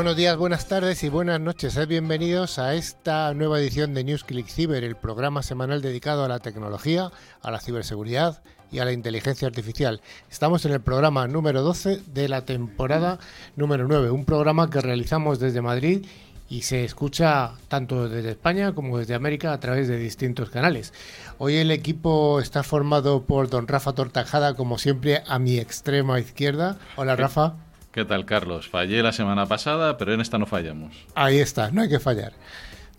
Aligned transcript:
Buenos 0.00 0.16
días, 0.16 0.38
buenas 0.38 0.66
tardes 0.66 1.04
y 1.04 1.10
buenas 1.10 1.38
noches. 1.40 1.74
Sed 1.74 1.86
bienvenidos 1.86 2.58
a 2.58 2.72
esta 2.72 3.34
nueva 3.34 3.60
edición 3.60 3.92
de 3.92 4.02
NewsClick 4.02 4.48
Cyber, 4.48 4.82
el 4.82 4.96
programa 4.96 5.42
semanal 5.42 5.82
dedicado 5.82 6.24
a 6.24 6.28
la 6.28 6.38
tecnología, 6.38 7.10
a 7.42 7.50
la 7.50 7.60
ciberseguridad 7.60 8.42
y 8.72 8.78
a 8.78 8.86
la 8.86 8.92
inteligencia 8.92 9.46
artificial. 9.46 10.00
Estamos 10.30 10.64
en 10.64 10.72
el 10.72 10.80
programa 10.80 11.28
número 11.28 11.60
12 11.60 12.00
de 12.14 12.28
la 12.30 12.46
temporada 12.46 13.18
número 13.56 13.86
9, 13.86 14.10
un 14.10 14.24
programa 14.24 14.70
que 14.70 14.80
realizamos 14.80 15.38
desde 15.38 15.60
Madrid 15.60 16.06
y 16.48 16.62
se 16.62 16.82
escucha 16.82 17.52
tanto 17.68 18.08
desde 18.08 18.30
España 18.30 18.74
como 18.74 18.96
desde 18.96 19.14
América 19.14 19.52
a 19.52 19.60
través 19.60 19.86
de 19.86 19.98
distintos 19.98 20.48
canales. 20.48 20.94
Hoy 21.36 21.56
el 21.56 21.70
equipo 21.70 22.40
está 22.40 22.62
formado 22.62 23.24
por 23.24 23.50
don 23.50 23.68
Rafa 23.68 23.92
Tortajada, 23.92 24.54
como 24.54 24.78
siempre, 24.78 25.22
a 25.26 25.38
mi 25.38 25.58
extrema 25.58 26.18
izquierda. 26.18 26.78
Hola, 26.96 27.16
Rafa. 27.16 27.56
¿Qué 27.92 28.04
tal, 28.04 28.24
Carlos? 28.24 28.68
Fallé 28.68 29.02
la 29.02 29.12
semana 29.12 29.46
pasada, 29.46 29.96
pero 29.98 30.14
en 30.14 30.20
esta 30.20 30.38
no 30.38 30.46
fallamos. 30.46 30.94
Ahí 31.16 31.38
está, 31.38 31.72
no 31.72 31.82
hay 31.82 31.88
que 31.88 31.98
fallar. 31.98 32.32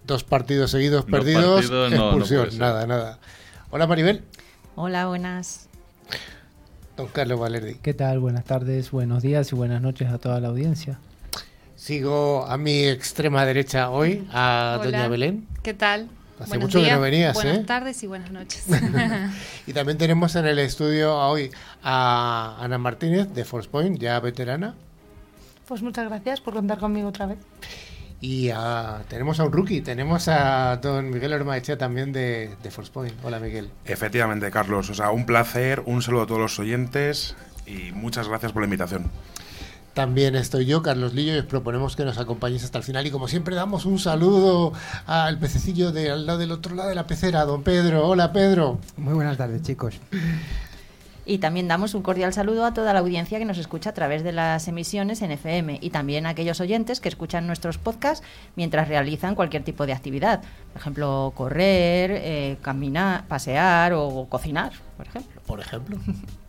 Dos 0.05 0.25
partidos 0.25 0.71
seguidos 0.71 1.05
perdidos, 1.05 1.71
expulsión, 1.71 2.57
nada, 2.57 2.85
nada. 2.85 3.17
Hola, 3.69 3.87
Maribel. 3.87 4.21
Hola, 4.75 5.07
buenas. 5.07 5.69
Don 6.97 7.07
Carlos 7.07 7.39
Valerdi. 7.39 7.75
¿Qué 7.75 7.93
tal? 7.93 8.19
Buenas 8.19 8.43
tardes, 8.43 8.91
buenos 8.91 9.23
días 9.23 9.53
y 9.53 9.55
buenas 9.55 9.81
noches 9.81 10.09
a 10.09 10.17
toda 10.17 10.41
la 10.41 10.49
audiencia. 10.49 10.99
Sigo 11.77 12.45
a 12.45 12.57
mi 12.57 12.83
extrema 12.83 13.45
derecha 13.45 13.91
hoy, 13.91 14.27
a 14.33 14.77
Doña 14.83 15.07
Belén. 15.07 15.47
¿Qué 15.63 15.73
tal? 15.73 16.09
Hace 16.41 16.59
mucho 16.59 16.81
que 16.81 16.91
no 16.91 17.01
venías, 17.01 17.33
buenas 17.33 17.57
¿eh? 17.57 17.63
tardes 17.63 18.01
y 18.03 18.07
buenas 18.07 18.31
noches. 18.31 18.65
y 19.67 19.73
también 19.73 19.97
tenemos 19.97 20.35
en 20.35 20.45
el 20.45 20.59
estudio 20.59 21.15
hoy 21.17 21.51
a 21.83 22.57
Ana 22.59 22.77
Martínez 22.77 23.29
de 23.33 23.45
Forcepoint, 23.45 23.99
ya 23.99 24.19
veterana. 24.19 24.75
Pues 25.67 25.81
muchas 25.81 26.07
gracias 26.09 26.41
por 26.41 26.53
contar 26.53 26.79
conmigo 26.79 27.09
otra 27.09 27.27
vez. 27.27 27.37
Y 28.19 28.51
tenemos 29.07 29.39
a 29.39 29.45
un 29.45 29.51
rookie, 29.51 29.81
tenemos 29.81 30.27
a 30.27 30.77
don 30.77 31.09
Miguel 31.09 31.33
Ormaechea 31.33 31.77
también 31.77 32.13
de, 32.13 32.55
de 32.61 32.71
Forcepoint. 32.71 33.15
Hola 33.23 33.39
Miguel. 33.39 33.71
Efectivamente, 33.85 34.51
Carlos. 34.51 34.89
O 34.91 34.93
sea, 34.93 35.09
un 35.09 35.25
placer, 35.25 35.81
un 35.85 36.03
saludo 36.03 36.23
a 36.23 36.27
todos 36.27 36.41
los 36.41 36.59
oyentes 36.59 37.35
y 37.65 37.91
muchas 37.93 38.27
gracias 38.27 38.51
por 38.51 38.61
la 38.61 38.65
invitación. 38.65 39.09
También 39.93 40.35
estoy 40.35 40.65
yo, 40.65 40.81
Carlos 40.81 41.13
Lillo, 41.13 41.35
y 41.35 41.39
os 41.39 41.45
proponemos 41.45 41.97
que 41.97 42.05
nos 42.05 42.17
acompañéis 42.17 42.63
hasta 42.63 42.77
el 42.77 42.83
final. 42.83 43.05
Y 43.05 43.11
como 43.11 43.27
siempre, 43.27 43.55
damos 43.55 43.85
un 43.85 43.99
saludo 43.99 44.71
al 45.05 45.37
pececillo 45.37 45.91
de 45.91 46.11
al 46.11 46.25
lado 46.25 46.39
del 46.39 46.51
otro 46.51 46.75
lado 46.75 46.89
de 46.89 46.95
la 46.95 47.07
pecera, 47.07 47.43
don 47.43 47.63
Pedro. 47.63 48.07
Hola, 48.07 48.31
Pedro. 48.31 48.79
Muy 48.95 49.13
buenas 49.13 49.37
tardes, 49.37 49.61
chicos. 49.63 49.99
Y 51.25 51.37
también 51.37 51.67
damos 51.67 51.93
un 51.93 52.01
cordial 52.01 52.33
saludo 52.33 52.65
a 52.65 52.73
toda 52.73 52.93
la 52.93 52.99
audiencia 52.99 53.37
que 53.37 53.45
nos 53.45 53.57
escucha 53.57 53.91
a 53.91 53.93
través 53.93 54.23
de 54.23 54.31
las 54.31 54.67
emisiones 54.67 55.21
en 55.21 55.31
FM 55.31 55.79
y 55.81 55.89
también 55.91 56.25
a 56.25 56.29
aquellos 56.29 56.59
oyentes 56.61 56.99
que 56.99 57.09
escuchan 57.09 57.45
nuestros 57.45 57.77
podcasts 57.77 58.25
mientras 58.55 58.87
realizan 58.87 59.35
cualquier 59.35 59.63
tipo 59.63 59.85
de 59.85 59.93
actividad. 59.93 60.41
Por 60.73 60.81
ejemplo, 60.81 61.31
correr, 61.35 62.11
eh, 62.11 62.57
caminar, 62.61 63.27
pasear 63.27 63.93
o 63.93 64.25
cocinar, 64.29 64.71
por 64.97 65.07
ejemplo. 65.07 65.41
Por 65.45 65.59
ejemplo. 65.59 65.97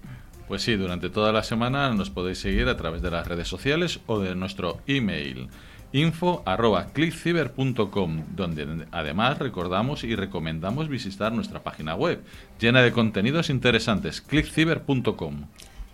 Pues 0.53 0.64
sí, 0.64 0.77
durante 0.77 1.08
toda 1.08 1.33
la 1.33 1.42
semana 1.42 1.95
nos 1.95 2.11
podéis 2.11 2.36
seguir 2.36 2.69
a 2.69 2.77
través 2.77 3.00
de 3.00 3.11
las 3.11 3.27
redes 3.27 3.48
sociales 3.48 4.00
o 4.06 4.20
de 4.20 4.34
nuestro 4.34 4.81
email 4.86 5.48
info 5.92 6.45
donde 6.45 8.86
además 8.91 9.39
recordamos 9.39 10.05
y 10.05 10.14
recomendamos 10.14 10.91
visitar 10.91 11.33
nuestra 11.33 11.62
página 11.62 11.95
web, 11.95 12.23
llena 12.61 12.83
de 12.83 12.92
contenidos 12.92 13.48
interesantes, 13.48 14.20
clickciber.com. 14.20 15.46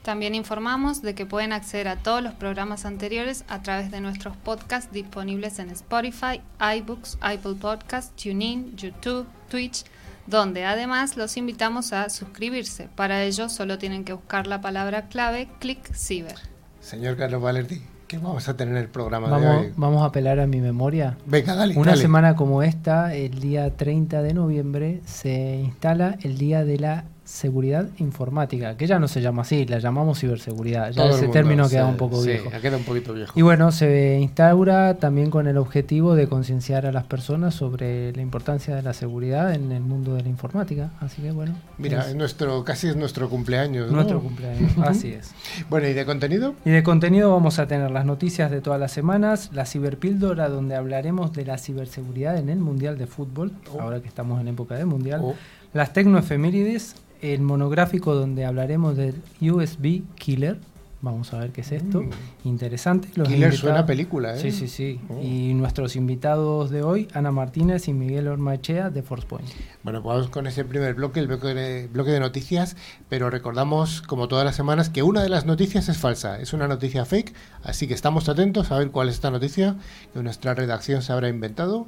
También 0.02 0.34
informamos 0.34 1.02
de 1.02 1.14
que 1.14 1.24
pueden 1.24 1.52
acceder 1.52 1.86
a 1.86 1.94
todos 1.94 2.20
los 2.20 2.34
programas 2.34 2.84
anteriores 2.84 3.44
a 3.46 3.62
través 3.62 3.92
de 3.92 4.00
nuestros 4.00 4.36
podcasts 4.38 4.92
disponibles 4.92 5.60
en 5.60 5.70
Spotify, 5.70 6.40
iBooks, 6.58 7.16
Apple 7.20 7.54
Podcasts, 7.60 8.12
TuneIn, 8.20 8.76
YouTube, 8.76 9.28
Twitch, 9.48 9.84
donde 10.28 10.64
además 10.64 11.16
los 11.16 11.36
invitamos 11.36 11.92
a 11.92 12.10
suscribirse. 12.10 12.88
Para 12.94 13.22
ello 13.22 13.48
solo 13.48 13.78
tienen 13.78 14.04
que 14.04 14.12
buscar 14.12 14.46
la 14.46 14.60
palabra 14.60 15.08
clave 15.08 15.48
Click 15.58 15.92
Ciber. 15.94 16.36
Señor 16.80 17.16
Carlos 17.16 17.42
Valerdi, 17.42 17.82
¿qué 18.06 18.18
vamos 18.18 18.48
a 18.48 18.56
tener 18.56 18.76
en 18.76 18.82
el 18.82 18.88
programa 18.88 19.28
vamos, 19.28 19.42
de 19.42 19.56
hoy? 19.68 19.72
Vamos 19.76 20.02
a 20.02 20.06
apelar 20.06 20.38
a 20.38 20.46
mi 20.46 20.60
memoria. 20.60 21.16
Venga, 21.26 21.54
dale. 21.54 21.76
Una 21.76 21.92
dale. 21.92 22.02
semana 22.02 22.36
como 22.36 22.62
esta, 22.62 23.14
el 23.14 23.40
día 23.40 23.74
30 23.76 24.22
de 24.22 24.34
noviembre, 24.34 25.00
se 25.06 25.56
instala 25.56 26.18
el 26.20 26.36
Día 26.36 26.64
de 26.64 26.78
la 26.78 27.04
seguridad 27.28 27.86
informática, 27.98 28.76
que 28.78 28.86
ya 28.86 28.98
no 28.98 29.06
se 29.06 29.20
llama 29.20 29.42
así, 29.42 29.66
la 29.66 29.78
llamamos 29.78 30.18
ciberseguridad. 30.18 30.90
Ya 30.92 31.02
Todo 31.02 31.16
ese 31.16 31.28
término 31.28 31.68
queda 31.68 31.84
un 31.86 31.98
poco 31.98 32.22
sí, 32.22 32.28
viejo. 32.30 32.50
queda 32.62 32.78
un 32.78 32.84
poquito 32.84 33.12
viejo. 33.12 33.32
Y 33.38 33.42
bueno, 33.42 33.70
se 33.70 34.18
instaura 34.18 34.94
también 34.94 35.30
con 35.30 35.46
el 35.46 35.58
objetivo 35.58 36.14
de 36.14 36.26
concienciar 36.26 36.86
a 36.86 36.92
las 36.92 37.04
personas 37.04 37.54
sobre 37.54 38.12
la 38.14 38.22
importancia 38.22 38.74
de 38.74 38.82
la 38.82 38.94
seguridad 38.94 39.52
en 39.54 39.72
el 39.72 39.82
mundo 39.82 40.14
de 40.14 40.22
la 40.22 40.28
informática. 40.30 40.90
Así 41.00 41.20
que 41.20 41.30
bueno. 41.32 41.54
Mira, 41.76 42.00
es 42.00 42.06
es 42.08 42.14
nuestro, 42.16 42.64
casi 42.64 42.88
es 42.88 42.96
nuestro 42.96 43.28
cumpleaños. 43.28 43.88
¿no? 43.88 43.96
nuestro 43.96 44.20
cumpleaños. 44.22 44.72
Así 44.82 45.12
es. 45.12 45.32
Bueno, 45.68 45.86
¿y 45.86 45.92
de 45.92 46.06
contenido? 46.06 46.54
Y 46.64 46.70
de 46.70 46.82
contenido 46.82 47.30
vamos 47.30 47.58
a 47.58 47.66
tener 47.68 47.90
las 47.90 48.06
noticias 48.06 48.50
de 48.50 48.62
todas 48.62 48.80
las 48.80 48.92
semanas, 48.92 49.50
la 49.52 49.66
ciberpíldora 49.66 50.48
donde 50.48 50.76
hablaremos 50.76 51.34
de 51.34 51.44
la 51.44 51.58
ciberseguridad 51.58 52.38
en 52.38 52.48
el 52.48 52.58
Mundial 52.58 52.96
de 52.96 53.06
Fútbol, 53.06 53.52
Oh. 53.74 53.82
ahora 53.82 54.00
que 54.00 54.08
estamos 54.08 54.40
en 54.40 54.48
época 54.48 54.76
de 54.76 54.86
Mundial, 54.86 55.20
Oh. 55.22 55.34
las 55.74 55.92
tecnoefemérides, 55.92 56.94
el 57.22 57.40
monográfico 57.42 58.14
donde 58.14 58.44
hablaremos 58.44 58.96
del 58.96 59.14
USB 59.40 60.02
Killer, 60.16 60.58
vamos 61.00 61.32
a 61.32 61.38
ver 61.38 61.50
qué 61.52 61.60
es 61.60 61.70
esto, 61.70 62.02
Mm. 62.02 62.10
interesante. 62.44 63.08
Los 63.14 63.28
Killer 63.28 63.54
suena 63.56 63.80
a 63.80 63.86
película, 63.86 64.34
¿eh? 64.34 64.40
Sí, 64.40 64.50
sí, 64.50 64.66
sí. 64.66 65.00
Oh. 65.08 65.22
Y 65.22 65.54
nuestros 65.54 65.94
invitados 65.94 66.70
de 66.70 66.82
hoy, 66.82 67.06
Ana 67.14 67.30
Martínez 67.30 67.86
y 67.86 67.92
Miguel 67.92 68.26
Ormachea 68.26 68.90
de 68.90 69.02
Forcepoint. 69.04 69.48
Bueno, 69.84 70.02
pues 70.02 70.16
vamos 70.16 70.30
con 70.30 70.48
ese 70.48 70.64
primer 70.64 70.94
bloque, 70.94 71.20
el 71.20 71.28
bloque 71.28 71.54
de, 71.54 71.86
bloque 71.86 72.10
de 72.10 72.18
noticias, 72.18 72.76
pero 73.08 73.30
recordamos, 73.30 74.02
como 74.02 74.26
todas 74.26 74.44
las 74.44 74.56
semanas, 74.56 74.90
que 74.90 75.04
una 75.04 75.22
de 75.22 75.28
las 75.28 75.46
noticias 75.46 75.88
es 75.88 75.98
falsa, 75.98 76.40
es 76.40 76.52
una 76.52 76.66
noticia 76.66 77.04
fake, 77.04 77.32
así 77.62 77.86
que 77.86 77.94
estamos 77.94 78.28
atentos 78.28 78.72
a 78.72 78.78
ver 78.78 78.90
cuál 78.90 79.08
es 79.08 79.14
esta 79.14 79.30
noticia 79.30 79.76
que 80.12 80.20
nuestra 80.22 80.54
redacción 80.54 81.02
se 81.02 81.12
habrá 81.12 81.28
inventado 81.28 81.86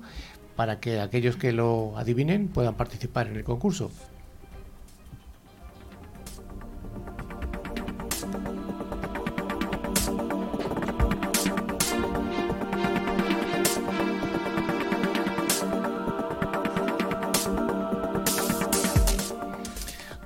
para 0.54 0.78
que 0.78 1.00
aquellos 1.00 1.34
que 1.36 1.52
lo 1.52 1.96
adivinen 1.98 2.46
puedan 2.46 2.74
participar 2.76 3.26
en 3.26 3.34
el 3.36 3.42
concurso. 3.44 3.90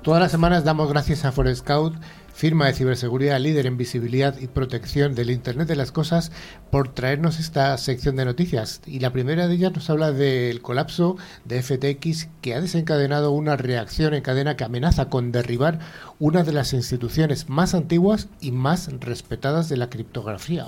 Todas 0.05 0.21
las 0.21 0.31
semanas 0.31 0.63
damos 0.63 0.87
gracias 0.87 1.25
a 1.25 1.31
Forescout, 1.31 1.95
firma 2.31 2.67
de 2.67 2.73
ciberseguridad 2.73 3.39
líder 3.39 3.65
en 3.65 3.75
visibilidad 3.75 4.37
y 4.39 4.45
protección 4.45 5.15
del 5.15 5.31
Internet 5.31 5.67
de 5.67 5.75
las 5.75 5.91
Cosas, 5.91 6.31
por 6.69 6.89
traernos 6.93 7.39
esta 7.39 7.75
sección 7.79 8.15
de 8.15 8.25
noticias. 8.25 8.81
Y 8.85 8.99
la 8.99 9.11
primera 9.11 9.47
de 9.47 9.55
ellas 9.55 9.73
nos 9.73 9.89
habla 9.89 10.11
del 10.11 10.61
colapso 10.61 11.17
de 11.45 11.63
FTX 11.63 12.27
que 12.43 12.53
ha 12.53 12.61
desencadenado 12.61 13.31
una 13.31 13.57
reacción 13.57 14.13
en 14.13 14.21
cadena 14.21 14.55
que 14.55 14.63
amenaza 14.63 15.09
con 15.09 15.31
derribar 15.31 15.79
una 16.19 16.43
de 16.43 16.53
las 16.53 16.73
instituciones 16.73 17.49
más 17.49 17.73
antiguas 17.73 18.27
y 18.39 18.51
más 18.51 18.91
respetadas 18.99 19.69
de 19.69 19.77
la 19.77 19.89
criptografía. 19.89 20.67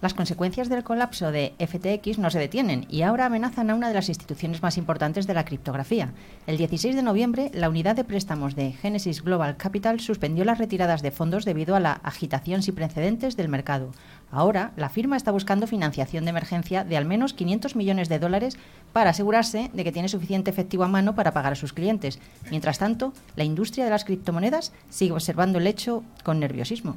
Las 0.00 0.14
consecuencias 0.14 0.68
del 0.68 0.84
colapso 0.84 1.32
de 1.32 1.54
FTX 1.58 2.18
no 2.18 2.30
se 2.30 2.38
detienen 2.38 2.86
y 2.88 3.02
ahora 3.02 3.26
amenazan 3.26 3.68
a 3.68 3.74
una 3.74 3.88
de 3.88 3.94
las 3.94 4.08
instituciones 4.08 4.62
más 4.62 4.78
importantes 4.78 5.26
de 5.26 5.34
la 5.34 5.44
criptografía. 5.44 6.12
El 6.46 6.56
16 6.56 6.94
de 6.94 7.02
noviembre, 7.02 7.50
la 7.52 7.68
unidad 7.68 7.96
de 7.96 8.04
préstamos 8.04 8.54
de 8.54 8.70
Genesis 8.70 9.24
Global 9.24 9.56
Capital 9.56 9.98
suspendió 9.98 10.44
las 10.44 10.58
retiradas 10.58 11.02
de 11.02 11.10
fondos 11.10 11.44
debido 11.44 11.74
a 11.74 11.80
la 11.80 11.94
agitación 12.04 12.62
sin 12.62 12.76
precedentes 12.76 13.36
del 13.36 13.48
mercado. 13.48 13.90
Ahora, 14.30 14.70
la 14.76 14.88
firma 14.88 15.16
está 15.16 15.32
buscando 15.32 15.66
financiación 15.66 16.24
de 16.24 16.30
emergencia 16.30 16.84
de 16.84 16.96
al 16.96 17.04
menos 17.04 17.34
500 17.34 17.74
millones 17.74 18.08
de 18.08 18.20
dólares 18.20 18.56
para 18.92 19.10
asegurarse 19.10 19.68
de 19.74 19.82
que 19.82 19.90
tiene 19.90 20.08
suficiente 20.08 20.48
efectivo 20.48 20.84
a 20.84 20.88
mano 20.88 21.16
para 21.16 21.32
pagar 21.32 21.54
a 21.54 21.56
sus 21.56 21.72
clientes. 21.72 22.20
Mientras 22.50 22.78
tanto, 22.78 23.12
la 23.34 23.42
industria 23.42 23.84
de 23.84 23.90
las 23.90 24.04
criptomonedas 24.04 24.72
sigue 24.90 25.10
observando 25.10 25.58
el 25.58 25.66
hecho 25.66 26.04
con 26.22 26.38
nerviosismo. 26.38 26.94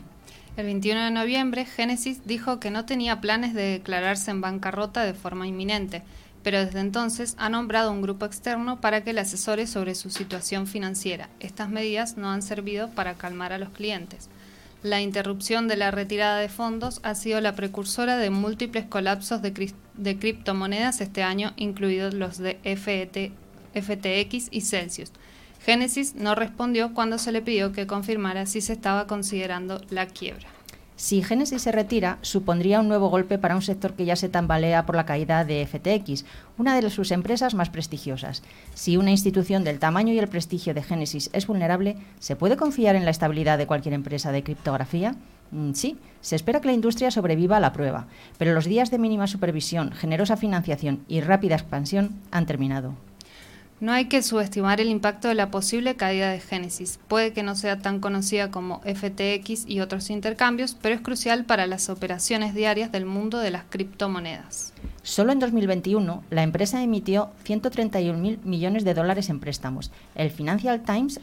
El 0.57 0.65
21 0.65 1.05
de 1.05 1.11
noviembre, 1.11 1.65
Genesis 1.65 2.21
dijo 2.25 2.59
que 2.59 2.71
no 2.71 2.85
tenía 2.85 3.21
planes 3.21 3.53
de 3.53 3.63
declararse 3.63 4.31
en 4.31 4.41
bancarrota 4.41 5.03
de 5.03 5.13
forma 5.13 5.47
inminente, 5.47 6.03
pero 6.43 6.63
desde 6.63 6.79
entonces 6.81 7.35
ha 7.37 7.49
nombrado 7.49 7.91
un 7.91 8.01
grupo 8.01 8.25
externo 8.25 8.81
para 8.81 9.03
que 9.03 9.13
le 9.13 9.21
asesore 9.21 9.65
sobre 9.65 9.95
su 9.95 10.09
situación 10.09 10.67
financiera. 10.67 11.29
Estas 11.39 11.69
medidas 11.69 12.17
no 12.17 12.29
han 12.31 12.41
servido 12.41 12.89
para 12.89 13.13
calmar 13.15 13.53
a 13.53 13.59
los 13.59 13.69
clientes. 13.69 14.29
La 14.83 14.99
interrupción 14.99 15.67
de 15.67 15.77
la 15.77 15.91
retirada 15.91 16.39
de 16.39 16.49
fondos 16.49 16.99
ha 17.03 17.13
sido 17.15 17.39
la 17.39 17.55
precursora 17.55 18.17
de 18.17 18.31
múltiples 18.31 18.85
colapsos 18.85 19.41
de, 19.43 19.53
cri- 19.53 19.75
de 19.95 20.17
criptomonedas 20.17 20.99
este 21.01 21.21
año, 21.23 21.53
incluidos 21.55 22.13
los 22.15 22.39
de 22.39 22.55
FTX 23.73 24.47
y 24.51 24.61
Celsius. 24.61 25.11
Genesis 25.63 26.15
no 26.15 26.33
respondió 26.33 26.93
cuando 26.95 27.19
se 27.19 27.31
le 27.31 27.41
pidió 27.41 27.71
que 27.71 27.85
confirmara 27.85 28.47
si 28.47 28.61
se 28.61 28.73
estaba 28.73 29.05
considerando 29.05 29.79
la 29.89 30.07
quiebra. 30.07 30.47
Si 30.95 31.23
Genesis 31.23 31.63
se 31.63 31.71
retira, 31.71 32.19
supondría 32.21 32.79
un 32.79 32.87
nuevo 32.87 33.09
golpe 33.09 33.37
para 33.37 33.55
un 33.55 33.61
sector 33.61 33.93
que 33.93 34.05
ya 34.05 34.15
se 34.15 34.29
tambalea 34.29 34.85
por 34.85 34.95
la 34.95 35.05
caída 35.05 35.45
de 35.45 35.65
FTX, 35.65 36.25
una 36.57 36.79
de 36.79 36.89
sus 36.89 37.11
empresas 37.11 37.55
más 37.55 37.69
prestigiosas. 37.69 38.43
Si 38.75 38.97
una 38.97 39.09
institución 39.09 39.63
del 39.63 39.79
tamaño 39.79 40.13
y 40.13 40.19
el 40.19 40.27
prestigio 40.27 40.73
de 40.73 40.83
Genesis 40.83 41.29
es 41.33 41.47
vulnerable, 41.47 41.95
¿se 42.19 42.35
puede 42.35 42.57
confiar 42.57 42.95
en 42.95 43.05
la 43.05 43.11
estabilidad 43.11 43.57
de 43.57 43.65
cualquier 43.65 43.95
empresa 43.95 44.31
de 44.31 44.43
criptografía? 44.43 45.15
Mm, 45.51 45.73
sí, 45.73 45.97
se 46.21 46.35
espera 46.35 46.61
que 46.61 46.67
la 46.67 46.73
industria 46.73 47.09
sobreviva 47.11 47.57
a 47.57 47.61
la 47.61 47.73
prueba, 47.73 48.07
pero 48.37 48.53
los 48.53 48.65
días 48.65 48.91
de 48.91 48.99
mínima 48.99 49.27
supervisión, 49.27 49.91
generosa 49.91 50.37
financiación 50.37 51.03
y 51.07 51.21
rápida 51.21 51.55
expansión 51.55 52.15
han 52.29 52.45
terminado. 52.45 52.93
No 53.81 53.91
hay 53.93 54.05
que 54.05 54.21
subestimar 54.21 54.79
el 54.79 54.89
impacto 54.89 55.27
de 55.27 55.33
la 55.33 55.49
posible 55.49 55.95
caída 55.95 56.29
de 56.29 56.39
Genesis. 56.39 56.99
Puede 57.07 57.33
que 57.33 57.41
no 57.41 57.55
sea 57.55 57.79
tan 57.79 57.99
conocida 57.99 58.51
como 58.51 58.79
FTX 58.81 59.65
y 59.65 59.79
otros 59.79 60.11
intercambios, 60.11 60.77
pero 60.79 60.93
es 60.93 61.01
crucial 61.01 61.45
para 61.45 61.65
las 61.65 61.89
operaciones 61.89 62.53
diarias 62.53 62.91
del 62.91 63.07
mundo 63.07 63.39
de 63.39 63.49
las 63.49 63.63
criptomonedas. 63.67 64.71
Solo 65.03 65.31
en 65.31 65.39
2021, 65.39 66.23
la 66.29 66.43
empresa 66.43 66.83
emitió 66.83 67.31
131.000 67.43 68.43
millones 68.43 68.83
de 68.83 68.93
dólares 68.93 69.29
en 69.29 69.39
préstamos. 69.39 69.89
El 70.13 70.29
Financial 70.29 70.79
Times 70.81 71.19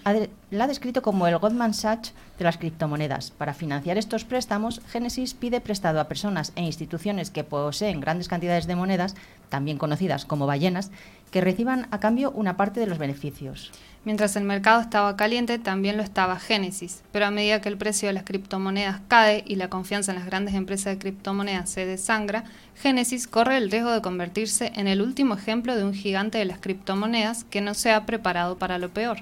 la 0.51 0.65
ha 0.65 0.67
descrito 0.67 1.01
como 1.01 1.29
el 1.29 1.39
Goldman 1.39 1.75
Sachs 1.75 2.13
de 2.39 2.45
las 2.45 2.59
criptomonedas. 2.59 3.31
Para 3.31 3.55
financiar 3.55 3.97
estos 3.97 4.25
préstamos, 4.25 4.81
Genesis 4.89 5.35
pide 5.35 5.61
prestado 5.61 6.01
a 6.01 6.09
personas 6.09 6.53
e 6.57 6.63
instituciones 6.63 7.31
que 7.31 7.45
poseen 7.45 8.01
grandes 8.01 8.27
cantidades 8.27 8.67
de 8.67 8.75
monedas, 8.75 9.15
también 9.49 9.79
conocidas 9.79 10.25
como 10.25 10.49
ballenas, 10.49 10.91
que 11.31 11.41
reciban 11.41 11.87
a 11.93 12.01
cambio 12.01 12.33
una 12.33 12.57
parte 12.57 12.81
de 12.81 12.87
los 12.87 12.99
beneficios. 12.99 13.71
Mientras 14.09 14.37
el 14.37 14.45
mercado 14.45 14.81
estaba 14.81 15.19
caliente, 15.19 15.59
también 15.59 15.99
lo 15.99 16.03
estaba 16.03 16.39
Genesis, 16.39 17.03
pero 17.13 17.27
a 17.27 17.31
medida 17.31 17.61
que 17.61 17.69
el 17.69 17.77
precio 17.77 18.09
de 18.09 18.15
las 18.15 18.25
criptomonedas 18.25 19.03
cae 19.07 19.45
y 19.47 19.57
la 19.57 19.69
confianza 19.69 20.13
en 20.13 20.19
las 20.19 20.25
grandes 20.25 20.55
empresas 20.55 20.95
de 20.95 20.99
criptomonedas 20.99 21.69
se 21.69 21.85
desangra, 21.85 22.45
Genesis 22.75 23.29
corre 23.29 23.59
el 23.59 23.71
riesgo 23.71 23.91
de 23.91 24.01
convertirse 24.01 24.73
en 24.77 24.89
el 24.89 25.03
último 25.03 25.35
ejemplo 25.35 25.77
de 25.77 25.85
un 25.85 25.93
gigante 25.93 26.39
de 26.39 26.47
las 26.47 26.59
criptomonedas 26.59 27.45
que 27.45 27.61
no 27.61 27.75
se 27.75 27.93
ha 27.93 28.07
preparado 28.07 28.57
para 28.57 28.79
lo 28.79 28.89
peor. 28.89 29.19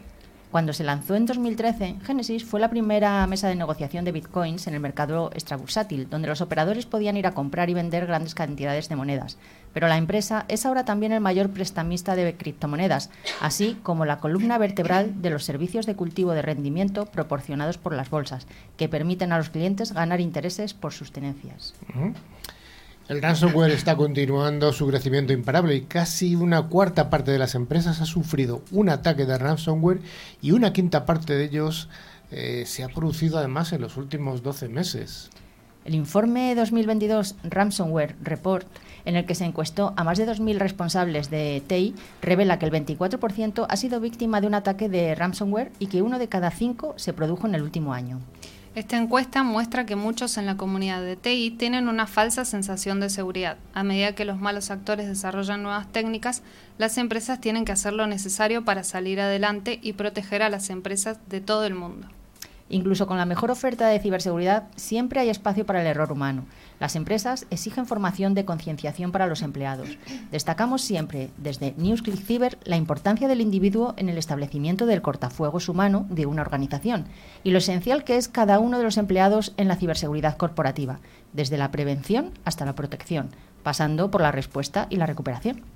Cuando 0.50 0.72
se 0.72 0.84
lanzó 0.84 1.16
en 1.16 1.26
2013, 1.26 1.96
Genesis 2.04 2.44
fue 2.44 2.60
la 2.60 2.70
primera 2.70 3.26
mesa 3.26 3.48
de 3.48 3.56
negociación 3.56 4.04
de 4.04 4.12
bitcoins 4.12 4.66
en 4.66 4.75
el 4.75 4.81
mercado 4.81 5.31
extrabursátil, 5.34 6.08
donde 6.08 6.28
los 6.28 6.40
operadores 6.40 6.87
podían 6.87 7.16
ir 7.16 7.26
a 7.26 7.32
comprar 7.32 7.69
y 7.69 7.75
vender 7.75 8.06
grandes 8.06 8.34
cantidades 8.34 8.88
de 8.88 8.96
monedas. 8.96 9.38
Pero 9.75 9.88
la 9.88 9.98
empresa 9.98 10.44
es 10.48 10.64
ahora 10.64 10.84
también 10.84 11.12
el 11.12 11.20
mayor 11.20 11.50
prestamista 11.50 12.14
de 12.14 12.37
criptomonedas, 12.37 13.10
así 13.40 13.76
como 13.82 14.06
la 14.06 14.19
columna 14.19 14.56
vertebral 14.56 15.20
de 15.20 15.31
los 15.31 15.44
servicios 15.44 15.84
de 15.84 15.96
cultivo 15.96 16.32
de 16.32 16.43
rendimiento 16.43 17.06
proporcionados 17.06 17.76
por 17.76 17.92
las 17.92 18.08
bolsas, 18.08 18.46
que 18.76 18.88
permiten 18.88 19.32
a 19.32 19.38
los 19.38 19.50
clientes 19.50 19.92
ganar 19.92 20.20
intereses 20.20 20.75
por 20.75 20.92
sus 20.92 21.12
tenencias. 21.12 21.75
El 23.08 23.22
ransomware 23.22 23.70
está 23.70 23.96
continuando 23.96 24.72
su 24.72 24.88
crecimiento 24.88 25.32
imparable 25.32 25.76
y 25.76 25.82
casi 25.82 26.34
una 26.34 26.62
cuarta 26.62 27.08
parte 27.08 27.30
de 27.30 27.38
las 27.38 27.54
empresas 27.54 28.00
ha 28.00 28.04
sufrido 28.04 28.62
un 28.72 28.88
ataque 28.88 29.26
de 29.26 29.38
ransomware 29.38 30.00
y 30.42 30.50
una 30.50 30.72
quinta 30.72 31.06
parte 31.06 31.36
de 31.36 31.44
ellos 31.44 31.88
eh, 32.32 32.64
se 32.66 32.82
ha 32.82 32.88
producido 32.88 33.38
además 33.38 33.72
en 33.72 33.82
los 33.82 33.96
últimos 33.96 34.42
12 34.42 34.68
meses. 34.70 35.30
El 35.84 35.94
informe 35.94 36.56
2022 36.56 37.36
Ransomware 37.44 38.16
Report, 38.20 38.66
en 39.04 39.14
el 39.14 39.24
que 39.24 39.36
se 39.36 39.44
encuestó 39.44 39.94
a 39.96 40.02
más 40.02 40.18
de 40.18 40.26
2.000 40.26 40.58
responsables 40.58 41.30
de 41.30 41.62
TI, 41.64 41.94
revela 42.22 42.58
que 42.58 42.66
el 42.66 42.72
24% 42.72 43.66
ha 43.68 43.76
sido 43.76 44.00
víctima 44.00 44.40
de 44.40 44.48
un 44.48 44.54
ataque 44.54 44.88
de 44.88 45.14
ransomware 45.14 45.70
y 45.78 45.86
que 45.86 46.02
uno 46.02 46.18
de 46.18 46.28
cada 46.28 46.50
cinco 46.50 46.94
se 46.96 47.12
produjo 47.12 47.46
en 47.46 47.54
el 47.54 47.62
último 47.62 47.94
año. 47.94 48.18
Esta 48.76 48.99
encuesta 48.99 49.43
muestra 49.43 49.87
que 49.87 49.96
muchos 49.96 50.37
en 50.37 50.44
la 50.44 50.58
comunidad 50.58 51.00
de 51.00 51.17
TI 51.17 51.50
tienen 51.52 51.88
una 51.88 52.06
falsa 52.06 52.44
sensación 52.44 53.00
de 53.00 53.08
seguridad. 53.08 53.56
A 53.73 53.82
medida 53.82 54.14
que 54.14 54.26
los 54.26 54.38
malos 54.38 54.70
actores 54.70 55.08
desarrollan 55.08 55.62
nuevas 55.62 55.90
técnicas, 55.90 56.43
las 56.76 56.99
empresas 56.99 57.40
tienen 57.40 57.64
que 57.64 57.73
hacer 57.73 57.94
lo 57.94 58.06
necesario 58.06 58.67
para 58.67 58.84
salir 58.84 59.19
adelante 59.19 59.78
y 59.82 59.94
proteger 59.94 60.43
a 60.43 60.50
las 60.50 60.69
empresas 60.69 61.19
de 61.31 61.40
todo 61.40 61.64
el 61.64 61.75
mundo. 61.75 62.06
Incluso 62.69 63.06
con 63.06 63.17
la 63.17 63.25
mejor 63.25 63.50
oferta 63.50 63.87
de 63.88 63.99
ciberseguridad, 63.99 64.64
siempre 64.76 65.20
hay 65.20 65.31
espacio 65.31 65.64
para 65.64 65.81
el 65.81 65.87
error 65.87 66.12
humano. 66.12 66.44
Las 66.78 66.96
empresas 66.96 67.46
exigen 67.50 67.87
formación 67.87 68.34
de 68.34 68.44
concienciación 68.44 69.12
para 69.12 69.26
los 69.26 69.43
empleados. 69.43 69.96
Destacamos 70.31 70.82
siempre, 70.82 71.31
desde 71.37 71.75
NewsClick 71.76 72.23
Cyber, 72.23 72.58
la 72.64 72.76
importancia 72.76 73.28
del 73.28 73.40
individuo 73.40 73.94
en 73.96 74.08
el 74.08 74.19
establecimiento 74.19 74.84
del 74.87 75.02
cortafuegos 75.02 75.69
humano 75.69 76.06
de 76.11 76.26
una 76.26 76.43
organización 76.43 77.06
y 77.44 77.50
lo 77.50 77.58
esencial 77.58 78.05
que 78.05 78.17
es 78.17 78.28
cada 78.28 78.58
uno 78.58 78.78
de 78.78 78.84
los 78.84 78.99
empleados 78.99 79.55
en 79.56 79.69
la 79.69 79.76
ciberseguridad 79.76 80.37
corporativa, 80.37 81.00
desde 81.32 81.58
la 81.58 81.70
prevención 81.70 82.32
hasta 82.44 82.64
la 82.64 82.75
protección, 82.75 83.31
pasando 83.62 84.11
por 84.11 84.20
la 84.20 84.32
respuesta 84.32 84.87
y 84.90 84.96
la 84.96 85.06
recuperación. 85.06 85.75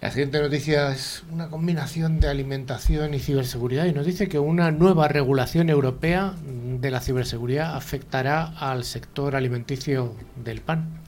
La 0.00 0.10
siguiente 0.10 0.40
noticia 0.40 0.92
es 0.92 1.24
una 1.30 1.50
combinación 1.50 2.20
de 2.20 2.28
alimentación 2.28 3.12
y 3.12 3.18
ciberseguridad 3.18 3.84
y 3.84 3.92
nos 3.92 4.06
dice 4.06 4.28
que 4.28 4.38
una 4.38 4.70
nueva 4.70 5.08
regulación 5.08 5.68
europea 5.68 6.32
de 6.42 6.90
la 6.90 7.00
ciberseguridad 7.00 7.76
afectará 7.76 8.44
al 8.58 8.84
sector 8.84 9.36
alimenticio 9.36 10.14
del 10.42 10.62
pan. 10.62 10.99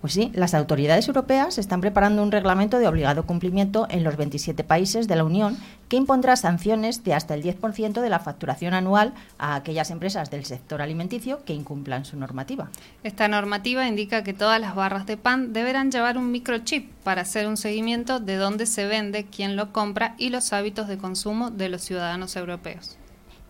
Pues 0.00 0.14
sí, 0.14 0.30
las 0.34 0.54
autoridades 0.54 1.06
europeas 1.08 1.58
están 1.58 1.82
preparando 1.82 2.22
un 2.22 2.32
reglamento 2.32 2.78
de 2.78 2.88
obligado 2.88 3.26
cumplimiento 3.26 3.86
en 3.90 4.02
los 4.02 4.16
27 4.16 4.64
países 4.64 5.08
de 5.08 5.16
la 5.16 5.24
Unión 5.24 5.58
que 5.90 5.98
impondrá 5.98 6.36
sanciones 6.36 7.04
de 7.04 7.12
hasta 7.12 7.34
el 7.34 7.42
10% 7.42 8.00
de 8.00 8.08
la 8.08 8.18
facturación 8.18 8.72
anual 8.72 9.12
a 9.36 9.56
aquellas 9.56 9.90
empresas 9.90 10.30
del 10.30 10.46
sector 10.46 10.80
alimenticio 10.80 11.44
que 11.44 11.52
incumplan 11.52 12.06
su 12.06 12.16
normativa. 12.16 12.70
Esta 13.02 13.28
normativa 13.28 13.86
indica 13.86 14.24
que 14.24 14.32
todas 14.32 14.58
las 14.58 14.74
barras 14.74 15.04
de 15.04 15.18
pan 15.18 15.52
deberán 15.52 15.90
llevar 15.90 16.16
un 16.16 16.30
microchip 16.30 16.90
para 17.04 17.22
hacer 17.22 17.46
un 17.46 17.58
seguimiento 17.58 18.20
de 18.20 18.36
dónde 18.36 18.64
se 18.64 18.86
vende, 18.86 19.26
quién 19.26 19.54
lo 19.54 19.70
compra 19.70 20.14
y 20.16 20.30
los 20.30 20.54
hábitos 20.54 20.88
de 20.88 20.96
consumo 20.96 21.50
de 21.50 21.68
los 21.68 21.82
ciudadanos 21.82 22.36
europeos. 22.36 22.96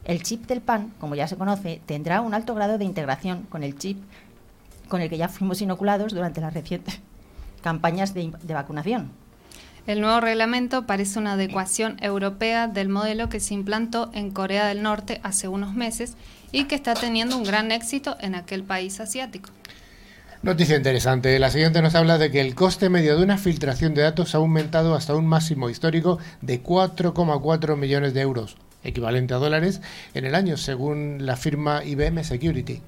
El 0.04 0.22
chip 0.22 0.46
del 0.46 0.62
pan, 0.62 0.92
como 0.98 1.14
ya 1.14 1.28
se 1.28 1.36
conoce, 1.36 1.80
tendrá 1.86 2.22
un 2.22 2.34
alto 2.34 2.54
grado 2.54 2.78
de 2.78 2.84
integración 2.84 3.42
con 3.50 3.62
el 3.62 3.78
chip 3.78 3.98
con 4.90 5.00
el 5.00 5.08
que 5.08 5.16
ya 5.16 5.28
fuimos 5.28 5.62
inoculados 5.62 6.12
durante 6.12 6.42
las 6.42 6.52
recientes 6.52 7.00
campañas 7.62 8.12
de, 8.12 8.30
vacunación. 8.48 9.12
El 9.86 10.02
nuevo 10.02 10.20
reglamento 10.20 10.84
parece 10.84 11.18
una 11.18 11.32
adecuación 11.32 11.96
europea 12.02 12.68
del 12.68 12.90
modelo 12.90 13.30
que 13.30 13.40
se 13.40 13.54
implantó 13.54 14.10
en 14.12 14.30
Corea 14.30 14.66
del 14.66 14.82
Norte 14.82 15.20
hace 15.22 15.48
unos 15.48 15.74
meses 15.74 16.16
y 16.52 16.64
que 16.64 16.74
está 16.74 16.92
teniendo 16.92 17.38
un 17.38 17.44
gran 17.44 17.72
éxito 17.72 18.16
en 18.20 18.34
aquel 18.34 18.62
país 18.62 19.00
asiático. 19.00 19.48
Noticia 20.42 20.76
interesante. 20.76 21.38
La 21.38 21.50
siguiente 21.50 21.82
nos 21.82 21.94
habla 21.94 22.18
de 22.18 22.30
que 22.30 22.40
el 22.40 22.54
coste 22.54 22.88
medio 22.88 23.16
de 23.16 23.24
una 23.24 23.38
filtración 23.38 23.94
de 23.94 24.02
datos 24.02 24.34
ha 24.34 24.38
aumentado 24.38 24.94
hasta 24.94 25.14
un 25.14 25.26
máximo 25.26 25.70
histórico 25.70 26.18
de 26.40 26.62
4,4 26.62 27.76
millones 27.76 28.14
de 28.14 28.20
euros, 28.22 28.56
equivalente 28.82 29.34
a 29.34 29.38
dólares, 29.38 29.80
en 30.14 30.24
el 30.24 30.34
año, 30.34 30.56
según 30.56 31.26
la 31.26 31.36
firma 31.36 31.84
IBM 31.84 32.24
Security. 32.24 32.80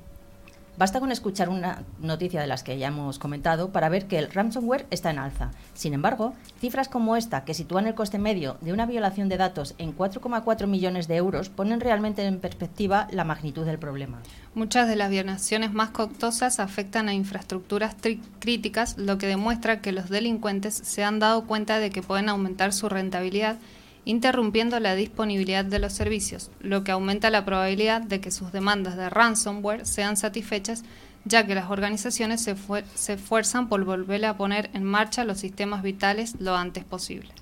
Basta 0.78 1.00
con 1.00 1.12
escuchar 1.12 1.50
una 1.50 1.82
noticia 2.00 2.40
de 2.40 2.46
las 2.46 2.62
que 2.62 2.78
ya 2.78 2.88
hemos 2.88 3.18
comentado 3.18 3.72
para 3.72 3.90
ver 3.90 4.06
que 4.06 4.18
el 4.18 4.32
ransomware 4.32 4.86
está 4.90 5.10
en 5.10 5.18
alza. 5.18 5.50
Sin 5.74 5.92
embargo, 5.92 6.32
cifras 6.60 6.88
como 6.88 7.14
esta, 7.14 7.44
que 7.44 7.52
sitúan 7.52 7.86
el 7.86 7.94
coste 7.94 8.18
medio 8.18 8.56
de 8.62 8.72
una 8.72 8.86
violación 8.86 9.28
de 9.28 9.36
datos 9.36 9.74
en 9.76 9.94
4,4 9.94 10.66
millones 10.66 11.08
de 11.08 11.16
euros, 11.16 11.50
ponen 11.50 11.80
realmente 11.80 12.24
en 12.24 12.40
perspectiva 12.40 13.06
la 13.10 13.24
magnitud 13.24 13.66
del 13.66 13.78
problema. 13.78 14.22
Muchas 14.54 14.88
de 14.88 14.96
las 14.96 15.10
violaciones 15.10 15.74
más 15.74 15.90
costosas 15.90 16.58
afectan 16.58 17.08
a 17.08 17.14
infraestructuras 17.14 17.94
críticas, 18.38 18.96
lo 18.96 19.18
que 19.18 19.26
demuestra 19.26 19.82
que 19.82 19.92
los 19.92 20.08
delincuentes 20.08 20.74
se 20.74 21.04
han 21.04 21.18
dado 21.18 21.46
cuenta 21.46 21.80
de 21.80 21.90
que 21.90 22.02
pueden 22.02 22.30
aumentar 22.30 22.72
su 22.72 22.88
rentabilidad 22.88 23.58
interrumpiendo 24.04 24.80
la 24.80 24.94
disponibilidad 24.94 25.64
de 25.64 25.78
los 25.78 25.92
servicios, 25.92 26.50
lo 26.60 26.84
que 26.84 26.92
aumenta 26.92 27.30
la 27.30 27.44
probabilidad 27.44 28.02
de 28.02 28.20
que 28.20 28.30
sus 28.30 28.52
demandas 28.52 28.96
de 28.96 29.08
ransomware 29.10 29.86
sean 29.86 30.16
satisfechas, 30.16 30.84
ya 31.24 31.46
que 31.46 31.54
las 31.54 31.70
organizaciones 31.70 32.42
se, 32.42 32.56
se 32.94 33.12
esfuerzan 33.12 33.68
por 33.68 33.84
volver 33.84 34.24
a 34.24 34.36
poner 34.36 34.70
en 34.74 34.84
marcha 34.84 35.24
los 35.24 35.38
sistemas 35.38 35.82
vitales 35.82 36.34
lo 36.40 36.56
antes 36.56 36.84
posible. 36.84 37.32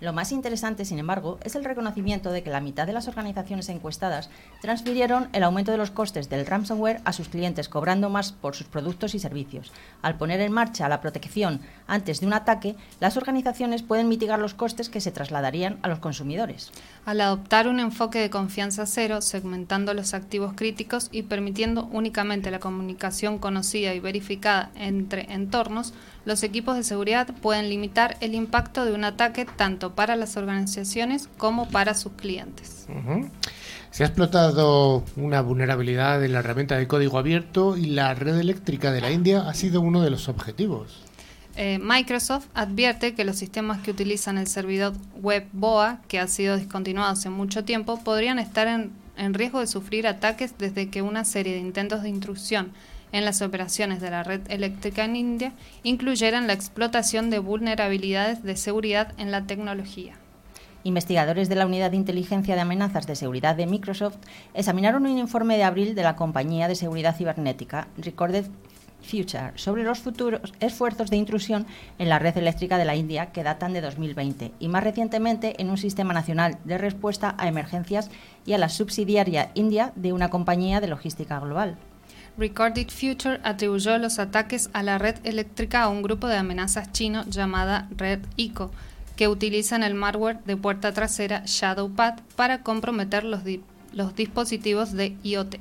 Lo 0.00 0.12
más 0.12 0.30
interesante, 0.30 0.84
sin 0.84 1.00
embargo, 1.00 1.40
es 1.42 1.56
el 1.56 1.64
reconocimiento 1.64 2.30
de 2.30 2.44
que 2.44 2.50
la 2.50 2.60
mitad 2.60 2.86
de 2.86 2.92
las 2.92 3.08
organizaciones 3.08 3.68
encuestadas 3.68 4.30
transfirieron 4.60 5.28
el 5.32 5.42
aumento 5.42 5.72
de 5.72 5.78
los 5.78 5.90
costes 5.90 6.28
del 6.28 6.46
ransomware 6.46 7.00
a 7.04 7.12
sus 7.12 7.28
clientes, 7.28 7.68
cobrando 7.68 8.08
más 8.08 8.30
por 8.30 8.54
sus 8.54 8.68
productos 8.68 9.16
y 9.16 9.18
servicios. 9.18 9.72
Al 10.00 10.16
poner 10.16 10.40
en 10.40 10.52
marcha 10.52 10.88
la 10.88 11.00
protección 11.00 11.60
antes 11.88 12.20
de 12.20 12.26
un 12.26 12.32
ataque, 12.32 12.76
las 13.00 13.16
organizaciones 13.16 13.82
pueden 13.82 14.08
mitigar 14.08 14.38
los 14.38 14.54
costes 14.54 14.88
que 14.88 15.00
se 15.00 15.10
trasladarían 15.10 15.80
a 15.82 15.88
los 15.88 15.98
consumidores. 15.98 16.70
Al 17.04 17.20
adoptar 17.20 17.66
un 17.66 17.80
enfoque 17.80 18.20
de 18.20 18.30
confianza 18.30 18.86
cero, 18.86 19.20
segmentando 19.20 19.94
los 19.94 20.14
activos 20.14 20.52
críticos 20.54 21.08
y 21.10 21.22
permitiendo 21.22 21.88
únicamente 21.90 22.52
la 22.52 22.60
comunicación 22.60 23.38
conocida 23.38 23.94
y 23.94 24.00
verificada 24.00 24.70
entre 24.76 25.32
entornos, 25.32 25.92
los 26.28 26.42
equipos 26.42 26.76
de 26.76 26.84
seguridad 26.84 27.26
pueden 27.40 27.70
limitar 27.70 28.18
el 28.20 28.34
impacto 28.34 28.84
de 28.84 28.92
un 28.92 29.02
ataque 29.04 29.46
tanto 29.46 29.94
para 29.94 30.14
las 30.14 30.36
organizaciones 30.36 31.26
como 31.38 31.70
para 31.70 31.94
sus 31.94 32.12
clientes. 32.12 32.86
Se 33.90 34.02
ha 34.02 34.08
explotado 34.08 35.04
una 35.16 35.40
vulnerabilidad 35.40 36.22
en 36.22 36.34
la 36.34 36.40
herramienta 36.40 36.76
de 36.76 36.86
código 36.86 37.16
abierto 37.18 37.78
y 37.78 37.86
la 37.86 38.12
red 38.12 38.36
eléctrica 38.36 38.92
de 38.92 39.00
la 39.00 39.10
India 39.10 39.48
ha 39.48 39.54
sido 39.54 39.80
uno 39.80 40.02
de 40.02 40.10
los 40.10 40.28
objetivos. 40.28 41.02
Eh, 41.56 41.78
Microsoft 41.82 42.48
advierte 42.52 43.14
que 43.14 43.24
los 43.24 43.36
sistemas 43.36 43.80
que 43.80 43.90
utilizan 43.90 44.36
el 44.36 44.48
servidor 44.48 44.92
web 45.22 45.46
BOA, 45.52 46.02
que 46.08 46.20
ha 46.20 46.28
sido 46.28 46.58
discontinuado 46.58 47.10
hace 47.10 47.30
mucho 47.30 47.64
tiempo, 47.64 48.04
podrían 48.04 48.38
estar 48.38 48.68
en, 48.68 48.92
en 49.16 49.32
riesgo 49.32 49.60
de 49.60 49.66
sufrir 49.66 50.06
ataques 50.06 50.58
desde 50.58 50.90
que 50.90 51.00
una 51.00 51.24
serie 51.24 51.54
de 51.54 51.60
intentos 51.60 52.02
de 52.02 52.10
intrusión 52.10 52.72
en 53.12 53.24
las 53.24 53.42
operaciones 53.42 54.00
de 54.00 54.10
la 54.10 54.22
red 54.22 54.40
eléctrica 54.50 55.04
en 55.04 55.16
India 55.16 55.52
incluyeran 55.82 56.46
la 56.46 56.52
explotación 56.52 57.30
de 57.30 57.38
vulnerabilidades 57.38 58.42
de 58.42 58.56
seguridad 58.56 59.12
en 59.18 59.30
la 59.30 59.46
tecnología. 59.46 60.14
Investigadores 60.84 61.48
de 61.48 61.56
la 61.56 61.66
Unidad 61.66 61.90
de 61.90 61.96
Inteligencia 61.96 62.54
de 62.54 62.60
Amenazas 62.60 63.06
de 63.06 63.16
Seguridad 63.16 63.56
de 63.56 63.66
Microsoft 63.66 64.16
examinaron 64.54 65.06
un 65.06 65.18
informe 65.18 65.56
de 65.56 65.64
abril 65.64 65.94
de 65.94 66.02
la 66.02 66.16
compañía 66.16 66.68
de 66.68 66.76
seguridad 66.76 67.16
cibernética 67.16 67.88
Recorded 67.98 68.46
Future 69.02 69.52
sobre 69.56 69.84
los 69.84 70.00
futuros 70.00 70.52
esfuerzos 70.60 71.10
de 71.10 71.16
intrusión 71.16 71.66
en 71.98 72.08
la 72.08 72.18
red 72.18 72.36
eléctrica 72.36 72.78
de 72.78 72.84
la 72.84 72.96
India 72.96 73.26
que 73.32 73.42
datan 73.42 73.72
de 73.72 73.80
2020 73.80 74.52
y 74.58 74.68
más 74.68 74.84
recientemente 74.84 75.60
en 75.60 75.70
un 75.70 75.78
sistema 75.78 76.12
nacional 76.12 76.58
de 76.64 76.78
respuesta 76.78 77.34
a 77.38 77.48
emergencias 77.48 78.10
y 78.44 78.52
a 78.52 78.58
la 78.58 78.68
subsidiaria 78.68 79.50
india 79.54 79.92
de 79.94 80.12
una 80.12 80.30
compañía 80.30 80.80
de 80.80 80.88
logística 80.88 81.38
global. 81.38 81.76
Recorded 82.38 82.86
Future 82.88 83.40
atribuyó 83.42 83.98
los 83.98 84.20
ataques 84.20 84.70
a 84.72 84.84
la 84.84 84.96
red 84.96 85.16
eléctrica 85.24 85.82
a 85.82 85.88
un 85.88 86.02
grupo 86.02 86.28
de 86.28 86.36
amenazas 86.36 86.92
chino 86.92 87.24
llamada 87.24 87.88
Red 87.96 88.20
ICO, 88.36 88.70
que 89.16 89.26
utilizan 89.26 89.82
el 89.82 89.94
malware 89.94 90.38
de 90.44 90.56
puerta 90.56 90.92
trasera 90.92 91.42
ShadowPad 91.46 92.20
para 92.36 92.62
comprometer 92.62 93.24
los, 93.24 93.40
los 93.92 94.14
dispositivos 94.14 94.92
de 94.92 95.16
IoT. 95.24 95.56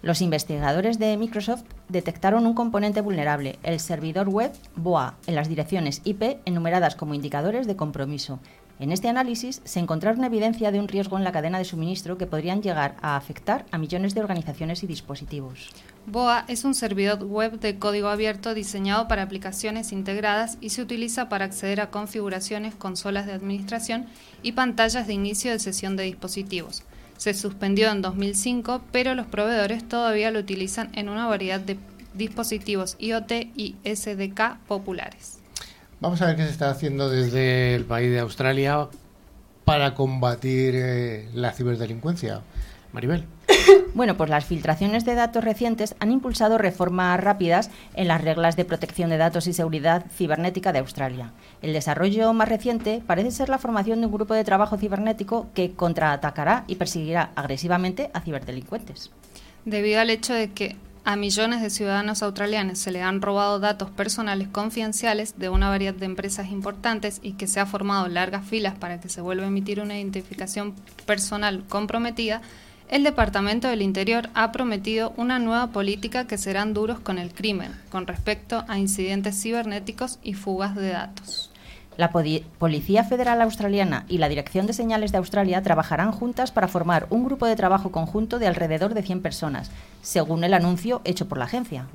Los 0.00 0.22
investigadores 0.22 0.98
de 0.98 1.14
Microsoft 1.18 1.64
detectaron 1.90 2.46
un 2.46 2.54
componente 2.54 3.02
vulnerable, 3.02 3.58
el 3.62 3.78
servidor 3.78 4.30
web 4.30 4.52
BOA, 4.76 5.14
en 5.26 5.34
las 5.34 5.50
direcciones 5.50 6.00
IP 6.04 6.38
enumeradas 6.46 6.96
como 6.96 7.12
indicadores 7.12 7.66
de 7.66 7.76
compromiso. 7.76 8.38
En 8.80 8.92
este 8.92 9.08
análisis 9.08 9.60
se 9.64 9.80
encontraron 9.80 10.22
evidencia 10.22 10.70
de 10.70 10.78
un 10.78 10.86
riesgo 10.86 11.18
en 11.18 11.24
la 11.24 11.32
cadena 11.32 11.58
de 11.58 11.64
suministro 11.64 12.16
que 12.16 12.28
podrían 12.28 12.62
llegar 12.62 12.94
a 13.02 13.16
afectar 13.16 13.66
a 13.72 13.78
millones 13.78 14.14
de 14.14 14.20
organizaciones 14.20 14.84
y 14.84 14.86
dispositivos. 14.86 15.70
BOA 16.06 16.44
es 16.46 16.64
un 16.64 16.74
servidor 16.74 17.24
web 17.24 17.58
de 17.58 17.76
código 17.80 18.06
abierto 18.06 18.54
diseñado 18.54 19.08
para 19.08 19.22
aplicaciones 19.22 19.90
integradas 19.90 20.58
y 20.60 20.70
se 20.70 20.82
utiliza 20.82 21.28
para 21.28 21.46
acceder 21.46 21.80
a 21.80 21.90
configuraciones, 21.90 22.76
consolas 22.76 23.26
de 23.26 23.32
administración 23.32 24.06
y 24.44 24.52
pantallas 24.52 25.08
de 25.08 25.12
inicio 25.14 25.50
de 25.50 25.58
sesión 25.58 25.96
de 25.96 26.04
dispositivos. 26.04 26.84
Se 27.16 27.34
suspendió 27.34 27.90
en 27.90 28.00
2005, 28.00 28.82
pero 28.92 29.16
los 29.16 29.26
proveedores 29.26 29.88
todavía 29.88 30.30
lo 30.30 30.38
utilizan 30.38 30.90
en 30.94 31.08
una 31.08 31.26
variedad 31.26 31.58
de 31.58 31.78
dispositivos 32.14 32.94
IoT 33.00 33.32
y 33.56 33.74
SDK 33.84 34.58
populares. 34.68 35.37
Vamos 36.00 36.22
a 36.22 36.26
ver 36.26 36.36
qué 36.36 36.44
se 36.44 36.50
está 36.50 36.70
haciendo 36.70 37.10
desde 37.10 37.74
el 37.74 37.84
país 37.84 38.10
de 38.10 38.20
Australia 38.20 38.88
para 39.64 39.94
combatir 39.94 40.74
eh, 40.76 41.28
la 41.34 41.52
ciberdelincuencia. 41.52 42.42
Maribel. 42.92 43.26
Bueno, 43.94 44.16
pues 44.16 44.30
las 44.30 44.44
filtraciones 44.44 45.04
de 45.04 45.14
datos 45.14 45.42
recientes 45.42 45.96
han 45.98 46.12
impulsado 46.12 46.56
reformas 46.56 47.18
rápidas 47.18 47.70
en 47.94 48.06
las 48.06 48.22
reglas 48.22 48.54
de 48.54 48.64
protección 48.64 49.10
de 49.10 49.16
datos 49.16 49.46
y 49.46 49.52
seguridad 49.52 50.06
cibernética 50.14 50.72
de 50.72 50.78
Australia. 50.78 51.32
El 51.62 51.72
desarrollo 51.72 52.32
más 52.32 52.48
reciente 52.48 53.02
parece 53.04 53.32
ser 53.32 53.48
la 53.48 53.58
formación 53.58 54.00
de 54.00 54.06
un 54.06 54.12
grupo 54.12 54.34
de 54.34 54.44
trabajo 54.44 54.76
cibernético 54.76 55.48
que 55.52 55.72
contraatacará 55.72 56.64
y 56.68 56.76
perseguirá 56.76 57.32
agresivamente 57.34 58.10
a 58.14 58.20
ciberdelincuentes. 58.20 59.10
Debido 59.64 60.00
al 60.00 60.10
hecho 60.10 60.32
de 60.32 60.52
que 60.52 60.76
a 61.08 61.16
millones 61.16 61.62
de 61.62 61.70
ciudadanos 61.70 62.22
australianos 62.22 62.78
se 62.78 62.90
le 62.90 63.00
han 63.00 63.22
robado 63.22 63.60
datos 63.60 63.88
personales 63.88 64.46
confidenciales 64.46 65.38
de 65.38 65.48
una 65.48 65.70
variedad 65.70 65.94
de 65.94 66.04
empresas 66.04 66.50
importantes 66.50 67.20
y 67.22 67.32
que 67.32 67.46
se 67.46 67.60
ha 67.60 67.64
formado 67.64 68.08
largas 68.08 68.44
filas 68.44 68.74
para 68.74 69.00
que 69.00 69.08
se 69.08 69.22
vuelva 69.22 69.44
a 69.44 69.48
emitir 69.48 69.80
una 69.80 69.96
identificación 69.96 70.74
personal 71.06 71.64
comprometida, 71.66 72.42
el 72.90 73.04
Departamento 73.04 73.68
del 73.68 73.80
Interior 73.80 74.28
ha 74.34 74.52
prometido 74.52 75.14
una 75.16 75.38
nueva 75.38 75.68
política 75.68 76.26
que 76.26 76.36
serán 76.36 76.74
duros 76.74 77.00
con 77.00 77.18
el 77.18 77.32
crimen, 77.32 77.72
con 77.88 78.06
respecto 78.06 78.66
a 78.68 78.78
incidentes 78.78 79.40
cibernéticos 79.40 80.18
y 80.22 80.34
fugas 80.34 80.74
de 80.74 80.90
datos. 80.90 81.47
La 81.98 82.12
Policía 82.12 83.02
Federal 83.02 83.42
Australiana 83.42 84.04
y 84.08 84.18
la 84.18 84.28
Dirección 84.28 84.68
de 84.68 84.72
Señales 84.72 85.10
de 85.10 85.18
Australia 85.18 85.64
trabajarán 85.64 86.12
juntas 86.12 86.52
para 86.52 86.68
formar 86.68 87.08
un 87.10 87.24
grupo 87.24 87.44
de 87.44 87.56
trabajo 87.56 87.90
conjunto 87.90 88.38
de 88.38 88.46
alrededor 88.46 88.94
de 88.94 89.02
100 89.02 89.20
personas, 89.20 89.72
según 90.00 90.44
el 90.44 90.54
anuncio 90.54 91.00
hecho 91.04 91.26
por 91.26 91.38
la 91.38 91.46
agencia. 91.46 91.88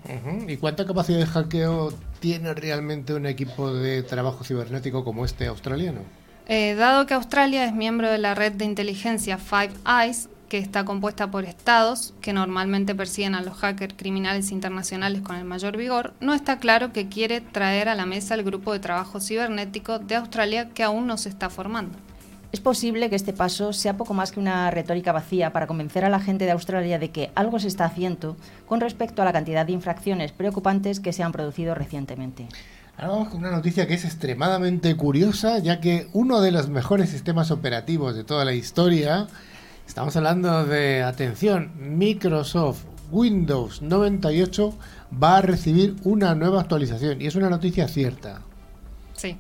¿Y 0.45 0.57
cuánta 0.57 0.85
capacidad 0.85 1.19
de 1.19 1.25
hackeo 1.25 1.93
tiene 2.19 2.53
realmente 2.53 3.13
un 3.13 3.25
equipo 3.25 3.73
de 3.73 4.03
trabajo 4.03 4.43
cibernético 4.43 5.05
como 5.05 5.23
este 5.23 5.47
australiano? 5.47 6.01
Eh, 6.47 6.75
dado 6.75 7.05
que 7.05 7.13
Australia 7.13 7.63
es 7.63 7.73
miembro 7.73 8.11
de 8.11 8.17
la 8.17 8.35
red 8.35 8.51
de 8.51 8.65
inteligencia 8.65 9.37
Five 9.37 9.71
Eyes, 9.87 10.27
que 10.53 10.59
está 10.59 10.85
compuesta 10.85 11.31
por 11.31 11.45
estados 11.45 12.13
que 12.21 12.31
normalmente 12.31 12.93
persiguen 12.93 13.33
a 13.33 13.41
los 13.41 13.57
hackers 13.57 13.95
criminales 13.97 14.51
internacionales 14.51 15.23
con 15.23 15.35
el 15.35 15.45
mayor 15.45 15.77
vigor, 15.77 16.13
no 16.19 16.35
está 16.35 16.59
claro 16.59 16.93
que 16.93 17.09
quiere 17.09 17.41
traer 17.41 17.89
a 17.89 17.95
la 17.95 18.05
mesa 18.05 18.35
el 18.35 18.43
grupo 18.43 18.71
de 18.71 18.77
trabajo 18.77 19.19
cibernético 19.19 19.97
de 19.97 20.13
Australia 20.13 20.69
que 20.69 20.83
aún 20.83 21.07
no 21.07 21.17
se 21.17 21.29
está 21.29 21.49
formando. 21.49 21.97
Es 22.51 22.59
posible 22.59 23.09
que 23.09 23.15
este 23.15 23.33
paso 23.33 23.73
sea 23.73 23.97
poco 23.97 24.13
más 24.13 24.31
que 24.31 24.39
una 24.39 24.69
retórica 24.69 25.11
vacía 25.11 25.51
para 25.51 25.65
convencer 25.65 26.05
a 26.05 26.09
la 26.09 26.19
gente 26.19 26.45
de 26.45 26.51
Australia 26.51 26.99
de 26.99 27.09
que 27.09 27.31
algo 27.33 27.57
se 27.57 27.67
está 27.67 27.85
haciendo 27.85 28.37
con 28.67 28.79
respecto 28.79 29.23
a 29.23 29.25
la 29.25 29.33
cantidad 29.33 29.65
de 29.65 29.71
infracciones 29.71 30.33
preocupantes 30.33 30.99
que 30.99 31.13
se 31.13 31.23
han 31.23 31.31
producido 31.31 31.73
recientemente. 31.73 32.47
Ahora 32.95 33.07
vamos 33.07 33.29
con 33.29 33.39
una 33.39 33.49
noticia 33.49 33.87
que 33.87 33.95
es 33.95 34.05
extremadamente 34.05 34.95
curiosa, 34.95 35.57
ya 35.57 35.79
que 35.79 36.09
uno 36.13 36.41
de 36.41 36.51
los 36.51 36.69
mejores 36.69 37.09
sistemas 37.09 37.49
operativos 37.49 38.15
de 38.15 38.23
toda 38.23 38.45
la 38.45 38.53
historia 38.53 39.27
Estamos 39.87 40.15
hablando 40.15 40.65
de, 40.65 41.03
atención, 41.03 41.71
Microsoft 41.77 42.83
Windows 43.11 43.81
98 43.81 44.73
va 45.21 45.37
a 45.37 45.41
recibir 45.41 45.95
una 46.03 46.33
nueva 46.33 46.61
actualización 46.61 47.21
y 47.21 47.27
es 47.27 47.35
una 47.35 47.49
noticia 47.49 47.87
cierta. 47.87 48.41
Sí. 49.13 49.37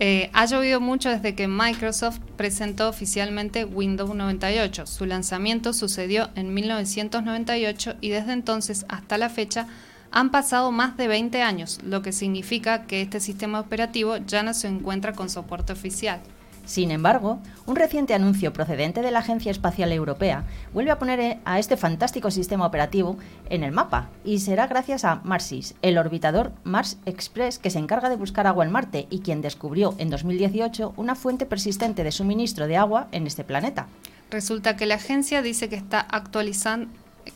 Eh, 0.00 0.30
ha 0.32 0.44
llovido 0.46 0.80
mucho 0.80 1.08
desde 1.08 1.36
que 1.36 1.46
Microsoft 1.46 2.18
presentó 2.36 2.88
oficialmente 2.88 3.64
Windows 3.64 4.14
98. 4.14 4.86
Su 4.86 5.06
lanzamiento 5.06 5.72
sucedió 5.72 6.30
en 6.34 6.52
1998 6.52 7.94
y 8.00 8.08
desde 8.08 8.32
entonces 8.32 8.86
hasta 8.88 9.18
la 9.18 9.28
fecha 9.28 9.68
han 10.10 10.30
pasado 10.30 10.72
más 10.72 10.96
de 10.96 11.08
20 11.08 11.42
años, 11.42 11.80
lo 11.84 12.02
que 12.02 12.12
significa 12.12 12.86
que 12.86 13.02
este 13.02 13.20
sistema 13.20 13.60
operativo 13.60 14.16
ya 14.16 14.42
no 14.42 14.54
se 14.54 14.68
encuentra 14.68 15.12
con 15.12 15.28
soporte 15.28 15.72
oficial. 15.72 16.20
Sin 16.64 16.90
embargo, 16.90 17.38
un 17.66 17.76
reciente 17.76 18.14
anuncio 18.14 18.52
procedente 18.52 19.02
de 19.02 19.10
la 19.10 19.18
Agencia 19.18 19.50
Espacial 19.50 19.92
Europea 19.92 20.44
vuelve 20.72 20.90
a 20.90 20.98
poner 20.98 21.38
a 21.44 21.58
este 21.58 21.76
fantástico 21.76 22.30
sistema 22.30 22.66
operativo 22.66 23.16
en 23.50 23.64
el 23.64 23.72
mapa 23.72 24.08
y 24.24 24.38
será 24.38 24.66
gracias 24.66 25.04
a 25.04 25.16
Marsis, 25.24 25.74
el 25.82 25.98
orbitador 25.98 26.52
Mars 26.64 26.98
Express 27.04 27.58
que 27.58 27.70
se 27.70 27.78
encarga 27.78 28.08
de 28.08 28.16
buscar 28.16 28.46
agua 28.46 28.64
en 28.64 28.72
Marte 28.72 29.06
y 29.10 29.20
quien 29.20 29.42
descubrió 29.42 29.94
en 29.98 30.08
2018 30.08 30.94
una 30.96 31.14
fuente 31.14 31.44
persistente 31.44 32.02
de 32.02 32.12
suministro 32.12 32.66
de 32.66 32.76
agua 32.76 33.08
en 33.12 33.26
este 33.26 33.44
planeta. 33.44 33.86
Resulta 34.30 34.76
que 34.76 34.86
la 34.86 34.94
agencia 34.94 35.42
dice 35.42 35.68
que 35.68 35.76
está 35.76 36.00
actualizando 36.00 36.88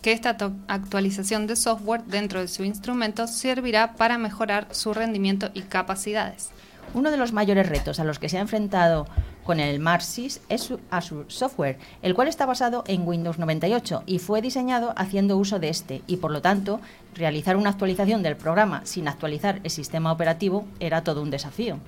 que 0.03 0.13
esta 0.13 0.37
actualización 0.69 1.47
de 1.47 1.57
software 1.57 2.05
dentro 2.05 2.41
de 2.41 2.49
su 2.49 2.65
instrumento 2.65 3.27
servirá 3.27 3.95
para 3.95 4.19
mejorar 4.19 4.69
su 4.71 4.93
rendimiento 4.93 5.51
y 5.55 5.63
capacidades. 5.63 6.51
Uno 6.95 7.11
de 7.11 7.17
los 7.17 7.33
mayores 7.33 7.69
retos 7.69 8.01
a 8.01 8.05
los 8.05 8.19
que 8.19 8.29
se 8.29 8.39
ha 8.39 8.41
enfrentado 8.41 9.07
con 9.45 9.61
el 9.61 9.81
Marsis 9.81 10.41
es 10.49 10.63
su 10.63 10.81
Azure 10.91 11.25
Software, 11.29 11.79
el 12.03 12.15
cual 12.15 12.29
está 12.29 12.47
basado 12.47 12.85
en 12.87 13.07
Windows 13.07 13.39
98 13.39 14.03
y 14.07 14.19
fue 14.19 14.43
diseñado 14.43 14.93
haciendo 14.97 15.37
uso 15.37 15.59
de 15.59 15.69
este 15.69 16.03
y 16.07 16.17
por 16.17 16.31
lo 16.31 16.43
tanto 16.43 16.81
realizar 17.15 17.57
una 17.57 17.71
actualización 17.71 18.23
del 18.23 18.37
programa 18.37 18.83
sin 18.85 19.09
actualizar 19.09 19.61
el 19.65 19.71
sistema 19.71 20.13
operativo 20.13 20.67
era 20.81 21.03
todo 21.03 21.23
un 21.23 21.31
desafío. 21.31 21.79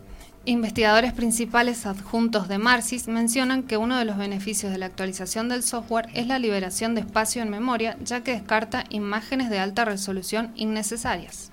Investigadores 0.47 1.13
principales 1.13 1.85
adjuntos 1.85 2.49
de 2.49 2.57
Marsis 2.57 3.09
mencionan 3.09 3.63
que 3.63 3.77
uno 3.77 3.99
de 3.99 4.07
los 4.07 4.17
beneficios 4.17 4.73
de 4.73 4.79
la 4.79 4.87
actualización 4.87 5.51
del 5.51 5.63
software 5.63 6.09
es 6.15 6.27
la 6.27 6.39
liberación 6.39 6.95
de 6.95 7.03
espacio 7.03 7.43
en 7.43 7.51
memoria, 7.51 7.99
ya 8.03 8.23
que 8.23 8.33
descarta 8.33 8.85
imágenes 8.89 9.51
de 9.51 9.59
alta 9.59 9.85
resolución 9.85 10.53
innecesarias. 10.55 11.50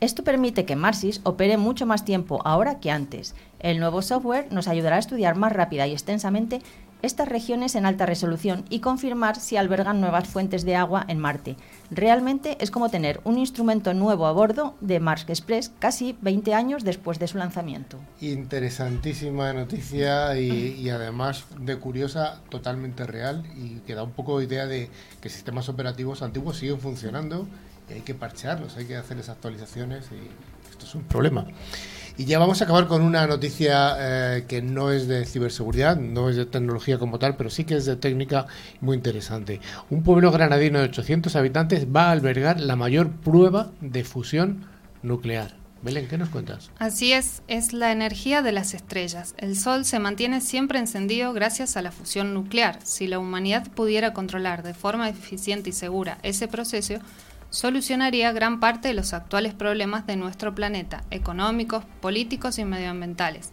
Esto 0.00 0.22
permite 0.22 0.64
que 0.64 0.76
Marsis 0.76 1.20
opere 1.24 1.56
mucho 1.56 1.84
más 1.84 2.04
tiempo 2.04 2.40
ahora 2.44 2.78
que 2.78 2.92
antes. 2.92 3.34
El 3.58 3.80
nuevo 3.80 4.00
software 4.00 4.46
nos 4.52 4.68
ayudará 4.68 4.94
a 4.94 5.00
estudiar 5.00 5.34
más 5.34 5.52
rápida 5.52 5.88
y 5.88 5.92
extensamente 5.92 6.60
estas 7.02 7.28
regiones 7.28 7.74
en 7.74 7.86
alta 7.86 8.06
resolución 8.06 8.64
y 8.70 8.80
confirmar 8.80 9.38
si 9.40 9.56
albergan 9.56 10.00
nuevas 10.00 10.28
fuentes 10.28 10.64
de 10.64 10.76
agua 10.76 11.04
en 11.08 11.18
Marte. 11.18 11.56
Realmente 11.90 12.56
es 12.60 12.70
como 12.70 12.90
tener 12.90 13.20
un 13.24 13.38
instrumento 13.38 13.94
nuevo 13.94 14.26
a 14.26 14.32
bordo 14.32 14.74
de 14.80 15.00
Mars 15.00 15.24
Express 15.28 15.72
casi 15.78 16.16
20 16.22 16.54
años 16.54 16.84
después 16.84 17.18
de 17.18 17.28
su 17.28 17.38
lanzamiento. 17.38 17.98
Interesantísima 18.20 19.52
noticia 19.52 20.38
y, 20.38 20.88
además 20.90 21.44
de 21.60 21.76
curiosa, 21.76 22.40
totalmente 22.50 23.04
real 23.04 23.44
y 23.56 23.80
que 23.80 23.94
da 23.94 24.02
un 24.02 24.12
poco 24.12 24.42
idea 24.42 24.66
de 24.66 24.90
que 25.20 25.28
sistemas 25.28 25.68
operativos 25.68 26.22
antiguos 26.22 26.58
siguen 26.58 26.80
funcionando 26.80 27.46
y 27.88 27.94
hay 27.94 28.00
que 28.00 28.14
parchearlos, 28.14 28.76
hay 28.76 28.86
que 28.86 28.96
hacerles 28.96 29.28
actualizaciones 29.28 30.06
y 30.12 30.70
esto 30.70 30.86
es 30.86 30.94
un 30.94 31.04
problema. 31.04 31.46
Y 32.16 32.24
ya 32.24 32.40
vamos 32.40 32.60
a 32.60 32.64
acabar 32.64 32.88
con 32.88 33.02
una 33.02 33.28
noticia 33.28 33.94
eh, 33.98 34.44
que 34.48 34.60
no 34.60 34.90
es 34.90 35.06
de 35.06 35.24
ciberseguridad, 35.24 35.96
no 35.96 36.28
es 36.28 36.34
de 36.34 36.46
tecnología 36.46 36.98
como 36.98 37.20
tal, 37.20 37.36
pero 37.36 37.48
sí 37.48 37.62
que 37.62 37.76
es 37.76 37.84
de 37.84 37.94
técnica 37.94 38.46
muy 38.80 38.96
interesante. 38.96 39.60
Un 39.88 40.02
pueblo 40.02 40.32
granadino 40.32 40.80
de 40.80 40.86
800 40.86 41.36
habitantes 41.36 41.86
va 41.94 42.08
a 42.08 42.10
albergar 42.10 42.58
la 42.58 42.74
mayor 42.74 43.12
prueba 43.12 43.70
de 43.80 44.02
fusión 44.02 44.66
nuclear. 45.02 45.54
Belén, 45.80 46.08
¿qué 46.08 46.18
nos 46.18 46.28
cuentas? 46.30 46.72
Así 46.80 47.12
es, 47.12 47.42
es 47.46 47.72
la 47.72 47.92
energía 47.92 48.42
de 48.42 48.50
las 48.50 48.74
estrellas. 48.74 49.36
El 49.38 49.56
Sol 49.56 49.84
se 49.84 50.00
mantiene 50.00 50.40
siempre 50.40 50.80
encendido 50.80 51.32
gracias 51.32 51.76
a 51.76 51.82
la 51.82 51.92
fusión 51.92 52.34
nuclear. 52.34 52.80
Si 52.82 53.06
la 53.06 53.20
humanidad 53.20 53.68
pudiera 53.68 54.12
controlar 54.12 54.64
de 54.64 54.74
forma 54.74 55.08
eficiente 55.08 55.70
y 55.70 55.72
segura 55.72 56.18
ese 56.24 56.48
proceso, 56.48 56.94
solucionaría 57.50 58.32
gran 58.32 58.60
parte 58.60 58.88
de 58.88 58.94
los 58.94 59.12
actuales 59.12 59.54
problemas 59.54 60.06
de 60.06 60.16
nuestro 60.16 60.54
planeta, 60.54 61.04
económicos, 61.10 61.84
políticos 62.00 62.58
y 62.58 62.64
medioambientales, 62.64 63.50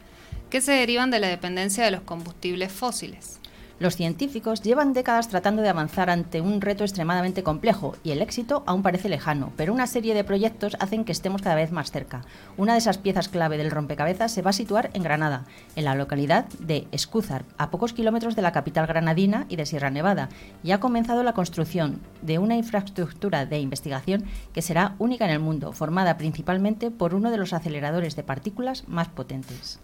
que 0.49 0.61
se 0.61 0.73
derivan 0.73 1.11
de 1.11 1.19
la 1.19 1.27
dependencia 1.27 1.83
de 1.83 1.91
los 1.91 2.01
combustibles 2.01 2.71
fósiles. 2.71 3.39
Los 3.77 3.98
científicos 3.98 4.62
llevan 4.62 4.94
décadas 4.94 5.27
tratando 5.27 5.62
de 5.62 5.67
avanzar 5.67 6.10
ante 6.10 6.39
un 6.39 6.62
reto 6.62 6.86
extremadamente 6.86 7.44
complejo 7.44 7.98
y 8.05 8.12
el 8.12 8.22
éxito 8.22 8.63
aún 8.65 8.84
parece 8.84 9.10
lejano, 9.10 9.51
pero 9.58 9.74
una 9.74 9.86
serie 9.86 10.13
de 10.13 10.24
proyectos 10.24 10.77
hacen 10.79 11.03
que 11.03 11.12
estemos 11.12 11.41
cada 11.41 11.55
vez 11.55 11.74
más 11.74 11.91
cerca. 11.91 12.22
Una 12.55 12.72
de 12.72 12.77
esas 12.77 12.98
piezas 12.98 13.27
clave 13.27 13.58
del 13.58 13.72
rompecabezas 13.72 14.32
se 14.32 14.41
va 14.41 14.51
a 14.51 14.53
situar 14.53 14.91
en 14.94 15.03
Granada, 15.03 15.44
en 15.75 15.84
la 15.84 15.96
localidad 15.96 16.46
de 16.60 16.88
Escúzar, 16.94 17.44
a 17.58 17.70
pocos 17.70 17.91
kilómetros 17.91 18.38
de 18.38 18.44
la 18.44 18.53
capital 18.53 18.88
granadina 18.88 19.46
y 19.50 19.58
de 19.58 19.65
Sierra 19.65 19.89
Nevada, 19.89 20.29
y 20.63 20.72
ha 20.72 20.79
comenzado 20.79 21.22
la 21.24 21.34
construcción 21.34 22.00
de 22.22 22.39
una 22.39 22.55
infraestructura 22.55 23.46
de 23.46 23.60
investigación 23.60 24.24
que 24.53 24.62
será 24.62 24.96
única 25.00 25.25
en 25.25 25.32
el 25.32 25.39
mundo, 25.39 25.74
formada 25.74 26.15
principalmente 26.15 26.91
por 26.91 27.13
uno 27.13 27.29
de 27.29 27.38
los 27.38 27.51
aceleradores 27.51 28.15
de 28.15 28.24
partículas 28.24 28.88
más 28.88 29.10
potentes. 29.10 29.82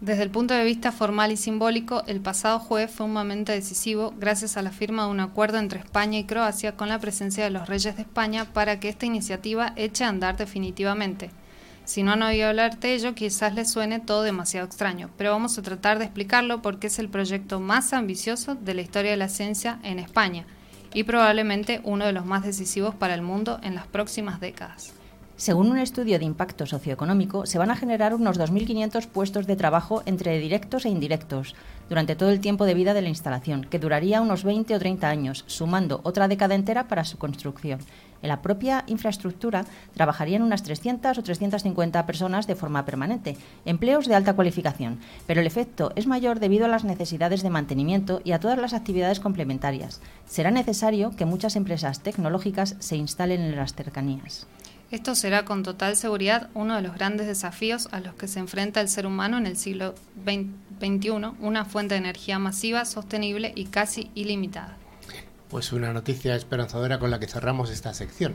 Desde 0.00 0.22
el 0.22 0.30
punto 0.30 0.54
de 0.54 0.64
vista 0.64 0.92
formal 0.92 1.30
y 1.30 1.36
simbólico, 1.36 2.02
el 2.06 2.20
pasado 2.20 2.58
jueves 2.58 2.90
fue 2.90 3.04
un 3.04 3.12
momento 3.12 3.52
decisivo 3.52 4.14
gracias 4.18 4.56
a 4.56 4.62
la 4.62 4.70
firma 4.70 5.04
de 5.04 5.10
un 5.10 5.20
acuerdo 5.20 5.58
entre 5.58 5.78
España 5.78 6.18
y 6.18 6.24
Croacia 6.24 6.74
con 6.74 6.88
la 6.88 6.98
presencia 6.98 7.44
de 7.44 7.50
los 7.50 7.68
reyes 7.68 7.96
de 7.96 8.02
España 8.02 8.46
para 8.46 8.80
que 8.80 8.88
esta 8.88 9.04
iniciativa 9.04 9.74
eche 9.76 10.04
a 10.04 10.08
andar 10.08 10.38
definitivamente. 10.38 11.30
Si 11.84 12.02
no 12.02 12.12
han 12.12 12.22
oído 12.22 12.48
hablar 12.48 12.78
de 12.78 12.94
ello, 12.94 13.14
quizás 13.14 13.54
les 13.54 13.70
suene 13.70 14.00
todo 14.00 14.22
demasiado 14.22 14.66
extraño, 14.66 15.10
pero 15.18 15.32
vamos 15.32 15.58
a 15.58 15.62
tratar 15.62 15.98
de 15.98 16.06
explicarlo 16.06 16.62
porque 16.62 16.86
es 16.86 16.98
el 16.98 17.10
proyecto 17.10 17.60
más 17.60 17.92
ambicioso 17.92 18.54
de 18.54 18.72
la 18.72 18.80
historia 18.80 19.10
de 19.10 19.18
la 19.18 19.28
ciencia 19.28 19.80
en 19.82 19.98
España 19.98 20.46
y 20.94 21.04
probablemente 21.04 21.82
uno 21.84 22.06
de 22.06 22.12
los 22.12 22.24
más 22.24 22.42
decisivos 22.42 22.94
para 22.94 23.12
el 23.12 23.20
mundo 23.20 23.60
en 23.62 23.74
las 23.74 23.86
próximas 23.86 24.40
décadas. 24.40 24.94
Según 25.40 25.70
un 25.70 25.78
estudio 25.78 26.18
de 26.18 26.26
impacto 26.26 26.66
socioeconómico, 26.66 27.46
se 27.46 27.56
van 27.56 27.70
a 27.70 27.74
generar 27.74 28.12
unos 28.12 28.38
2.500 28.38 29.06
puestos 29.06 29.46
de 29.46 29.56
trabajo 29.56 30.02
entre 30.04 30.38
directos 30.38 30.84
e 30.84 30.90
indirectos 30.90 31.54
durante 31.88 32.14
todo 32.14 32.28
el 32.28 32.40
tiempo 32.40 32.66
de 32.66 32.74
vida 32.74 32.92
de 32.92 33.00
la 33.00 33.08
instalación, 33.08 33.64
que 33.64 33.78
duraría 33.78 34.20
unos 34.20 34.44
20 34.44 34.74
o 34.74 34.78
30 34.78 35.08
años, 35.08 35.44
sumando 35.46 36.02
otra 36.04 36.28
década 36.28 36.54
entera 36.54 36.88
para 36.88 37.04
su 37.04 37.16
construcción. 37.16 37.80
En 38.20 38.28
la 38.28 38.42
propia 38.42 38.84
infraestructura 38.86 39.64
trabajarían 39.94 40.42
unas 40.42 40.62
300 40.62 41.16
o 41.16 41.22
350 41.22 42.04
personas 42.04 42.46
de 42.46 42.54
forma 42.54 42.84
permanente, 42.84 43.38
empleos 43.64 44.08
de 44.08 44.16
alta 44.16 44.34
cualificación, 44.34 44.98
pero 45.26 45.40
el 45.40 45.46
efecto 45.46 45.92
es 45.96 46.06
mayor 46.06 46.38
debido 46.38 46.66
a 46.66 46.68
las 46.68 46.84
necesidades 46.84 47.42
de 47.42 47.48
mantenimiento 47.48 48.20
y 48.24 48.32
a 48.32 48.40
todas 48.40 48.58
las 48.58 48.74
actividades 48.74 49.20
complementarias. 49.20 50.02
Será 50.26 50.50
necesario 50.50 51.16
que 51.16 51.24
muchas 51.24 51.56
empresas 51.56 52.00
tecnológicas 52.00 52.76
se 52.78 52.96
instalen 52.96 53.40
en 53.40 53.56
las 53.56 53.72
cercanías. 53.72 54.46
Esto 54.90 55.14
será 55.14 55.44
con 55.44 55.62
total 55.62 55.96
seguridad 55.96 56.48
uno 56.52 56.74
de 56.74 56.82
los 56.82 56.94
grandes 56.94 57.28
desafíos 57.28 57.88
a 57.92 58.00
los 58.00 58.14
que 58.14 58.26
se 58.26 58.40
enfrenta 58.40 58.80
el 58.80 58.88
ser 58.88 59.06
humano 59.06 59.38
en 59.38 59.46
el 59.46 59.56
siglo 59.56 59.94
XXI, 60.24 61.10
una 61.38 61.64
fuente 61.64 61.94
de 61.94 61.98
energía 61.98 62.40
masiva, 62.40 62.84
sostenible 62.84 63.52
y 63.54 63.66
casi 63.66 64.10
ilimitada. 64.16 64.76
Pues 65.48 65.72
una 65.72 65.92
noticia 65.92 66.34
esperanzadora 66.34 66.98
con 66.98 67.10
la 67.10 67.20
que 67.20 67.28
cerramos 67.28 67.70
esta 67.70 67.94
sección. 67.94 68.34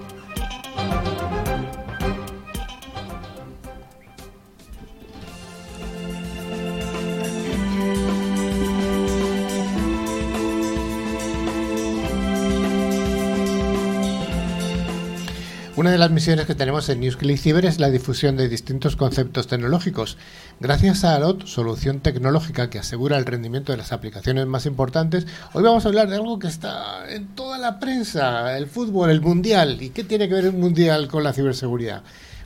Una 15.81 15.89
de 15.89 15.97
las 15.97 16.11
misiones 16.11 16.45
que 16.45 16.53
tenemos 16.53 16.87
en 16.89 16.99
NewsClick 16.99 17.39
Cyber 17.39 17.65
es 17.65 17.79
la 17.79 17.89
difusión 17.89 18.37
de 18.37 18.47
distintos 18.47 18.95
conceptos 18.95 19.47
tecnológicos. 19.47 20.15
Gracias 20.59 21.03
a 21.03 21.15
ALOT, 21.15 21.47
solución 21.47 22.01
tecnológica 22.01 22.69
que 22.69 22.77
asegura 22.77 23.17
el 23.17 23.25
rendimiento 23.25 23.71
de 23.71 23.79
las 23.79 23.91
aplicaciones 23.91 24.45
más 24.45 24.67
importantes, 24.67 25.25
hoy 25.53 25.63
vamos 25.63 25.83
a 25.83 25.87
hablar 25.87 26.07
de 26.07 26.17
algo 26.17 26.37
que 26.37 26.49
está 26.49 27.11
en 27.11 27.29
toda 27.29 27.57
la 27.57 27.79
prensa, 27.79 28.55
el 28.59 28.67
fútbol, 28.67 29.09
el 29.09 29.21
mundial. 29.21 29.81
¿Y 29.81 29.89
qué 29.89 30.03
tiene 30.03 30.27
que 30.27 30.35
ver 30.35 30.45
el 30.45 30.53
mundial 30.53 31.07
con 31.07 31.23
la 31.23 31.33
ciberseguridad? 31.33 32.03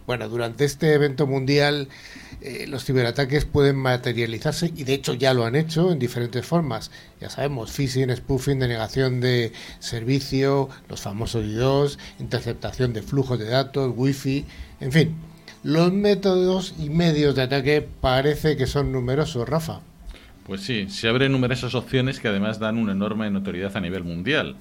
Bueno, 0.07 0.29
durante 0.29 0.65
este 0.65 0.93
evento 0.93 1.25
mundial 1.25 1.87
eh, 2.41 2.65
los 2.67 2.85
ciberataques 2.85 3.45
pueden 3.45 3.75
materializarse 3.75 4.71
y 4.75 4.83
de 4.83 4.93
hecho 4.93 5.15
ya 5.15 5.33
lo 5.33 5.45
han 5.45 5.55
hecho 5.55 5.91
en 5.91 5.97
diferentes 5.97 6.45
formas. 6.45 6.91
Ya 7.19 7.29
sabemos, 7.29 7.71
phishing, 7.71 8.15
spoofing, 8.15 8.59
denegación 8.59 9.19
de 9.19 9.51
servicio, 9.79 10.69
los 10.89 11.01
famosos 11.01 11.43
IDOS, 11.43 11.97
interceptación 12.19 12.93
de 12.93 13.01
flujos 13.01 13.39
de 13.39 13.45
datos, 13.45 13.93
wifi, 13.95 14.45
en 14.79 14.91
fin. 14.91 15.15
Los 15.63 15.91
métodos 15.91 16.75
y 16.77 16.91
medios 16.91 17.33
de 17.33 17.41
ataque 17.41 17.87
parece 17.99 18.55
que 18.55 18.67
son 18.67 18.91
numerosos, 18.91 19.49
Rafa. 19.49 19.81
Pues 20.45 20.61
sí, 20.61 20.87
se 20.89 21.07
abren 21.09 21.31
numerosas 21.31 21.73
opciones 21.73 22.19
que 22.19 22.27
además 22.27 22.59
dan 22.59 22.77
una 22.77 22.91
enorme 22.91 23.31
notoriedad 23.31 23.75
a 23.75 23.81
nivel 23.81 24.03
mundial. 24.03 24.57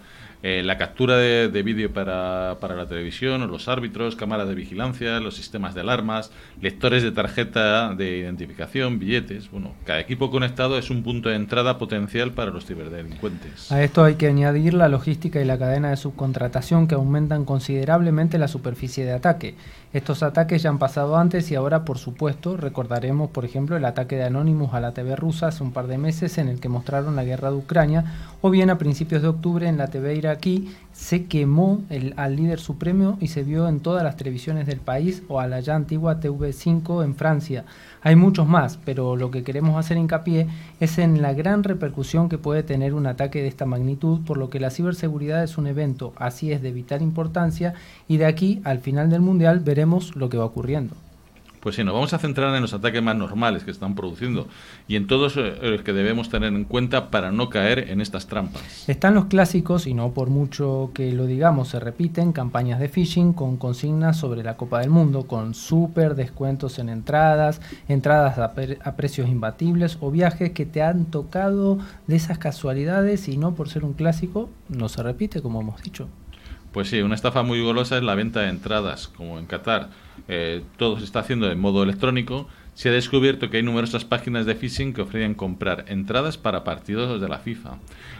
Eh, 0.46 0.62
la 0.62 0.76
captura 0.76 1.16
de, 1.16 1.62
vídeo 1.62 1.90
para, 1.94 2.58
para, 2.60 2.76
la 2.76 2.84
televisión, 2.84 3.50
los 3.50 3.66
árbitros, 3.66 4.14
cámaras 4.14 4.46
de 4.46 4.54
vigilancia, 4.54 5.18
los 5.18 5.36
sistemas 5.36 5.74
de 5.74 5.80
alarmas, 5.80 6.32
lectores 6.60 7.02
de 7.02 7.12
tarjeta 7.12 7.94
de 7.94 8.18
identificación, 8.18 8.98
billetes. 8.98 9.50
Bueno, 9.50 9.72
cada 9.86 10.00
equipo 10.00 10.30
conectado 10.30 10.76
es 10.76 10.90
un 10.90 11.02
punto 11.02 11.30
de 11.30 11.36
entrada 11.36 11.78
potencial 11.78 12.32
para 12.32 12.50
los 12.50 12.66
ciberdelincuentes. 12.66 13.72
A 13.72 13.82
esto 13.82 14.04
hay 14.04 14.16
que 14.16 14.26
añadir 14.26 14.74
la 14.74 14.90
logística 14.90 15.40
y 15.40 15.46
la 15.46 15.56
cadena 15.56 15.88
de 15.88 15.96
subcontratación 15.96 16.88
que 16.88 16.94
aumentan 16.94 17.46
considerablemente 17.46 18.36
la 18.36 18.48
superficie 18.48 19.06
de 19.06 19.12
ataque. 19.12 19.54
Estos 19.94 20.22
ataques 20.24 20.60
ya 20.60 20.70
han 20.70 20.78
pasado 20.78 21.16
antes 21.16 21.50
y 21.52 21.54
ahora, 21.54 21.84
por 21.84 21.98
supuesto, 21.98 22.56
recordaremos, 22.56 23.30
por 23.30 23.44
ejemplo, 23.44 23.76
el 23.76 23.84
ataque 23.84 24.16
de 24.16 24.24
Anonymous 24.24 24.74
a 24.74 24.80
la 24.80 24.92
TV 24.92 25.14
rusa 25.16 25.46
hace 25.46 25.62
un 25.62 25.72
par 25.72 25.86
de 25.86 25.98
meses 25.98 26.36
en 26.36 26.48
el 26.48 26.58
que 26.58 26.68
mostraron 26.68 27.14
la 27.14 27.22
guerra 27.22 27.50
de 27.50 27.56
Ucrania, 27.56 28.04
o 28.46 28.50
bien 28.50 28.68
a 28.68 28.76
principios 28.76 29.22
de 29.22 29.28
octubre 29.28 29.66
en 29.66 29.78
la 29.78 29.86
TV 29.86 30.16
iraquí 30.16 30.68
se 30.92 31.24
quemó 31.24 31.80
el, 31.88 32.12
al 32.18 32.36
líder 32.36 32.60
supremo 32.60 33.16
y 33.18 33.28
se 33.28 33.42
vio 33.42 33.66
en 33.68 33.80
todas 33.80 34.04
las 34.04 34.18
televisiones 34.18 34.66
del 34.66 34.80
país 34.80 35.22
o 35.28 35.40
a 35.40 35.46
la 35.46 35.60
ya 35.60 35.74
antigua 35.74 36.20
TV5 36.20 37.02
en 37.04 37.14
Francia. 37.14 37.64
Hay 38.02 38.16
muchos 38.16 38.46
más, 38.46 38.78
pero 38.84 39.16
lo 39.16 39.30
que 39.30 39.44
queremos 39.44 39.78
hacer 39.78 39.96
hincapié 39.96 40.46
es 40.78 40.98
en 40.98 41.22
la 41.22 41.32
gran 41.32 41.64
repercusión 41.64 42.28
que 42.28 42.36
puede 42.36 42.62
tener 42.62 42.92
un 42.92 43.06
ataque 43.06 43.40
de 43.40 43.48
esta 43.48 43.64
magnitud, 43.64 44.20
por 44.26 44.36
lo 44.36 44.50
que 44.50 44.60
la 44.60 44.68
ciberseguridad 44.68 45.42
es 45.42 45.56
un 45.56 45.66
evento, 45.66 46.12
así 46.16 46.52
es 46.52 46.60
de 46.60 46.70
vital 46.70 47.00
importancia, 47.00 47.72
y 48.08 48.18
de 48.18 48.26
aquí 48.26 48.60
al 48.64 48.78
final 48.78 49.08
del 49.08 49.22
Mundial 49.22 49.60
veremos 49.60 50.16
lo 50.16 50.28
que 50.28 50.36
va 50.36 50.44
ocurriendo. 50.44 50.94
Pues 51.64 51.76
sí, 51.76 51.82
nos 51.82 51.94
vamos 51.94 52.12
a 52.12 52.18
centrar 52.18 52.54
en 52.54 52.60
los 52.60 52.74
ataques 52.74 53.02
más 53.02 53.16
normales 53.16 53.64
que 53.64 53.70
están 53.70 53.94
produciendo 53.94 54.48
y 54.86 54.96
en 54.96 55.06
todos 55.06 55.38
eh, 55.38 55.56
los 55.62 55.80
que 55.80 55.94
debemos 55.94 56.28
tener 56.28 56.52
en 56.52 56.64
cuenta 56.64 57.10
para 57.10 57.32
no 57.32 57.48
caer 57.48 57.90
en 57.90 58.02
estas 58.02 58.26
trampas. 58.26 58.86
Están 58.86 59.14
los 59.14 59.24
clásicos, 59.24 59.86
y 59.86 59.94
no 59.94 60.10
por 60.10 60.28
mucho 60.28 60.90
que 60.92 61.10
lo 61.12 61.24
digamos, 61.24 61.68
se 61.68 61.80
repiten, 61.80 62.32
campañas 62.32 62.80
de 62.80 62.90
phishing 62.90 63.32
con 63.32 63.56
consignas 63.56 64.18
sobre 64.18 64.42
la 64.42 64.58
Copa 64.58 64.80
del 64.80 64.90
Mundo, 64.90 65.26
con 65.26 65.54
súper 65.54 66.16
descuentos 66.16 66.78
en 66.78 66.90
entradas, 66.90 67.62
entradas 67.88 68.36
a, 68.36 68.52
a 68.84 68.96
precios 68.96 69.26
imbatibles 69.30 69.96
o 70.02 70.10
viajes 70.10 70.50
que 70.50 70.66
te 70.66 70.82
han 70.82 71.06
tocado 71.06 71.78
de 72.06 72.16
esas 72.16 72.36
casualidades 72.36 73.26
y 73.26 73.38
no 73.38 73.54
por 73.54 73.70
ser 73.70 73.86
un 73.86 73.94
clásico, 73.94 74.50
no 74.68 74.90
se 74.90 75.02
repite, 75.02 75.40
como 75.40 75.62
hemos 75.62 75.82
dicho. 75.82 76.08
Pues 76.72 76.90
sí, 76.90 77.00
una 77.00 77.14
estafa 77.14 77.44
muy 77.44 77.62
golosa 77.62 77.96
es 77.96 78.02
la 78.02 78.16
venta 78.16 78.40
de 78.40 78.48
entradas, 78.48 79.06
como 79.06 79.38
en 79.38 79.46
Qatar. 79.46 79.90
Eh, 80.28 80.62
todo 80.76 80.98
se 80.98 81.04
está 81.04 81.20
haciendo 81.20 81.50
en 81.50 81.58
modo 81.58 81.82
electrónico 81.82 82.48
se 82.74 82.88
ha 82.88 82.92
descubierto 82.92 83.50
que 83.50 83.58
hay 83.58 83.62
numerosas 83.62 84.04
páginas 84.04 84.46
de 84.46 84.56
phishing 84.56 84.92
que 84.92 85.02
ofrecen 85.02 85.34
comprar 85.34 85.84
entradas 85.88 86.36
para 86.36 86.64
partidos 86.64 87.20
de 87.20 87.28
la 87.28 87.38
FIFA. 87.38 87.76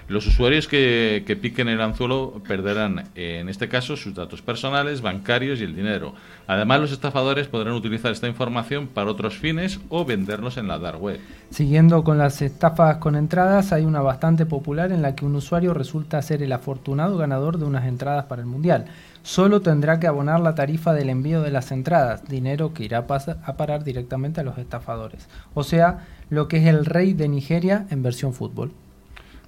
Los 0.06 0.26
usuarios 0.26 0.68
que, 0.68 1.38
piquen 1.40 1.68
el 1.68 1.80
anzuelo 1.80 2.40
perderán, 2.46 3.08
en 3.14 3.48
este 3.48 3.68
caso, 3.68 3.96
sus 3.96 4.14
datos 4.14 4.42
personales, 4.42 5.00
bancarios 5.00 5.60
y 5.60 5.64
el 5.64 5.74
dinero. 5.74 6.14
Además, 6.46 6.80
los 6.80 6.92
estafadores 6.92 7.48
podrán 7.48 7.74
utilizar 7.74 8.12
esta 8.12 8.28
información 8.28 8.86
para 8.86 9.10
otros 9.10 9.36
fines 9.36 9.80
o 9.88 10.04
venderlos 10.04 10.56
en 10.56 10.68
la 10.68 10.78
dark 10.78 11.02
web. 11.02 11.18
Siguiendo 11.50 12.04
con 12.04 12.18
las 12.18 12.40
estafas 12.42 12.98
con 12.98 13.16
entradas, 13.16 13.72
hay 13.72 13.84
una 13.84 14.02
bastante 14.02 14.46
popular 14.46 14.92
en 14.92 15.02
la 15.02 15.16
que 15.16 15.24
un 15.24 15.34
usuario 15.34 15.74
resulta 15.74 16.22
ser 16.22 16.42
el 16.42 16.52
afortunado 16.52 17.16
ganador 17.16 17.58
de 17.58 17.64
unas 17.64 17.86
entradas 17.86 18.26
para 18.26 18.42
el 18.42 18.46
Mundial 18.46 18.86
solo 19.24 19.62
tendrá 19.62 19.98
que 19.98 20.06
abonar 20.06 20.38
la 20.38 20.54
tarifa 20.54 20.92
del 20.92 21.08
envío 21.08 21.42
de 21.42 21.50
las 21.50 21.72
entradas, 21.72 22.28
dinero 22.28 22.74
que 22.74 22.84
irá 22.84 22.98
a 22.98 23.56
parar 23.56 23.82
directamente 23.82 24.40
a 24.40 24.44
los 24.44 24.58
estafadores. 24.58 25.28
O 25.54 25.64
sea, 25.64 26.06
lo 26.30 26.46
que 26.46 26.58
es 26.58 26.66
el 26.66 26.84
rey 26.84 27.14
de 27.14 27.28
Nigeria 27.28 27.86
en 27.90 28.02
versión 28.02 28.34
fútbol. 28.34 28.72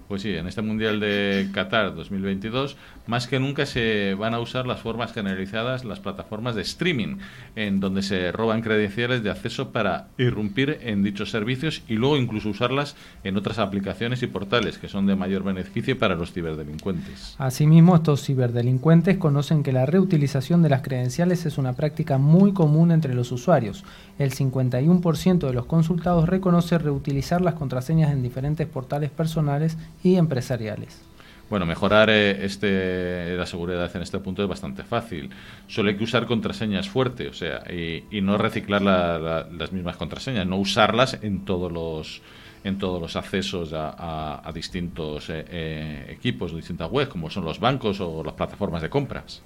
Pues 0.08 0.22
sí, 0.22 0.34
en 0.34 0.46
este 0.46 0.62
Mundial 0.62 0.98
de 0.98 1.50
Qatar 1.52 1.94
2022, 1.94 2.76
más 3.06 3.26
que 3.26 3.40
nunca 3.40 3.66
se 3.66 4.14
van 4.14 4.34
a 4.34 4.40
usar 4.40 4.66
las 4.66 4.80
formas 4.80 5.12
generalizadas, 5.12 5.84
las 5.84 6.00
plataformas 6.00 6.54
de 6.54 6.62
streaming, 6.62 7.18
en 7.54 7.80
donde 7.80 8.02
se 8.02 8.32
roban 8.32 8.62
credenciales 8.62 9.22
de 9.22 9.30
acceso 9.30 9.70
para 9.70 10.08
irrumpir 10.18 10.78
en 10.82 11.02
dichos 11.02 11.30
servicios 11.30 11.82
y 11.88 11.94
luego 11.94 12.16
incluso 12.16 12.48
usarlas 12.48 12.96
en 13.24 13.36
otras 13.36 13.58
aplicaciones 13.58 14.22
y 14.22 14.26
portales 14.26 14.78
que 14.78 14.88
son 14.88 15.06
de 15.06 15.16
mayor 15.16 15.44
beneficio 15.44 15.98
para 15.98 16.14
los 16.14 16.32
ciberdelincuentes. 16.32 17.34
Asimismo, 17.38 17.96
estos 17.96 18.24
ciberdelincuentes 18.24 19.18
conocen 19.18 19.62
que 19.62 19.72
la 19.72 19.86
reutilización 19.86 20.62
de 20.62 20.68
las 20.68 20.82
credenciales 20.82 21.46
es 21.46 21.58
una 21.58 21.74
práctica 21.74 22.18
muy 22.18 22.52
común 22.52 22.90
entre 22.90 23.14
los 23.14 23.32
usuarios. 23.32 23.84
El 24.18 24.32
51% 24.32 25.46
de 25.46 25.52
los 25.52 25.66
consultados 25.66 26.28
reconoce 26.28 26.78
reutilizar 26.78 27.40
las 27.40 27.54
contraseñas 27.54 28.12
en 28.12 28.22
diferentes 28.22 28.66
portales 28.66 29.10
personales 29.10 29.76
y 30.02 30.16
empresariales. 30.16 31.00
Bueno, 31.48 31.64
mejorar 31.64 32.10
eh, 32.10 32.44
este, 32.44 33.36
la 33.36 33.46
seguridad 33.46 33.94
en 33.94 34.02
este 34.02 34.18
punto 34.18 34.42
es 34.42 34.48
bastante 34.48 34.82
fácil. 34.82 35.30
Solo 35.68 35.90
hay 35.90 35.96
que 35.96 36.04
usar 36.04 36.26
contraseñas 36.26 36.88
fuertes, 36.88 37.28
o 37.30 37.34
sea, 37.34 37.62
y, 37.72 38.20
no 38.20 38.36
reciclar 38.36 38.82
las 38.82 39.72
mismas 39.72 39.96
contraseñas, 39.96 40.46
no 40.46 40.56
usarlas 40.56 41.18
en 41.22 41.44
todos 41.44 41.70
los 41.70 42.22
en 42.64 42.78
todos 42.78 43.00
los 43.00 43.14
accesos 43.14 43.70
a, 43.72 44.50
distintos 44.52 45.30
eh, 45.30 45.44
eh, 45.48 46.06
equipos, 46.08 46.54
distintas 46.54 46.90
webs, 46.90 47.08
como 47.08 47.30
son 47.30 47.44
los 47.44 47.60
bancos 47.60 48.00
o 48.00 48.24
las 48.24 48.34
plataformas 48.34 48.82
de 48.82 48.90
compras. 48.90 49.40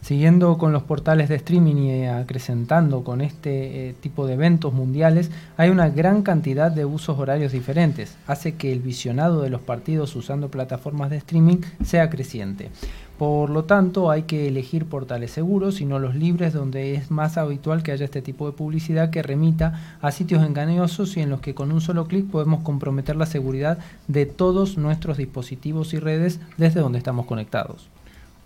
Siguiendo 0.00 0.56
con 0.58 0.72
los 0.72 0.84
portales 0.84 1.28
de 1.28 1.36
streaming 1.36 1.76
y 1.76 2.06
acrecentando 2.06 3.02
con 3.02 3.20
este 3.20 3.88
eh, 3.88 3.94
tipo 4.00 4.26
de 4.26 4.34
eventos 4.34 4.72
mundiales, 4.72 5.30
hay 5.56 5.70
una 5.70 5.88
gran 5.88 6.22
cantidad 6.22 6.70
de 6.70 6.84
usos 6.84 7.18
horarios 7.18 7.52
diferentes. 7.52 8.16
Hace 8.26 8.54
que 8.54 8.72
el 8.72 8.80
visionado 8.80 9.42
de 9.42 9.50
los 9.50 9.60
partidos 9.60 10.14
usando 10.14 10.48
plataformas 10.48 11.10
de 11.10 11.16
streaming 11.16 11.58
sea 11.84 12.08
creciente. 12.10 12.70
Por 13.18 13.48
lo 13.48 13.64
tanto, 13.64 14.10
hay 14.10 14.24
que 14.24 14.46
elegir 14.46 14.84
portales 14.84 15.30
seguros 15.30 15.80
y 15.80 15.86
no 15.86 15.98
los 15.98 16.14
libres 16.14 16.52
donde 16.52 16.94
es 16.94 17.10
más 17.10 17.38
habitual 17.38 17.82
que 17.82 17.92
haya 17.92 18.04
este 18.04 18.20
tipo 18.20 18.46
de 18.46 18.52
publicidad 18.52 19.08
que 19.08 19.22
remita 19.22 19.96
a 20.02 20.12
sitios 20.12 20.44
engañosos 20.44 21.16
y 21.16 21.20
en 21.20 21.30
los 21.30 21.40
que 21.40 21.54
con 21.54 21.72
un 21.72 21.80
solo 21.80 22.06
clic 22.06 22.26
podemos 22.26 22.62
comprometer 22.62 23.16
la 23.16 23.24
seguridad 23.24 23.78
de 24.06 24.26
todos 24.26 24.76
nuestros 24.76 25.16
dispositivos 25.16 25.94
y 25.94 25.98
redes 25.98 26.40
desde 26.58 26.80
donde 26.80 26.98
estamos 26.98 27.24
conectados. 27.24 27.88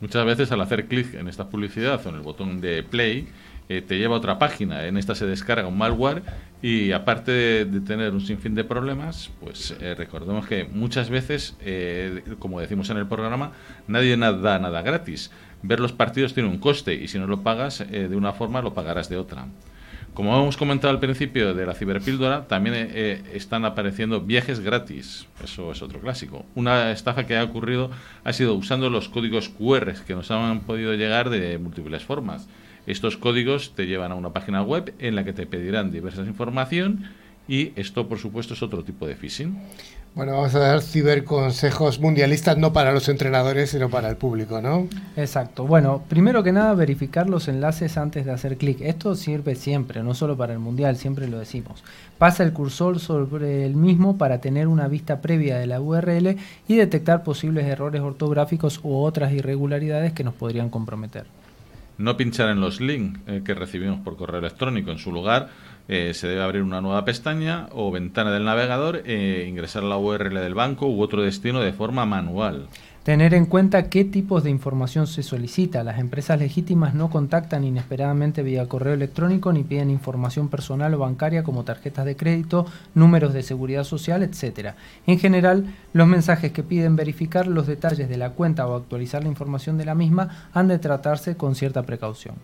Muchas 0.00 0.24
veces 0.24 0.50
al 0.50 0.60
hacer 0.62 0.86
clic 0.86 1.14
en 1.14 1.28
esta 1.28 1.50
publicidad 1.50 2.00
o 2.06 2.08
en 2.08 2.14
el 2.14 2.22
botón 2.22 2.60
de 2.60 2.82
play, 2.82 3.28
eh, 3.68 3.82
te 3.82 3.98
lleva 3.98 4.16
a 4.16 4.18
otra 4.18 4.38
página. 4.38 4.86
En 4.86 4.96
esta 4.96 5.14
se 5.14 5.26
descarga 5.26 5.68
un 5.68 5.76
malware 5.76 6.22
y 6.62 6.92
aparte 6.92 7.30
de, 7.30 7.80
tener 7.82 8.12
un 8.12 8.20
sinfín 8.20 8.54
de 8.54 8.64
problemas, 8.64 9.30
pues 9.40 9.76
eh, 9.78 9.94
recordemos 9.94 10.46
que 10.46 10.64
muchas 10.64 11.10
veces, 11.10 11.54
eh, 11.60 12.22
como 12.38 12.60
decimos 12.60 12.88
en 12.90 12.96
el 12.96 13.06
programa, 13.06 13.52
nadie 13.86 14.16
da 14.16 14.58
nada 14.58 14.82
gratis. 14.82 15.30
Ver 15.62 15.78
los 15.78 15.92
partidos 15.92 16.34
tiene 16.34 16.48
un 16.48 16.58
coste 16.58 16.94
y 16.94 17.06
si 17.06 17.18
no 17.18 17.26
lo 17.26 17.42
pagas 17.42 17.84
de 17.90 18.16
una 18.16 18.32
forma, 18.32 18.62
lo 18.62 18.72
pagarás 18.72 19.10
de 19.10 19.18
otra. 19.18 19.46
Como 20.20 20.38
hemos 20.38 20.58
comentado 20.58 20.92
al 20.92 21.00
principio 21.00 21.54
de 21.54 21.64
la 21.64 21.72
ciberpíldora, 21.72 22.46
también 22.46 22.74
eh, 22.74 22.88
eh, 22.92 23.22
están 23.32 23.64
apareciendo 23.64 24.20
viajes 24.20 24.60
gratis. 24.60 25.26
Eso 25.42 25.72
es 25.72 25.80
otro 25.80 25.98
clásico. 25.98 26.44
Una 26.54 26.92
estafa 26.92 27.24
que 27.26 27.38
ha 27.38 27.42
ocurrido 27.42 27.90
ha 28.22 28.34
sido 28.34 28.52
usando 28.52 28.90
los 28.90 29.08
códigos 29.08 29.48
QR 29.48 29.94
que 30.06 30.14
nos 30.14 30.30
han 30.30 30.60
podido 30.60 30.92
llegar 30.92 31.30
de 31.30 31.56
múltiples 31.56 32.04
formas. 32.04 32.50
Estos 32.86 33.16
códigos 33.16 33.74
te 33.74 33.86
llevan 33.86 34.12
a 34.12 34.14
una 34.14 34.34
página 34.34 34.62
web 34.62 34.92
en 34.98 35.16
la 35.16 35.24
que 35.24 35.32
te 35.32 35.46
pedirán 35.46 35.90
diversas 35.90 36.26
información 36.26 37.04
y 37.48 37.72
esto, 37.76 38.06
por 38.06 38.18
supuesto, 38.18 38.52
es 38.52 38.62
otro 38.62 38.84
tipo 38.84 39.06
de 39.06 39.16
phishing. 39.16 39.58
Bueno, 40.12 40.32
vamos 40.32 40.52
a 40.56 40.58
dar 40.58 40.82
ciberconsejos 40.82 42.00
mundialistas 42.00 42.58
no 42.58 42.72
para 42.72 42.92
los 42.92 43.08
entrenadores, 43.08 43.70
sino 43.70 43.88
para 43.88 44.08
el 44.08 44.16
público, 44.16 44.60
¿no? 44.60 44.88
Exacto. 45.16 45.66
Bueno, 45.66 46.02
primero 46.08 46.42
que 46.42 46.50
nada, 46.50 46.74
verificar 46.74 47.30
los 47.30 47.46
enlaces 47.46 47.96
antes 47.96 48.26
de 48.26 48.32
hacer 48.32 48.56
clic. 48.56 48.80
Esto 48.80 49.14
sirve 49.14 49.54
siempre, 49.54 50.02
no 50.02 50.14
solo 50.14 50.36
para 50.36 50.52
el 50.52 50.58
mundial, 50.58 50.96
siempre 50.96 51.28
lo 51.28 51.38
decimos. 51.38 51.84
Pasa 52.18 52.42
el 52.42 52.52
cursor 52.52 52.98
sobre 52.98 53.64
el 53.64 53.76
mismo 53.76 54.18
para 54.18 54.40
tener 54.40 54.66
una 54.66 54.88
vista 54.88 55.20
previa 55.22 55.58
de 55.58 55.68
la 55.68 55.80
URL 55.80 56.36
y 56.66 56.74
detectar 56.74 57.22
posibles 57.22 57.66
errores 57.66 58.00
ortográficos 58.02 58.80
u 58.82 58.96
otras 58.96 59.32
irregularidades 59.32 60.12
que 60.12 60.24
nos 60.24 60.34
podrían 60.34 60.70
comprometer. 60.70 61.26
No 61.98 62.16
pinchar 62.16 62.48
en 62.48 62.60
los 62.60 62.80
links 62.80 63.20
eh, 63.26 63.42
que 63.44 63.54
recibimos 63.54 64.00
por 64.00 64.16
correo 64.16 64.40
electrónico. 64.40 64.90
En 64.90 64.98
su 64.98 65.12
lugar, 65.12 65.50
eh, 65.88 66.12
se 66.14 66.28
debe 66.28 66.42
abrir 66.42 66.62
una 66.62 66.80
nueva 66.80 67.04
pestaña 67.04 67.68
o 67.72 67.90
ventana 67.90 68.30
del 68.30 68.44
navegador 68.44 69.02
e 69.04 69.46
ingresar 69.48 69.82
la 69.82 69.96
URL 69.96 70.34
del 70.34 70.54
banco 70.54 70.86
u 70.86 71.02
otro 71.02 71.22
destino 71.22 71.60
de 71.60 71.72
forma 71.72 72.06
manual. 72.06 72.68
Tener 73.02 73.32
en 73.32 73.46
cuenta 73.46 73.88
qué 73.88 74.04
tipos 74.04 74.44
de 74.44 74.50
información 74.50 75.06
se 75.06 75.22
solicita. 75.22 75.82
Las 75.82 75.98
empresas 75.98 76.38
legítimas 76.38 76.94
no 76.94 77.08
contactan 77.08 77.64
inesperadamente 77.64 78.42
vía 78.42 78.68
correo 78.68 78.92
electrónico 78.92 79.54
ni 79.54 79.64
piden 79.64 79.90
información 79.90 80.48
personal 80.48 80.92
o 80.92 80.98
bancaria 80.98 81.42
como 81.42 81.64
tarjetas 81.64 82.04
de 82.04 82.14
crédito, 82.14 82.66
números 82.94 83.32
de 83.32 83.42
seguridad 83.42 83.84
social, 83.84 84.22
etc. 84.22 84.74
En 85.06 85.18
general, 85.18 85.64
los 85.94 86.06
mensajes 86.06 86.52
que 86.52 86.62
piden 86.62 86.94
verificar 86.94 87.46
los 87.46 87.66
detalles 87.66 88.06
de 88.06 88.18
la 88.18 88.30
cuenta 88.30 88.66
o 88.66 88.76
actualizar 88.76 89.22
la 89.22 89.30
información 89.30 89.78
de 89.78 89.86
la 89.86 89.94
misma 89.94 90.50
han 90.52 90.68
de 90.68 90.78
tratarse 90.78 91.38
con 91.38 91.54
cierta 91.54 91.84
precaución. 91.84 92.34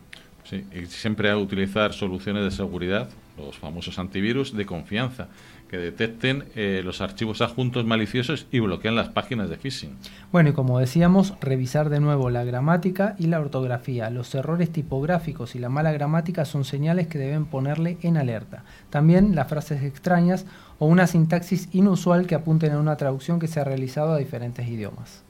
Sí, 0.45 0.65
y 0.75 0.87
siempre 0.87 1.31
a 1.31 1.37
utilizar 1.37 1.93
soluciones 1.93 2.45
de 2.45 2.51
seguridad, 2.51 3.11
los 3.37 3.59
famosos 3.59 3.99
antivirus 3.99 4.57
de 4.57 4.67
confianza, 4.67 5.29
que 5.69 5.77
detecten 5.79 6.45
eh, 6.55 6.83
los 6.85 7.01
archivos 7.01 7.41
adjuntos 7.41 7.85
maliciosos 7.85 8.47
y 8.53 8.61
bloquean 8.61 8.95
las 8.95 9.09
páginas 9.09 9.51
de 9.51 9.57
phishing. 9.57 9.97
Bueno, 10.31 10.51
y 10.51 10.53
como 10.53 10.79
decíamos, 10.79 11.35
revisar 11.41 11.91
de 11.91 12.01
nuevo 12.01 12.31
la 12.31 12.45
gramática 12.45 13.17
y 13.19 13.27
la 13.27 13.41
ortografía. 13.41 14.11
Los 14.11 14.35
errores 14.35 14.71
tipográficos 14.71 15.57
y 15.57 15.59
la 15.59 15.69
mala 15.69 15.93
gramática 15.93 16.45
son 16.45 16.65
señales 16.65 17.09
que 17.09 17.19
deben 17.19 17.47
ponerle 17.47 17.99
en 18.03 18.17
alerta. 18.17 18.65
También 18.91 19.35
las 19.35 19.49
frases 19.49 19.83
extrañas 19.83 20.47
o 20.79 20.87
una 20.87 21.07
sintaxis 21.07 21.69
inusual 21.73 22.27
que 22.27 22.35
apunten 22.35 22.73
a 22.73 22.81
una 22.81 22.97
traducción 22.97 23.41
que 23.41 23.49
se 23.49 23.61
ha 23.61 23.65
realizado 23.65 24.13
a 24.13 24.19
diferentes 24.19 24.69
idiomas. 24.69 25.26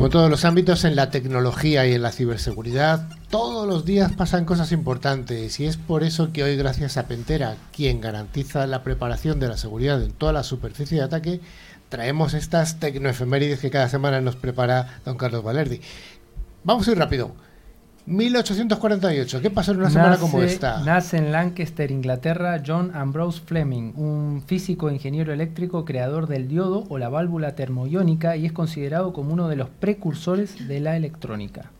Como 0.00 0.08
todos 0.08 0.30
los 0.30 0.46
ámbitos 0.46 0.86
en 0.86 0.96
la 0.96 1.10
tecnología 1.10 1.86
y 1.86 1.92
en 1.92 2.00
la 2.00 2.10
ciberseguridad, 2.10 3.06
todos 3.28 3.68
los 3.68 3.84
días 3.84 4.10
pasan 4.12 4.46
cosas 4.46 4.72
importantes 4.72 5.60
y 5.60 5.66
es 5.66 5.76
por 5.76 6.04
eso 6.04 6.32
que 6.32 6.42
hoy 6.42 6.56
gracias 6.56 6.96
a 6.96 7.06
Pentera, 7.06 7.56
quien 7.70 8.00
garantiza 8.00 8.66
la 8.66 8.82
preparación 8.82 9.40
de 9.40 9.48
la 9.48 9.58
seguridad 9.58 10.02
en 10.02 10.12
toda 10.12 10.32
la 10.32 10.42
superficie 10.42 10.96
de 10.96 11.04
ataque, 11.04 11.40
traemos 11.90 12.32
estas 12.32 12.80
tecnoefemérides 12.80 13.60
que 13.60 13.68
cada 13.68 13.90
semana 13.90 14.22
nos 14.22 14.36
prepara 14.36 15.02
don 15.04 15.18
Carlos 15.18 15.44
Valerdi. 15.44 15.82
Vamos 16.64 16.88
a 16.88 16.92
ir 16.92 16.98
rápido. 16.98 17.34
1848. 18.06 19.40
¿Qué 19.40 19.50
pasó 19.50 19.72
en 19.72 19.78
una 19.78 19.90
semana 19.90 20.18
como 20.18 20.42
esta? 20.42 20.82
Nace 20.84 21.18
en 21.18 21.32
Lancaster, 21.32 21.90
Inglaterra, 21.90 22.62
John 22.66 22.92
Ambrose 22.94 23.40
Fleming, 23.44 23.92
un 23.96 24.42
físico 24.46 24.90
ingeniero 24.90 25.32
eléctrico 25.32 25.84
creador 25.84 26.26
del 26.26 26.48
diodo 26.48 26.86
o 26.88 26.98
la 26.98 27.08
válvula 27.08 27.54
termoiónica 27.54 28.36
y 28.36 28.46
es 28.46 28.52
considerado 28.52 29.12
como 29.12 29.32
uno 29.32 29.48
de 29.48 29.56
los 29.56 29.68
precursores 29.68 30.68
de 30.68 30.80
la 30.80 30.96
electrónica. 30.96 31.70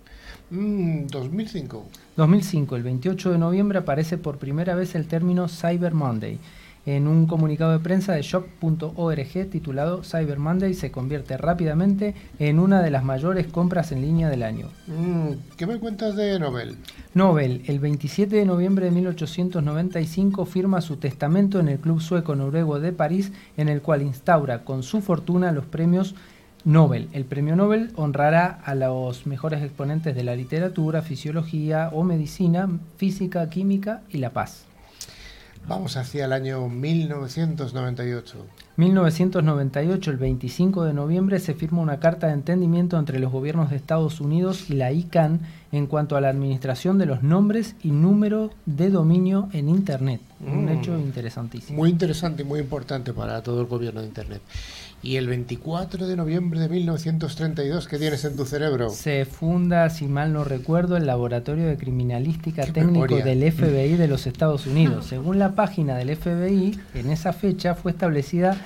2005. 0.50 1.78
Mm, 1.78 2.16
2005, 2.16 2.76
el 2.76 2.82
28 2.82 3.32
de 3.32 3.38
noviembre 3.38 3.78
aparece 3.78 4.18
por 4.18 4.38
primera 4.38 4.74
vez 4.74 4.94
el 4.94 5.06
término 5.06 5.48
Cyber 5.48 5.94
Monday 5.94 6.38
en 6.86 7.06
un 7.06 7.26
comunicado 7.26 7.72
de 7.72 7.78
prensa 7.78 8.12
de 8.14 8.22
shop.org 8.22 9.50
titulado 9.50 10.02
Cyber 10.02 10.38
Monday 10.38 10.74
se 10.74 10.90
convierte 10.90 11.36
rápidamente 11.36 12.14
en 12.38 12.58
una 12.58 12.82
de 12.82 12.90
las 12.90 13.04
mayores 13.04 13.46
compras 13.46 13.92
en 13.92 14.02
línea 14.02 14.28
del 14.28 14.42
año. 14.42 14.68
Mm, 14.86 15.56
¿Qué 15.56 15.66
me 15.66 15.78
cuentas 15.78 16.16
de 16.16 16.38
Nobel? 16.38 16.76
Nobel, 17.14 17.62
el 17.66 17.78
27 17.80 18.34
de 18.34 18.44
noviembre 18.44 18.86
de 18.86 18.92
1895, 18.92 20.46
firma 20.46 20.80
su 20.80 20.96
testamento 20.96 21.60
en 21.60 21.68
el 21.68 21.78
Club 21.78 22.00
Sueco 22.00 22.34
Noruego 22.34 22.80
de 22.80 22.92
París, 22.92 23.32
en 23.56 23.68
el 23.68 23.82
cual 23.82 24.02
instaura 24.02 24.64
con 24.64 24.82
su 24.82 25.00
fortuna 25.00 25.52
los 25.52 25.66
premios 25.66 26.14
Nobel. 26.64 27.08
El 27.12 27.24
premio 27.24 27.56
Nobel 27.56 27.90
honrará 27.96 28.60
a 28.64 28.74
los 28.74 29.26
mejores 29.26 29.62
exponentes 29.62 30.14
de 30.14 30.24
la 30.24 30.36
literatura, 30.36 31.02
fisiología 31.02 31.90
o 31.92 32.04
medicina, 32.04 32.68
física, 32.96 33.48
química 33.48 34.02
y 34.10 34.18
la 34.18 34.30
paz. 34.30 34.69
Vamos 35.68 35.96
hacia 35.96 36.24
el 36.24 36.32
año 36.32 36.68
1998. 36.68 38.36
1998, 38.76 40.10
el 40.10 40.16
25 40.16 40.84
de 40.84 40.94
noviembre, 40.94 41.38
se 41.38 41.54
firma 41.54 41.80
una 41.80 42.00
carta 42.00 42.28
de 42.28 42.32
entendimiento 42.32 42.98
entre 42.98 43.18
los 43.18 43.30
gobiernos 43.30 43.70
de 43.70 43.76
Estados 43.76 44.20
Unidos 44.20 44.70
y 44.70 44.74
la 44.74 44.90
ICANN 44.90 45.40
en 45.72 45.86
cuanto 45.86 46.16
a 46.16 46.20
la 46.20 46.28
administración 46.28 46.98
de 46.98 47.06
los 47.06 47.22
nombres 47.22 47.76
y 47.82 47.90
número 47.90 48.50
de 48.66 48.90
dominio 48.90 49.48
en 49.52 49.68
Internet. 49.68 50.20
Un 50.40 50.64
mm. 50.64 50.68
hecho 50.70 50.98
interesantísimo. 50.98 51.78
Muy 51.78 51.90
interesante 51.90 52.42
y 52.42 52.46
muy 52.46 52.60
importante 52.60 53.12
para 53.12 53.42
todo 53.42 53.60
el 53.60 53.66
gobierno 53.66 54.00
de 54.00 54.06
Internet. 54.06 54.40
Y 55.02 55.16
el 55.16 55.28
24 55.28 56.06
de 56.06 56.14
noviembre 56.14 56.60
de 56.60 56.68
1932, 56.68 57.88
¿qué 57.88 57.98
tienes 57.98 58.24
en 58.26 58.36
tu 58.36 58.44
cerebro? 58.44 58.90
Se 58.90 59.24
funda, 59.24 59.88
si 59.88 60.06
mal 60.06 60.34
no 60.34 60.44
recuerdo, 60.44 60.98
el 60.98 61.06
Laboratorio 61.06 61.66
de 61.66 61.78
Criminalística 61.78 62.66
Técnico 62.66 63.16
del 63.16 63.50
FBI 63.50 63.96
de 63.96 64.08
los 64.08 64.26
Estados 64.26 64.66
Unidos. 64.66 65.06
Según 65.08 65.38
la 65.38 65.54
página 65.54 65.96
del 65.96 66.14
FBI, 66.14 66.78
en 66.94 67.10
esa 67.10 67.32
fecha 67.32 67.74
fue 67.74 67.92
establecida 67.92 68.58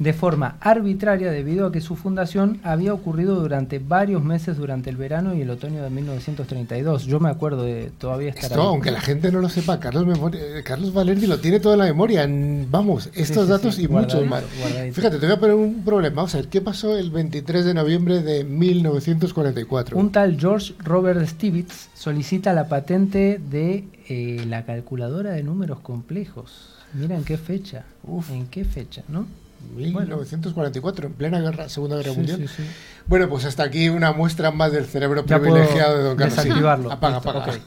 de 0.00 0.14
forma 0.14 0.56
arbitraria 0.60 1.30
debido 1.30 1.66
a 1.66 1.72
que 1.72 1.82
su 1.82 1.94
fundación 1.94 2.58
había 2.64 2.94
ocurrido 2.94 3.36
durante 3.36 3.78
varios 3.78 4.24
meses 4.24 4.56
durante 4.56 4.88
el 4.88 4.96
verano 4.96 5.34
y 5.34 5.42
el 5.42 5.50
otoño 5.50 5.82
de 5.82 5.90
1932. 5.90 7.04
Yo 7.04 7.20
me 7.20 7.28
acuerdo 7.28 7.64
de 7.64 7.92
todavía 7.98 8.30
estar 8.30 8.44
Esto, 8.44 8.62
aunque 8.62 8.90
la 8.90 9.02
gente 9.02 9.30
no 9.30 9.40
lo 9.40 9.50
sepa, 9.50 9.78
Carlos, 9.78 10.06
eh, 10.32 10.62
Carlos 10.64 10.94
Valerdi 10.94 11.26
lo 11.26 11.38
tiene 11.38 11.60
toda 11.60 11.76
la 11.76 11.84
memoria. 11.84 12.26
Vamos, 12.70 13.10
estos 13.14 13.48
datos 13.48 13.78
y 13.78 13.88
muchos 13.88 14.26
más. 14.26 14.42
Fíjate, 14.92 15.18
te 15.18 15.26
voy 15.26 15.36
a 15.36 15.38
poner 15.38 15.54
un 15.54 15.84
problema. 15.84 16.16
Vamos 16.16 16.34
a 16.34 16.38
ver, 16.38 16.48
¿qué 16.48 16.62
pasó 16.62 16.96
el 16.96 17.10
23 17.10 17.66
de 17.66 17.74
noviembre 17.74 18.22
de 18.22 18.42
1944? 18.42 19.98
Un 19.98 20.12
tal 20.12 20.40
George 20.40 20.74
Robert 20.78 21.22
Stevitz 21.26 21.90
solicita 21.94 22.54
la 22.54 22.68
patente 22.68 23.38
de 23.50 23.84
eh, 24.08 24.46
la 24.48 24.64
calculadora 24.64 25.32
de 25.32 25.42
números 25.42 25.80
complejos. 25.80 26.70
Mira 26.94 27.16
en 27.16 27.24
qué 27.24 27.36
fecha. 27.36 27.84
Uf. 28.02 28.30
¿En 28.30 28.46
qué 28.46 28.64
fecha, 28.64 29.02
no? 29.06 29.26
1944, 29.74 31.06
en 31.06 31.12
plena 31.12 31.40
guerra, 31.40 31.68
Segunda 31.68 31.96
Guerra 31.96 32.12
Mundial. 32.12 32.48
Bueno, 33.06 33.28
pues 33.28 33.44
hasta 33.44 33.62
aquí 33.62 33.88
una 33.88 34.12
muestra 34.12 34.50
más 34.50 34.72
del 34.72 34.86
cerebro 34.86 35.24
privilegiado 35.24 35.98
de 35.98 36.04
Don 36.04 36.16
Carlos. 36.16 36.36
Desactivarlo. 36.36 36.92
apaga, 36.92 37.16
apaga. 37.18 37.58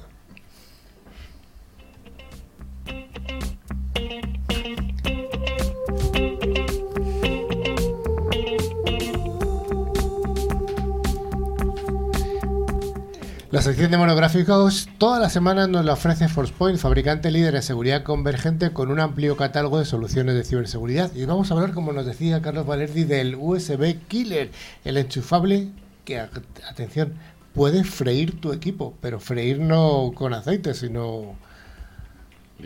La 13.54 13.62
sección 13.62 13.92
de 13.92 14.00
monográficos 14.00 14.90
toda 14.98 15.20
la 15.20 15.30
semana 15.30 15.68
nos 15.68 15.86
la 15.86 15.94
ofrece 15.94 16.28
ForcePoint, 16.28 16.80
fabricante 16.80 17.30
líder 17.30 17.54
en 17.54 17.62
seguridad 17.62 18.02
convergente 18.02 18.72
con 18.74 18.90
un 18.90 19.00
amplio 19.00 19.38
catálogo 19.38 19.78
de 19.78 19.86
soluciones 19.86 20.34
de 20.34 20.44
ciberseguridad. 20.44 21.14
Y 21.14 21.26
vamos 21.26 21.52
a 21.52 21.54
hablar, 21.54 21.72
como 21.72 21.94
nos 21.94 22.08
decía 22.08 22.42
Carlos 22.42 22.66
Valerdi, 22.66 23.04
del 23.04 23.36
USB 23.36 24.00
Killer, 24.08 24.50
el 24.84 24.98
enchufable 24.98 25.68
que, 26.04 26.20
atención, 26.20 27.14
puede 27.54 27.84
freír 27.84 28.42
tu 28.42 28.54
equipo, 28.54 28.98
pero 29.02 29.20
freír 29.20 29.60
no 29.60 30.14
con 30.16 30.34
aceite, 30.34 30.74
sino 30.74 31.36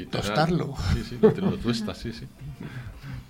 tostarlo. 0.10 0.73
Sí, 0.93 1.04
sí, 1.04 1.17
lo 1.21 1.58
tuestas, 1.58 1.97
sí, 1.97 2.13
sí. 2.13 2.28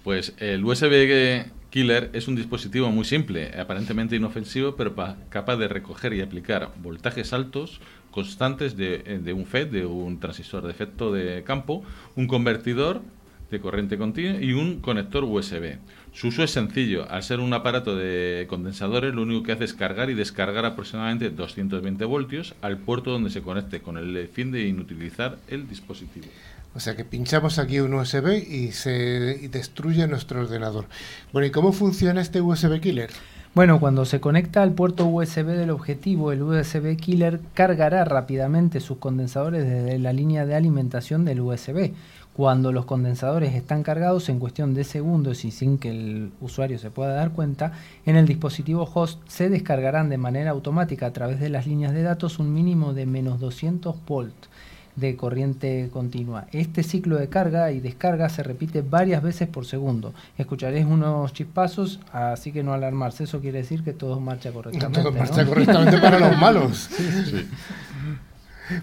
Pues 0.04 0.34
el 0.38 0.63
USB 0.63 1.48
Killer 1.69 2.10
es 2.13 2.27
un 2.27 2.36
dispositivo 2.36 2.89
muy 2.91 3.03
simple, 3.03 3.51
aparentemente 3.60 4.15
inofensivo, 4.15 4.75
pero 4.75 4.95
capaz 5.30 5.58
de 5.58 5.67
recoger 5.67 6.13
y 6.13 6.21
aplicar 6.21 6.71
voltajes 6.82 7.34
altos 7.34 7.82
constantes 8.12 8.77
de, 8.77 9.19
de, 9.21 9.34
un 9.34 9.45
FET, 9.45 9.69
de 9.69 9.86
un 9.86 10.19
transistor 10.19 10.63
de 10.63 10.71
efecto 10.71 11.12
de 11.12 11.43
campo, 11.43 11.84
un 12.15 12.27
convertidor 12.27 13.01
de 13.51 13.60
corriente 13.60 13.97
continua 13.97 14.41
y 14.41 14.53
un 14.53 14.80
conector 14.80 15.23
USB. 15.23 15.77
Su 16.13 16.27
uso 16.27 16.43
es 16.43 16.51
sencillo. 16.51 17.10
Al 17.10 17.23
ser 17.23 17.39
un 17.39 17.53
aparato 17.53 17.95
de 17.95 18.45
condensadores, 18.49 19.13
lo 19.13 19.21
único 19.21 19.43
que 19.43 19.51
hace 19.51 19.65
es 19.65 19.73
cargar 19.73 20.10
y 20.10 20.15
descargar 20.15 20.65
aproximadamente 20.65 21.30
220 21.30 22.06
voltios 22.06 22.56
al 22.62 22.77
puerto 22.77 23.12
donde 23.12 23.30
se 23.30 23.41
conecte, 23.41 23.82
con 23.82 23.97
el 23.97 24.27
fin 24.27 24.51
de 24.51 24.67
inutilizar 24.67 25.38
el 25.47 25.67
dispositivo. 25.67 26.27
O 26.77 26.79
sea 26.79 26.95
que 26.95 27.03
pinchamos 27.03 27.57
aquí 27.57 27.79
un 27.79 27.95
USB 27.95 28.37
y 28.47 28.71
se 28.71 28.91
destruye 29.49 30.07
nuestro 30.07 30.41
ordenador. 30.41 30.85
Bueno, 31.33 31.47
¿y 31.47 31.49
cómo 31.49 31.71
funciona 31.71 32.21
este 32.21 32.39
USB 32.39 32.79
killer? 32.79 33.09
Bueno, 33.55 33.79
cuando 33.79 34.05
se 34.05 34.19
conecta 34.19 34.61
al 34.61 34.73
puerto 34.73 35.07
USB 35.07 35.47
del 35.47 35.71
objetivo, 35.71 36.31
el 36.31 36.43
USB 36.43 36.95
killer 36.95 37.39
cargará 37.55 38.05
rápidamente 38.05 38.79
sus 38.79 38.99
condensadores 38.99 39.67
desde 39.67 39.97
la 39.97 40.13
línea 40.13 40.45
de 40.45 40.53
alimentación 40.53 41.25
del 41.25 41.41
USB. 41.41 41.93
Cuando 42.33 42.71
los 42.71 42.85
condensadores 42.85 43.55
están 43.55 43.81
cargados 43.81 44.29
en 44.29 44.37
cuestión 44.37 44.75
de 44.75 44.83
segundos 44.83 45.45
y 45.45 45.49
sin 45.49 45.79
que 45.79 45.89
el 45.89 46.31
usuario 46.41 46.77
se 46.77 46.91
pueda 46.91 47.15
dar 47.15 47.31
cuenta, 47.31 47.71
en 48.05 48.17
el 48.17 48.27
dispositivo 48.27 48.87
host 48.93 49.19
se 49.27 49.49
descargarán 49.49 50.09
de 50.09 50.19
manera 50.19 50.51
automática 50.51 51.07
a 51.07 51.13
través 51.13 51.39
de 51.39 51.49
las 51.49 51.65
líneas 51.65 51.91
de 51.91 52.03
datos 52.03 52.37
un 52.37 52.53
mínimo 52.53 52.93
de 52.93 53.07
menos 53.07 53.39
200 53.39 53.95
volts 54.05 54.47
de 54.97 55.15
corriente 55.15 55.89
continua. 55.93 56.47
Este 56.51 56.83
ciclo 56.83 57.17
de 57.17 57.29
carga 57.29 57.71
y 57.71 57.79
descarga 57.79 58.27
se 58.29 58.43
repite 58.43 58.81
varias 58.81 59.21
veces 59.23 59.47
por 59.47 59.65
segundo. 59.65 60.13
Escucharéis 60.38 60.86
unos 60.86 61.31
chispazos, 61.33 61.99
así 62.12 62.51
que 62.51 62.63
no 62.63 62.73
alarmarse. 62.73 63.23
Eso 63.23 63.39
quiere 63.39 63.60
decir 63.60 63.83
que 63.83 63.93
todo 63.93 64.19
marcha 64.19 64.51
correctamente. 64.51 65.01
Todo 65.01 65.12
marcha 65.12 65.45
correctamente 65.45 65.99
para 65.99 66.19
los 66.19 66.38
malos. 66.41 66.89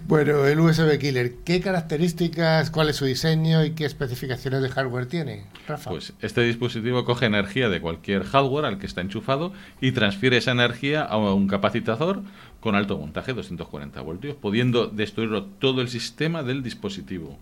Bueno, 0.07 0.45
el 0.45 0.59
USB 0.59 0.97
Killer, 0.99 1.35
¿qué 1.43 1.61
características, 1.61 2.71
cuál 2.71 2.89
es 2.89 2.95
su 2.95 3.05
diseño 3.05 3.63
y 3.63 3.71
qué 3.71 3.85
especificaciones 3.85 4.61
de 4.61 4.69
hardware 4.69 5.05
tiene? 5.05 5.45
Rafa. 5.67 5.91
Pues 5.91 6.13
este 6.21 6.41
dispositivo 6.41 7.05
coge 7.05 7.27
energía 7.27 7.69
de 7.69 7.81
cualquier 7.81 8.23
hardware 8.23 8.65
al 8.65 8.79
que 8.79 8.87
está 8.87 9.01
enchufado 9.01 9.53
y 9.81 9.91
transfiere 9.91 10.37
esa 10.37 10.51
energía 10.51 11.03
a 11.03 11.17
un 11.17 11.47
capacitador 11.47 12.23
con 12.59 12.75
alto 12.75 12.97
voltaje, 12.97 13.33
240 13.33 14.01
voltios, 14.01 14.35
pudiendo 14.35 14.87
destruirlo 14.87 15.45
todo 15.45 15.81
el 15.81 15.87
sistema 15.87 16.41
del 16.41 16.63
dispositivo. 16.63 17.37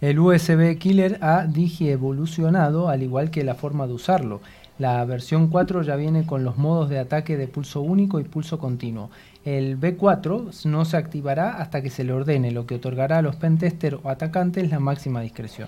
El 0.00 0.18
USB 0.18 0.78
Killer 0.78 1.18
ha 1.22 1.46
digievolucionado, 1.46 2.88
al 2.88 3.02
igual 3.02 3.30
que 3.30 3.44
la 3.44 3.54
forma 3.54 3.86
de 3.86 3.94
usarlo. 3.94 4.40
La 4.78 5.04
versión 5.04 5.48
4 5.48 5.82
ya 5.82 5.96
viene 5.96 6.26
con 6.26 6.44
los 6.44 6.56
modos 6.56 6.88
de 6.88 6.98
ataque 6.98 7.36
de 7.36 7.46
pulso 7.46 7.80
único 7.82 8.18
y 8.18 8.24
pulso 8.24 8.58
continuo. 8.58 9.10
El 9.44 9.78
B4 9.78 10.64
no 10.66 10.84
se 10.84 10.96
activará 10.96 11.56
hasta 11.56 11.82
que 11.82 11.90
se 11.90 12.04
le 12.04 12.12
ordene, 12.12 12.52
lo 12.52 12.66
que 12.66 12.76
otorgará 12.76 13.18
a 13.18 13.22
los 13.22 13.36
pentester 13.36 13.98
o 14.02 14.08
atacantes 14.08 14.70
la 14.70 14.78
máxima 14.78 15.20
discreción. 15.20 15.66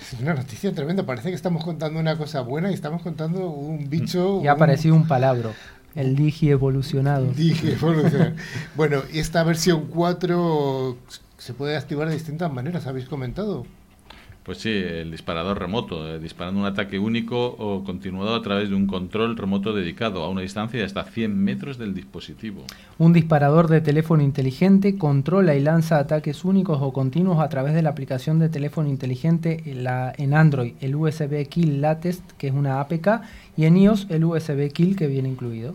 Es 0.00 0.20
una 0.20 0.34
noticia 0.34 0.72
tremenda, 0.72 1.04
parece 1.04 1.30
que 1.30 1.34
estamos 1.34 1.64
contando 1.64 1.98
una 1.98 2.16
cosa 2.16 2.40
buena 2.40 2.70
y 2.70 2.74
estamos 2.74 3.02
contando 3.02 3.50
un 3.50 3.90
bicho... 3.90 4.40
Y 4.42 4.46
ha 4.46 4.52
aparecido 4.52 4.94
un 4.94 5.08
palabro. 5.08 5.52
El 5.94 6.14
Digi 6.14 6.50
evolucionado. 6.50 7.26
Digi 7.26 7.70
evolucionado. 7.72 8.34
bueno, 8.76 9.02
y 9.12 9.18
esta 9.18 9.42
versión 9.42 9.86
4 9.86 10.96
se 11.38 11.54
puede 11.54 11.76
activar 11.76 12.08
de 12.08 12.14
distintas 12.14 12.52
maneras, 12.52 12.86
habéis 12.86 13.08
comentado. 13.08 13.66
Pues 14.46 14.58
sí, 14.58 14.70
el 14.70 15.10
disparador 15.10 15.58
remoto, 15.58 16.08
eh, 16.08 16.20
disparando 16.20 16.60
un 16.60 16.66
ataque 16.66 17.00
único 17.00 17.56
o 17.58 17.82
continuado 17.82 18.36
a 18.36 18.42
través 18.42 18.68
de 18.68 18.76
un 18.76 18.86
control 18.86 19.36
remoto 19.36 19.72
dedicado 19.72 20.22
a 20.22 20.28
una 20.28 20.42
distancia 20.42 20.78
de 20.78 20.86
hasta 20.86 21.02
100 21.02 21.36
metros 21.36 21.78
del 21.78 21.94
dispositivo. 21.94 22.62
Un 22.96 23.12
disparador 23.12 23.66
de 23.66 23.80
teléfono 23.80 24.22
inteligente 24.22 24.96
controla 24.98 25.56
y 25.56 25.60
lanza 25.60 25.98
ataques 25.98 26.44
únicos 26.44 26.78
o 26.80 26.92
continuos 26.92 27.40
a 27.40 27.48
través 27.48 27.74
de 27.74 27.82
la 27.82 27.90
aplicación 27.90 28.38
de 28.38 28.48
teléfono 28.48 28.88
inteligente 28.88 29.64
la, 29.66 30.12
en 30.16 30.32
Android, 30.32 30.74
el 30.80 30.94
USB 30.94 31.44
Kill 31.48 31.80
Latest, 31.80 32.22
que 32.38 32.46
es 32.46 32.54
una 32.54 32.78
APK, 32.78 33.22
y 33.56 33.64
en 33.64 33.76
iOS 33.78 34.06
el 34.10 34.24
USB 34.24 34.70
Kill 34.72 34.94
que 34.94 35.08
viene 35.08 35.28
incluido. 35.28 35.74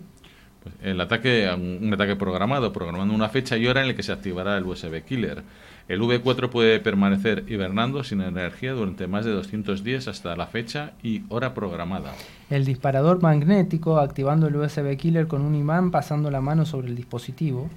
Pues 0.64 0.76
el 0.82 1.02
ataque, 1.02 1.50
un 1.54 1.94
ataque 1.94 2.16
programado, 2.16 2.72
programando 2.72 3.14
una 3.14 3.28
fecha 3.28 3.58
y 3.58 3.68
hora 3.68 3.82
en 3.82 3.90
la 3.90 3.96
que 3.96 4.04
se 4.04 4.14
activará 4.14 4.58
el 4.58 4.66
USB 4.66 5.04
killer. 5.04 5.44
El 5.92 6.00
V4 6.00 6.48
puede 6.48 6.80
permanecer 6.80 7.44
hibernando 7.50 8.06
sin 8.06 8.22
energía 8.22 8.72
durante 8.72 9.08
más 9.08 9.26
de 9.26 9.32
200 9.32 9.84
días 9.84 10.08
hasta 10.08 10.34
la 10.38 10.48
fecha 10.48 10.94
y 11.04 11.24
hora 11.28 11.54
programada. 11.54 12.14
El 12.50 12.64
disparador 12.64 13.22
magnético 13.22 14.00
activando 14.00 14.48
el 14.48 14.56
USB 14.56 14.96
killer 14.96 15.28
con 15.28 15.42
un 15.42 15.54
imán 15.54 15.92
pasando 15.92 16.32
la 16.32 16.40
mano 16.40 16.66
sobre 16.66 16.88
el 16.88 16.96
dispositivo. 16.96 17.70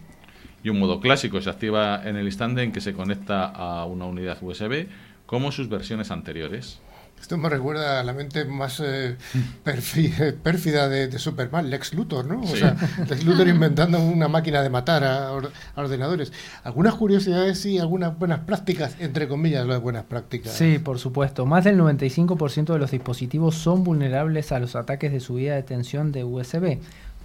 Y 0.62 0.68
un 0.68 0.78
modo 0.78 1.00
clásico 1.00 1.40
se 1.40 1.50
activa 1.50 2.08
en 2.08 2.14
el 2.14 2.26
instante 2.26 2.62
en 2.62 2.70
que 2.70 2.80
se 2.80 2.92
conecta 2.92 3.46
a 3.46 3.84
una 3.84 4.04
unidad 4.04 4.40
USB 4.40 4.86
como 5.26 5.50
sus 5.50 5.68
versiones 5.68 6.12
anteriores. 6.12 6.80
Esto 7.24 7.38
me 7.38 7.48
recuerda 7.48 8.00
a 8.00 8.04
la 8.04 8.12
mente 8.12 8.44
más 8.44 8.82
eh, 8.84 9.16
pérfida 9.64 10.88
de, 10.90 11.18
Superman, 11.18 11.70
Lex 11.70 11.94
Luthor, 11.94 12.26
¿no? 12.26 12.42
O 12.42 12.54
sea, 12.54 12.76
Lex 13.08 13.24
Luthor 13.24 13.48
inventando 13.48 13.98
una 13.98 14.28
máquina 14.28 14.60
de 14.60 14.68
matar 14.68 15.04
a, 15.04 15.32
ordenadores. 15.74 16.34
Algunas 16.64 16.92
curiosidades 16.96 17.64
y 17.64 17.78
algunas 17.78 18.18
buenas 18.18 18.40
prácticas, 18.40 18.96
entre 18.98 19.26
comillas, 19.26 19.66
de 19.66 19.78
buenas 19.78 20.04
prácticas. 20.04 20.52
Sí, 20.52 20.78
por 20.78 20.98
supuesto. 20.98 21.46
Más 21.46 21.64
del 21.64 21.78
95% 21.78 22.74
de 22.74 22.78
los 22.78 22.90
dispositivos 22.90 23.54
son 23.54 23.84
vulnerables 23.84 24.52
a 24.52 24.58
los 24.58 24.76
ataques 24.76 25.10
de 25.10 25.20
subida 25.20 25.54
de 25.54 25.62
tensión 25.62 26.12
de 26.12 26.24
USB. 26.24 26.78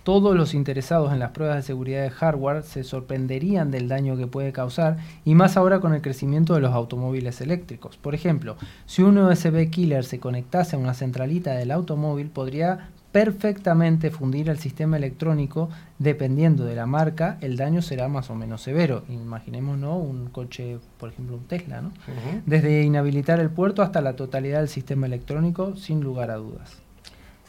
Todos 0.10 0.36
los 0.36 0.56
interesados 0.56 1.14
en 1.14 1.20
las 1.20 1.30
pruebas 1.30 1.58
de 1.58 1.62
seguridad 1.62 2.02
de 2.02 2.10
hardware 2.10 2.64
se 2.64 2.84
sorprenderían 2.84 3.70
del 3.70 3.88
daño 3.88 4.18
que 4.18 4.26
puede 4.26 4.52
causar 4.52 4.98
y 5.24 5.36
más 5.36 5.56
ahora 5.56 5.82
con 5.82 5.94
el 5.94 6.02
crecimiento 6.02 6.56
de 6.56 6.62
los 6.62 6.74
automóviles 6.74 7.42
eléctricos. 7.42 7.96
Por 7.98 8.16
ejemplo, 8.16 8.58
si 8.88 9.04
un 9.04 9.20
USB 9.20 9.70
killer 9.70 10.04
se 10.04 10.20
conectase 10.20 10.76
a 10.76 10.80
una 10.80 10.96
centralita 10.96 11.52
del 11.52 11.70
automóvil 11.70 12.32
podría 12.32 12.90
perfectamente 13.12 14.10
fundir 14.10 14.50
el 14.50 14.58
sistema 14.58 14.98
electrónico, 14.98 15.70
dependiendo 16.00 16.66
de 16.66 16.74
la 16.74 16.88
marca, 16.88 17.38
el 17.42 17.56
daño 17.56 17.84
será 17.84 18.08
más 18.08 18.32
o 18.32 18.36
menos 18.36 18.64
severo. 18.64 19.04
Imaginemos 19.10 19.78
¿no? 19.78 19.96
un 19.96 20.30
coche, 20.30 20.80
por 20.98 21.10
ejemplo, 21.10 21.36
un 21.36 21.44
Tesla, 21.44 21.84
¿no? 21.84 21.92
Desde 22.48 22.82
inhabilitar 22.82 23.40
el 23.40 23.52
puerto 23.52 23.84
hasta 23.84 24.02
la 24.02 24.16
totalidad 24.16 24.58
del 24.58 24.70
sistema 24.70 25.06
electrónico, 25.06 25.76
sin 25.76 26.02
lugar 26.02 26.32
a 26.32 26.38
dudas. 26.38 26.82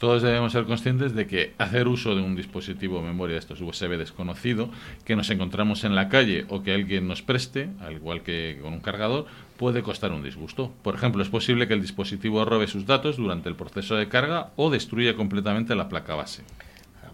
Todos 0.01 0.23
debemos 0.23 0.53
ser 0.53 0.65
conscientes 0.65 1.15
de 1.15 1.27
que 1.27 1.53
hacer 1.59 1.87
uso 1.87 2.15
de 2.17 2.23
un 2.23 2.35
dispositivo 2.35 2.97
de 2.97 3.09
memoria 3.09 3.35
de 3.35 3.41
estos 3.41 3.61
USB 3.61 3.99
desconocido 3.99 4.71
que 5.05 5.15
nos 5.15 5.29
encontramos 5.29 5.85
en 5.85 5.95
la 5.95 6.09
calle 6.09 6.47
o 6.49 6.63
que 6.63 6.73
alguien 6.73 7.07
nos 7.07 7.21
preste, 7.21 7.69
al 7.81 7.97
igual 7.97 8.23
que 8.23 8.59
con 8.63 8.73
un 8.73 8.81
cargador, 8.81 9.27
puede 9.59 9.83
costar 9.83 10.13
un 10.13 10.23
disgusto. 10.23 10.73
Por 10.83 10.95
ejemplo, 10.95 11.23
es 11.23 11.29
posible 11.29 11.69
que 11.69 11.75
el 11.75 11.83
dispositivo 11.83 12.47
robe 12.47 12.67
sus 12.67 12.87
datos 12.87 13.19
durante 13.19 13.51
el 13.51 13.57
proceso 13.57 13.95
de 13.95 14.09
carga 14.09 14.53
o 14.57 14.71
destruya 14.71 15.17
completamente 15.17 15.75
la 15.75 15.91
placa 15.91 16.15
base. 16.15 16.45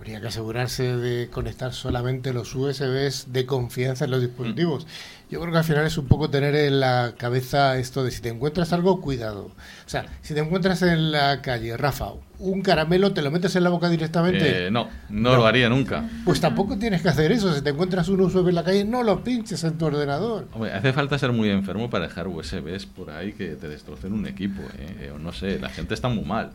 Habría 0.06 0.20
que 0.20 0.28
asegurarse 0.28 0.96
de 0.96 1.28
conectar 1.30 1.72
solamente 1.72 2.32
los 2.32 2.54
USBs 2.54 3.32
de 3.32 3.44
confianza 3.44 4.04
en 4.04 4.12
los 4.12 4.20
dispositivos. 4.20 4.84
Mm. 4.84 5.32
Yo 5.32 5.40
creo 5.40 5.50
que 5.50 5.58
al 5.58 5.64
final 5.64 5.84
es 5.84 5.98
un 5.98 6.06
poco 6.06 6.30
tener 6.30 6.54
en 6.54 6.78
la 6.78 7.14
cabeza 7.18 7.76
esto 7.76 8.04
de 8.04 8.12
si 8.12 8.22
te 8.22 8.28
encuentras 8.28 8.72
algo, 8.72 9.00
cuidado. 9.00 9.46
O 9.46 9.88
sea, 9.88 10.06
si 10.22 10.32
te 10.32 10.38
encuentras 10.38 10.82
en 10.82 11.10
la 11.10 11.42
calle, 11.42 11.76
Rafa, 11.76 12.12
un 12.38 12.62
caramelo, 12.62 13.14
¿te 13.14 13.20
lo 13.20 13.32
metes 13.32 13.56
en 13.56 13.64
la 13.64 13.70
boca 13.70 13.88
directamente? 13.88 14.68
Eh, 14.68 14.70
no, 14.70 14.88
no, 15.08 15.34
lo 15.34 15.44
haría 15.44 15.68
nunca. 15.68 16.08
Pues 16.24 16.40
tampoco 16.40 16.78
tienes 16.78 17.02
que 17.02 17.08
hacer 17.08 17.32
eso. 17.32 17.52
Si 17.52 17.60
te 17.60 17.70
encuentras 17.70 18.08
un 18.08 18.20
USB 18.20 18.50
en 18.50 18.54
la 18.54 18.62
calle, 18.62 18.84
no 18.84 19.02
lo 19.02 19.24
pinches 19.24 19.64
en 19.64 19.76
tu 19.76 19.86
ordenador. 19.86 20.46
Hombre, 20.52 20.72
hace 20.72 20.92
falta 20.92 21.18
ser 21.18 21.32
muy 21.32 21.50
enfermo 21.50 21.90
para 21.90 22.06
dejar 22.06 22.28
USBs 22.28 22.86
por 22.86 23.10
ahí 23.10 23.32
que 23.32 23.56
te 23.56 23.66
destrocen 23.66 24.12
un 24.12 24.28
equipo. 24.28 24.62
¿eh? 24.78 25.10
O 25.12 25.18
no 25.18 25.32
sé, 25.32 25.58
la 25.58 25.68
gente 25.68 25.94
está 25.94 26.08
muy 26.08 26.24
mal. 26.24 26.52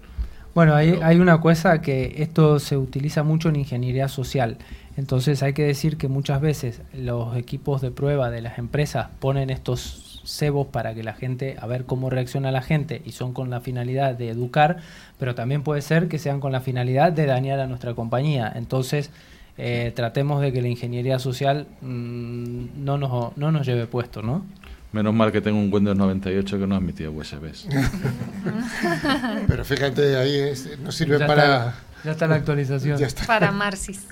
Bueno, 0.53 0.75
hay, 0.75 0.99
hay 1.01 1.19
una 1.19 1.39
cosa 1.39 1.81
que 1.81 2.15
esto 2.17 2.59
se 2.59 2.75
utiliza 2.77 3.23
mucho 3.23 3.49
en 3.49 3.55
ingeniería 3.55 4.09
social. 4.09 4.57
Entonces 4.97 5.41
hay 5.43 5.53
que 5.53 5.63
decir 5.63 5.97
que 5.97 6.09
muchas 6.09 6.41
veces 6.41 6.81
los 6.93 7.37
equipos 7.37 7.81
de 7.81 7.91
prueba 7.91 8.29
de 8.29 8.41
las 8.41 8.59
empresas 8.59 9.07
ponen 9.19 9.49
estos 9.49 10.21
cebos 10.25 10.67
para 10.67 10.93
que 10.93 11.03
la 11.03 11.13
gente, 11.13 11.55
a 11.59 11.67
ver 11.67 11.85
cómo 11.85 12.09
reacciona 12.09 12.51
la 12.51 12.61
gente 12.61 13.01
y 13.05 13.11
son 13.11 13.33
con 13.33 13.49
la 13.49 13.61
finalidad 13.61 14.15
de 14.15 14.29
educar, 14.29 14.77
pero 15.17 15.35
también 15.35 15.63
puede 15.63 15.81
ser 15.81 16.07
que 16.07 16.19
sean 16.19 16.39
con 16.39 16.51
la 16.51 16.61
finalidad 16.61 17.11
de 17.11 17.25
dañar 17.25 17.59
a 17.59 17.67
nuestra 17.67 17.93
compañía. 17.93 18.51
Entonces 18.53 19.09
eh, 19.57 19.91
tratemos 19.95 20.41
de 20.41 20.51
que 20.51 20.61
la 20.61 20.67
ingeniería 20.67 21.19
social 21.19 21.67
mm, 21.81 22.83
no, 22.83 22.97
nos, 22.97 23.37
no 23.37 23.51
nos 23.51 23.65
lleve 23.65 23.87
puesto, 23.87 24.21
¿no? 24.21 24.43
Menos 24.91 25.13
mal 25.13 25.31
que 25.31 25.39
tengo 25.39 25.57
un 25.57 25.73
Windows 25.73 25.97
98 25.97 26.59
que 26.59 26.67
no 26.67 26.75
admitía 26.75 27.09
USBs. 27.09 27.67
Pero 29.47 29.63
fíjate, 29.63 30.17
ahí 30.17 30.53
no 30.83 30.91
sirve 30.91 31.25
para... 31.25 31.75
ya 32.03 32.11
está 32.11 32.27
la 32.27 32.35
actualización. 32.35 32.99
Para 33.25 33.51
Marsis. 33.53 34.05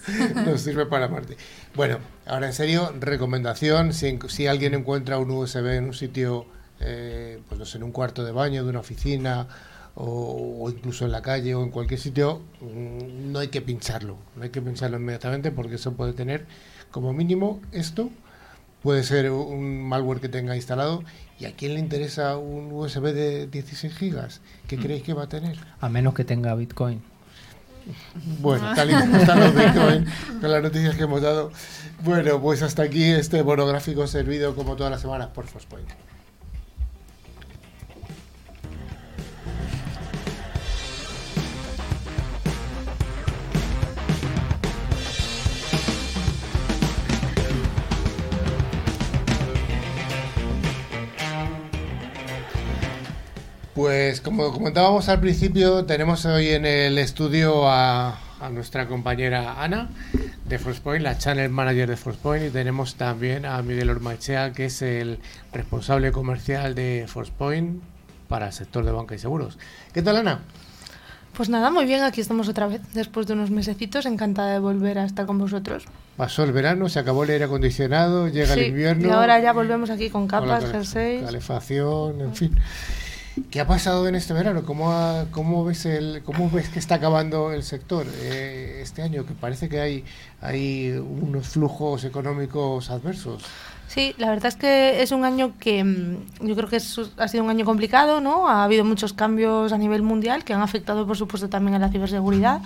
no 0.46 0.58
sirve 0.58 0.86
para 0.86 1.10
Marte. 1.10 1.36
Bueno, 1.76 1.98
ahora 2.26 2.48
en 2.48 2.54
serio, 2.54 2.94
recomendación, 2.98 3.92
si, 3.92 4.48
alguien 4.48 4.74
encuentra 4.74 5.18
un 5.18 5.32
USB 5.32 5.66
en 5.68 5.86
un 5.86 5.94
sitio, 5.94 6.46
eh, 6.80 7.42
pues 7.50 7.60
no 7.60 7.66
sé, 7.66 7.78
en 7.78 7.84
un 7.84 7.92
cuarto 7.92 8.24
de 8.24 8.32
baño 8.32 8.64
de 8.64 8.70
una 8.70 8.80
oficina 8.80 9.48
o, 9.96 10.60
o, 10.62 10.70
incluso 10.70 11.04
en 11.04 11.12
la 11.12 11.22
calle 11.22 11.56
o 11.56 11.64
en 11.64 11.72
cualquier 11.72 12.00
sitio, 12.00 12.42
mm, 12.62 13.34
no 13.34 13.40
hay 13.40 13.50
que 13.50 13.60
pincharlo. 13.60 14.16
No 14.38 14.44
hay 14.44 14.50
que 14.50 14.62
pincharlo 14.62 14.96
inmediatamente 14.96 15.52
porque 15.52 15.76
eso 15.76 15.92
puede 15.92 16.14
tener 16.14 16.46
como 16.90 17.12
mínimo 17.12 17.60
esto 17.74 18.10
puede 18.84 19.04
ser 19.04 19.32
un 19.32 19.88
malware 19.88 20.20
que 20.20 20.30
tenga 20.30 20.56
instalado. 20.56 21.04
¿Y 21.40 21.46
a 21.46 21.56
quién 21.56 21.74
le 21.74 21.80
interesa 21.80 22.38
un 22.38 22.72
USB 22.72 23.14
de 23.14 23.48
16 23.48 23.96
gigas? 23.96 24.42
¿Qué 24.68 24.78
mm. 24.78 24.82
creéis 24.82 25.04
que 25.04 25.14
va 25.14 25.24
a 25.24 25.30
tener? 25.30 25.58
A 25.80 25.90
menos 25.90 26.14
que 26.14 26.26
tenga 26.26 26.54
Bitcoin. 26.56 27.02
Bueno, 28.40 28.74
tal 28.76 28.92
y 28.92 28.94
como 28.94 29.18
están 29.18 29.40
los 29.40 29.56
Bitcoin, 29.56 30.06
con 30.42 30.52
las 30.52 30.62
noticias 30.62 30.96
que 30.96 31.04
hemos 31.04 31.22
dado. 31.22 31.52
Bueno, 32.04 32.42
pues 32.42 32.62
hasta 32.62 32.84
aquí 32.84 33.04
este 33.04 33.44
monográfico 33.44 34.06
servido 34.08 34.56
como 34.56 34.76
todas 34.76 34.92
las 34.92 35.02
semanas 35.02 35.30
por 35.34 35.48
Fospoint. 35.48 35.90
Pues 54.20 54.26
como 54.36 54.52
comentábamos 54.52 55.08
al 55.08 55.22
principio, 55.22 55.86
tenemos 55.86 56.26
hoy 56.26 56.50
en 56.50 56.66
el 56.66 56.98
estudio 56.98 57.70
a, 57.70 58.20
nuestra 58.52 58.86
compañera 58.86 59.64
Ana 59.64 59.88
de 60.44 60.60
Forcepoint, 60.60 61.02
la 61.02 61.18
channel 61.18 61.50
manager 61.50 61.88
de 61.88 61.96
Forcepoint, 61.96 62.48
y 62.48 62.50
tenemos 62.50 62.96
también 62.96 63.46
a 63.46 63.62
Miguel 63.62 63.90
Ormachea, 63.90 64.52
que 64.52 64.66
es 64.66 64.82
el 64.82 65.20
responsable 65.54 66.12
comercial 66.12 66.76
de 66.76 67.06
Forcepoint 67.08 67.82
para 68.28 68.48
el 68.48 68.52
sector 68.52 68.84
de 68.84 68.92
banca 68.92 69.16
y 69.16 69.20
seguros. 69.20 69.58
¿Qué 69.94 70.02
tal, 70.02 70.18
Ana? 70.18 70.42
Pues 71.38 71.48
nada, 71.48 71.72
muy 71.72 71.86
bien, 71.86 72.04
aquí 72.04 72.20
estamos 72.20 72.50
otra 72.50 72.68
vez, 72.68 72.82
después 72.94 73.26
de 73.26 73.32
unos 73.32 73.52
mesecitos, 73.52 74.06
encantada 74.06 74.52
de 74.52 74.60
volver 74.60 75.00
a 75.00 75.06
estar 75.06 75.28
con 75.28 75.38
vosotros. 75.38 75.86
Pasó 76.18 76.44
el 76.44 76.52
verano, 76.52 76.90
se 76.90 77.00
acabó 77.00 77.24
el 77.24 77.30
aire 77.30 77.46
acondicionado, 77.46 78.28
llega 78.28 78.54
el 78.56 78.68
invierno. 78.68 79.08
Y 79.08 79.12
ahora 79.12 79.40
ya 79.40 79.54
volvemos 79.54 79.90
aquí 79.90 80.10
con 80.10 80.28
capas, 80.28 80.66
jerseys. 80.70 81.24
Calefacción, 81.24 82.20
en 82.20 82.36
fin. 82.36 82.60
¿Qué 83.52 83.60
ha 83.60 83.68
pasado 83.68 84.08
en 84.08 84.16
este 84.16 84.34
verano? 84.34 84.64
¿Cómo, 84.64 84.94
cómo, 85.32 85.66
ves, 85.66 85.86
el, 85.86 86.22
cómo 86.24 86.50
ves 86.50 86.70
que 86.70 86.80
está 86.80 86.96
acabando 86.96 87.52
el 87.52 87.64
sector 87.64 88.06
eh, 88.22 88.80
este 88.82 89.02
año? 89.02 89.26
Que 89.26 89.34
parece 89.34 89.70
que 89.70 89.80
hay, 89.80 90.04
hay 90.42 90.92
unos 90.92 91.50
flujos 91.50 92.04
económicos 92.04 92.90
adversos. 92.90 93.44
Sí, 93.88 94.14
la 94.18 94.30
verdad 94.30 94.48
es 94.48 94.56
que 94.56 95.02
es 95.02 95.12
un 95.12 95.26
año 95.26 95.54
que 95.60 95.84
mm, 95.84 96.46
yo 96.46 96.56
creo 96.56 96.70
que 96.70 96.78
ha 96.78 97.28
sido 97.28 97.44
un 97.44 97.50
año 97.50 97.66
complicado, 97.66 98.22
¿no? 98.22 98.48
Ha 98.48 98.64
habido 98.64 98.86
muchos 98.86 99.14
cambios 99.14 99.74
a 99.74 99.78
nivel 99.78 100.04
mundial 100.04 100.44
que 100.44 100.54
han 100.54 100.62
afectado, 100.62 101.08
por 101.08 101.18
supuesto, 101.18 101.50
también 101.50 101.76
a 101.76 101.80
la 101.80 101.90
ciberseguridad. 101.90 102.62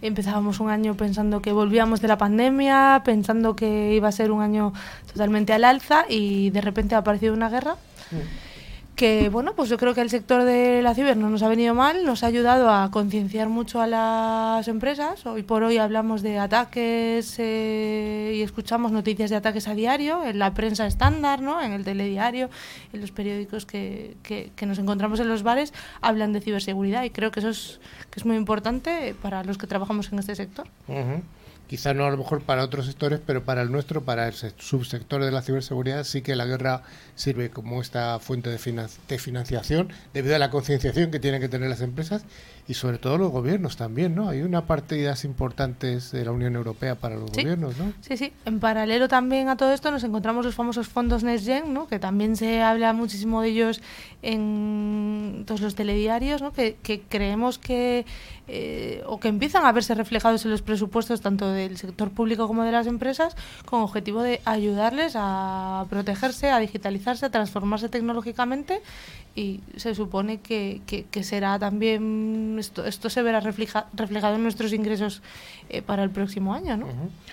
Empezábamos 0.00 0.60
un 0.60 0.70
año 0.70 0.96
pensando 0.96 1.42
que 1.42 1.52
volvíamos 1.52 2.00
de 2.00 2.08
la 2.08 2.18
pandemia, 2.18 3.02
pensando 3.04 3.54
que 3.54 3.94
iba 3.94 4.08
a 4.08 4.12
ser 4.12 4.32
un 4.32 4.42
año 4.42 4.72
totalmente 5.12 5.52
al 5.52 5.64
alza 5.64 6.04
y 6.08 6.50
de 6.50 6.60
repente 6.60 6.94
ha 6.94 6.98
aparecido 6.98 7.34
una 7.34 7.48
guerra. 7.48 7.76
Mm 8.10 8.51
que 8.96 9.30
bueno, 9.30 9.54
pues 9.54 9.70
yo 9.70 9.78
creo 9.78 9.94
que 9.94 10.02
el 10.02 10.10
sector 10.10 10.44
de 10.44 10.82
la 10.82 10.94
ciber 10.94 11.16
no 11.16 11.30
nos 11.30 11.42
ha 11.42 11.48
venido 11.48 11.74
mal, 11.74 12.04
nos 12.04 12.22
ha 12.22 12.26
ayudado 12.26 12.70
a 12.70 12.90
concienciar 12.90 13.48
mucho 13.48 13.80
a 13.80 13.86
las 13.86 14.68
empresas. 14.68 15.24
Hoy 15.24 15.42
por 15.42 15.62
hoy 15.62 15.78
hablamos 15.78 16.22
de 16.22 16.38
ataques 16.38 17.36
eh, 17.38 18.34
y 18.36 18.42
escuchamos 18.42 18.92
noticias 18.92 19.30
de 19.30 19.36
ataques 19.36 19.66
a 19.66 19.74
diario, 19.74 20.24
en 20.24 20.38
la 20.38 20.52
prensa 20.54 20.86
estándar, 20.86 21.40
¿no? 21.40 21.62
en 21.62 21.72
el 21.72 21.84
telediario, 21.84 22.50
en 22.92 23.00
los 23.00 23.10
periódicos 23.12 23.66
que, 23.66 24.16
que, 24.22 24.66
nos 24.66 24.78
encontramos 24.78 25.20
en 25.20 25.28
los 25.28 25.42
bares, 25.42 25.72
hablan 26.00 26.32
de 26.32 26.40
ciberseguridad 26.40 27.02
y 27.04 27.10
creo 27.10 27.30
que 27.30 27.40
eso 27.40 27.48
es, 27.48 27.80
que 28.10 28.20
es 28.20 28.26
muy 28.26 28.36
importante 28.36 29.14
para 29.20 29.42
los 29.42 29.58
que 29.58 29.66
trabajamos 29.66 30.12
en 30.12 30.18
este 30.18 30.34
sector 30.36 30.66
quizá 31.72 31.94
no 31.94 32.04
a 32.04 32.10
lo 32.10 32.18
mejor 32.18 32.42
para 32.42 32.64
otros 32.64 32.84
sectores, 32.84 33.18
pero 33.26 33.44
para 33.46 33.62
el 33.62 33.72
nuestro, 33.72 34.04
para 34.04 34.28
el 34.28 34.34
subsector 34.34 35.24
de 35.24 35.30
la 35.30 35.40
ciberseguridad, 35.40 36.04
sí 36.04 36.20
que 36.20 36.36
la 36.36 36.44
guerra 36.44 36.82
sirve 37.14 37.48
como 37.48 37.80
esta 37.80 38.18
fuente 38.18 38.50
de, 38.50 38.58
financiación 39.18 39.88
debido 40.12 40.36
a 40.36 40.38
la 40.38 40.50
concienciación 40.50 41.10
que 41.10 41.18
tienen 41.18 41.40
que 41.40 41.48
tener 41.48 41.70
las 41.70 41.80
empresas 41.80 42.24
y 42.68 42.74
sobre 42.74 42.98
todo 42.98 43.18
los 43.18 43.32
gobiernos 43.32 43.76
también, 43.76 44.14
¿no? 44.14 44.28
Hay 44.28 44.42
una 44.42 44.66
partidas 44.66 45.24
importantes 45.24 46.12
de 46.12 46.24
la 46.24 46.30
Unión 46.30 46.54
Europea 46.54 46.94
para 46.94 47.16
los 47.16 47.32
gobiernos, 47.32 47.76
¿no? 47.76 47.92
Sí, 48.02 48.16
sí. 48.16 48.32
En 48.44 48.60
paralelo 48.60 49.08
también 49.08 49.48
a 49.48 49.56
todo 49.56 49.72
esto 49.72 49.90
nos 49.90 50.04
encontramos 50.04 50.44
los 50.44 50.54
famosos 50.54 50.86
fondos 50.86 51.24
NextGen, 51.24 51.74
¿no? 51.74 51.88
Que 51.88 51.98
también 51.98 52.36
se 52.36 52.62
habla 52.62 52.92
muchísimo 52.92 53.42
de 53.42 53.48
ellos 53.48 53.82
en 54.22 55.42
todos 55.44 55.60
los 55.60 55.74
telediarios, 55.74 56.40
¿no? 56.40 56.52
Que, 56.52 56.76
creemos 57.08 57.58
que 57.58 58.06
eh, 58.46 59.02
o 59.06 59.18
que 59.18 59.28
empiezan 59.28 59.64
a 59.64 59.72
verse 59.72 59.94
reflejados 59.94 60.44
en 60.44 60.52
los 60.52 60.62
presupuestos 60.62 61.20
tanto 61.20 61.50
del 61.50 61.76
sector 61.76 62.10
público 62.10 62.46
como 62.46 62.62
de 62.62 62.72
las 62.72 62.86
empresas 62.86 63.36
con 63.64 63.80
objetivo 63.80 64.22
de 64.22 64.40
ayudarles 64.44 65.14
a 65.16 65.86
protegerse, 65.90 66.50
a 66.50 66.58
digitalizarse, 66.58 67.26
a 67.26 67.30
transformarse 67.30 67.88
tecnológicamente 67.88 68.80
y 69.34 69.60
se 69.76 69.94
supone 69.94 70.40
que, 70.40 70.82
que, 70.86 71.24
será 71.24 71.58
también 71.58 72.51
esto, 72.58 73.10
se 73.10 73.22
verá 73.22 73.40
reflejado 73.40 74.34
en 74.34 74.42
nuestros 74.42 74.72
ingresos 74.72 75.22
eh, 75.68 75.82
para 75.82 76.02
el 76.02 76.10
próximo 76.10 76.54
año 76.54 76.76
¿no? 76.76 76.86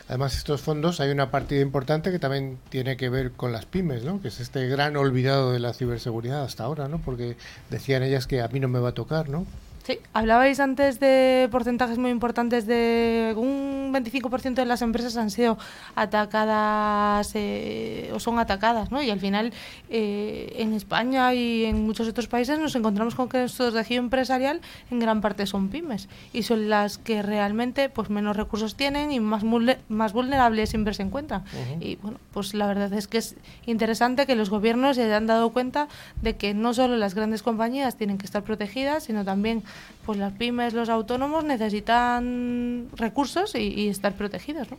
además 0.07 0.35
estos 0.35 0.61
fondos 0.61 0.99
hay 0.99 1.11
una 1.11 1.31
partida 1.31 1.61
importante 1.61 2.11
que 2.11 2.19
también 2.19 2.57
tiene 2.69 2.97
que 2.97 3.09
ver 3.09 3.31
con 3.31 3.51
las 3.51 3.65
pymes 3.65 4.03
¿no? 4.03 4.21
que 4.21 4.29
es 4.29 4.39
este 4.39 4.67
gran 4.67 4.97
olvidado 4.97 5.51
de 5.51 5.59
la 5.59 5.73
ciberseguridad 5.73 6.43
hasta 6.43 6.63
ahora 6.63 6.87
¿no? 6.87 6.99
porque 6.99 7.37
decían 7.69 8.03
ellas 8.03 8.27
que 8.27 8.41
a 8.41 8.47
mí 8.47 8.59
no 8.59 8.67
me 8.67 8.79
va 8.79 8.89
a 8.89 8.93
tocar 8.93 9.29
¿no? 9.29 9.45
Sí, 9.89 9.97
hablabais 10.13 10.59
antes 10.59 10.99
de 10.99 11.49
porcentajes 11.49 11.97
muy 11.97 12.11
importantes 12.11 12.67
de 12.67 13.33
un 13.35 13.91
25% 13.91 14.53
de 14.53 14.65
las 14.65 14.83
empresas 14.83 15.17
han 15.17 15.31
sido 15.31 15.57
atacadas 15.95 17.31
eh, 17.33 18.11
o 18.13 18.19
son 18.19 18.37
atacadas, 18.37 18.91
¿no? 18.91 19.01
Y 19.01 19.09
al 19.09 19.19
final 19.19 19.51
eh, 19.89 20.53
en 20.57 20.75
España 20.75 21.33
y 21.33 21.65
en 21.65 21.87
muchos 21.87 22.07
otros 22.07 22.27
países 22.27 22.59
nos 22.59 22.75
encontramos 22.75 23.15
con 23.15 23.29
que 23.29 23.39
nuestro 23.39 23.73
tejido 23.73 24.03
empresarial 24.03 24.61
en 24.91 24.99
gran 24.99 25.21
parte 25.21 25.47
son 25.47 25.69
pymes 25.69 26.07
y 26.33 26.43
son 26.43 26.69
las 26.69 26.99
que 26.99 27.23
realmente 27.23 27.89
pues 27.89 28.11
menos 28.11 28.37
recursos 28.37 28.75
tienen 28.75 29.11
y 29.11 29.19
más 29.19 29.43
más 29.89 30.13
vulnerables 30.13 30.69
siempre 30.69 30.93
se 30.93 31.01
encuentran. 31.01 31.43
Y 31.79 31.95
bueno, 31.95 32.19
pues 32.31 32.53
la 32.53 32.67
verdad 32.67 32.93
es 32.93 33.07
que 33.07 33.17
es 33.17 33.35
interesante 33.65 34.27
que 34.27 34.35
los 34.35 34.51
gobiernos 34.51 34.97
se 34.97 35.05
hayan 35.05 35.25
dado 35.25 35.49
cuenta 35.49 35.87
de 36.21 36.35
que 36.35 36.53
no 36.53 36.75
solo 36.75 36.95
las 36.95 37.15
grandes 37.15 37.41
compañías 37.41 37.95
tienen 37.95 38.19
que 38.19 38.27
estar 38.27 38.43
protegidas, 38.43 39.05
sino 39.05 39.25
también 39.25 39.63
pues 40.05 40.17
las 40.17 40.33
pymes, 40.33 40.73
los 40.73 40.89
autónomos 40.89 41.43
necesitan 41.43 42.87
recursos 42.95 43.55
y, 43.55 43.89
estar 43.89 44.13
protegidos. 44.13 44.69
¿no? 44.71 44.77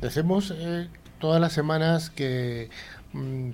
Decimos 0.00 0.54
eh, 0.56 0.88
todas 1.18 1.40
las 1.40 1.52
semanas 1.52 2.10
que 2.10 2.70
um, 3.12 3.52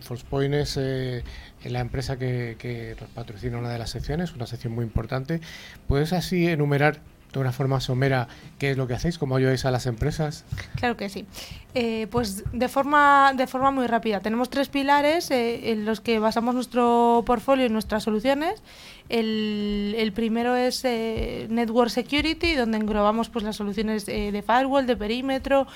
es 0.53 0.77
eh, 0.77 1.25
la 1.65 1.81
empresa 1.81 2.19
que, 2.19 2.97
patrocina 3.15 3.59
una 3.59 3.71
de 3.71 3.79
las 3.79 3.91
secciones, 3.91 4.33
una 4.33 4.47
sección 4.47 4.75
muy 4.75 4.85
importante. 4.85 5.41
¿Puedes 5.87 6.13
así 6.13 6.47
enumerar 6.47 7.01
de 7.33 7.41
una 7.41 7.53
forma 7.53 7.81
somera 7.81 8.29
qué 8.59 8.71
es 8.71 8.77
lo 8.77 8.87
que 8.87 8.95
hacéis, 8.95 9.19
cómo 9.19 9.37
ayudáis 9.37 9.65
a 9.65 9.71
las 9.71 9.87
empresas. 9.87 10.45
Claro 10.77 10.97
que 10.97 11.09
sí. 11.09 11.27
Eh, 11.75 12.07
pues 12.11 12.45
de 12.53 12.69
forma, 12.69 13.33
de 13.37 13.47
forma 13.47 13.71
muy 13.71 13.87
rápida. 13.87 14.21
Tenemos 14.21 14.49
tres 14.49 14.69
pilares 14.69 15.31
eh, 15.31 15.73
en 15.73 15.85
los 15.85 16.01
que 16.01 16.19
basamos 16.19 16.55
nuestro 16.55 17.23
portfolio 17.27 17.67
y 17.67 17.69
nuestras 17.69 18.05
soluciones. 18.05 18.63
El, 19.09 20.13
primero 20.15 20.57
es 20.57 20.85
eh, 20.85 21.47
Network 21.51 21.91
Security, 21.91 22.55
donde 22.55 22.79
englobamos 22.79 23.29
pues, 23.29 23.45
las 23.45 23.57
soluciones 23.57 24.07
de 24.07 24.43
firewall, 24.47 24.87
de 24.87 24.97
perímetro 24.97 25.67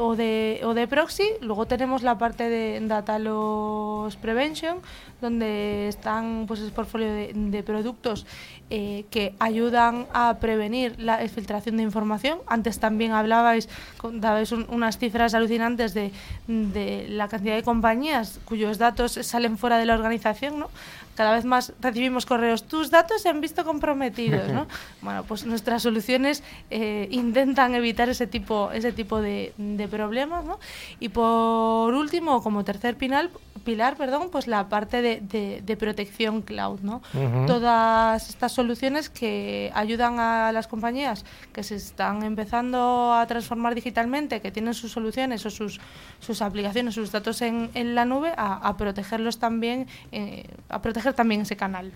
o, 0.00 0.16
de, 0.16 0.60
o 0.64 0.74
de 0.74 0.86
proxy. 0.86 1.28
Luego 1.40 1.66
tenemos 1.66 2.02
la 2.02 2.18
parte 2.18 2.48
de 2.48 2.80
Data 2.86 3.18
Loss 3.18 4.16
Prevention, 4.16 4.78
donde 5.20 5.88
están 5.88 6.44
pues, 6.46 6.60
el 6.60 6.72
portfolio 6.72 7.12
de, 7.12 7.62
productos 7.64 8.26
que 8.68 9.34
ayudan 9.38 10.06
a 10.12 10.36
prevenir 10.38 10.94
la 10.98 11.18
filtración 11.28 11.78
de 11.78 11.82
información. 11.82 12.38
Antes 12.46 12.78
también 12.78 13.12
hablabais, 13.12 13.68
dabais 14.12 14.52
unas 14.52 14.98
cifras 14.98 15.34
alucinantes 15.34 15.94
de, 15.94 16.12
de, 16.46 17.06
la 17.08 17.28
cantidad 17.28 17.56
de 17.56 17.62
compañías 17.62 18.40
cuyos 18.44 18.78
datos 18.78 19.12
salen 19.22 19.58
fuera 19.58 19.78
de 19.78 19.86
la 19.86 19.94
organización, 19.94 20.58
¿no? 20.58 20.70
Cada 21.18 21.32
vez 21.32 21.44
más 21.44 21.72
recibimos 21.80 22.26
correos, 22.26 22.62
tus 22.68 22.92
datos 22.92 23.22
se 23.22 23.28
han 23.28 23.40
visto 23.40 23.64
comprometidos, 23.64 24.46
¿no? 24.52 24.68
bueno, 25.02 25.24
pues 25.24 25.44
nuestras 25.44 25.82
soluciones 25.82 26.44
eh, 26.70 27.08
intentan 27.10 27.74
evitar 27.74 28.08
ese 28.08 28.28
tipo, 28.28 28.70
ese 28.70 28.92
tipo 28.92 29.20
de, 29.20 29.52
de 29.56 29.88
problemas, 29.88 30.44
¿no? 30.44 30.60
Y 31.00 31.08
por 31.08 31.92
último, 31.92 32.40
como 32.40 32.62
tercer 32.62 32.94
pilar, 32.96 33.30
pilar, 33.68 33.96
perdón, 33.96 34.28
pues 34.30 34.46
la 34.46 34.68
parte 34.68 35.02
de, 35.02 35.20
de, 35.60 35.76
protección 35.76 36.42
cloud, 36.42 36.80
¿no? 36.80 37.02
Todas 37.46 38.28
estas 38.28 38.52
soluciones 38.52 39.10
que 39.10 39.70
ayudan 39.74 40.20
a 40.20 40.52
las 40.52 40.66
compañías 40.66 41.24
que 41.52 41.62
se 41.62 41.74
están 41.76 42.22
empezando 42.22 43.12
a 43.12 43.26
transformar 43.26 43.74
digitalmente, 43.74 44.40
que 44.40 44.50
tienen 44.50 44.74
sus 44.74 44.92
soluciones 44.92 45.44
o 45.46 45.50
sus, 45.50 45.80
sus 46.20 46.42
aplicaciones, 46.42 46.94
sus 46.94 47.12
datos 47.12 47.42
en, 47.42 47.70
en 47.74 47.94
la 47.94 48.04
nube, 48.04 48.32
a, 48.36 48.76
protegerlos 48.76 49.38
también, 49.38 49.86
eh, 50.12 50.44
a 50.68 50.80
proteger 50.80 51.07
también 51.14 51.42
ese 51.42 51.56
canal. 51.56 51.92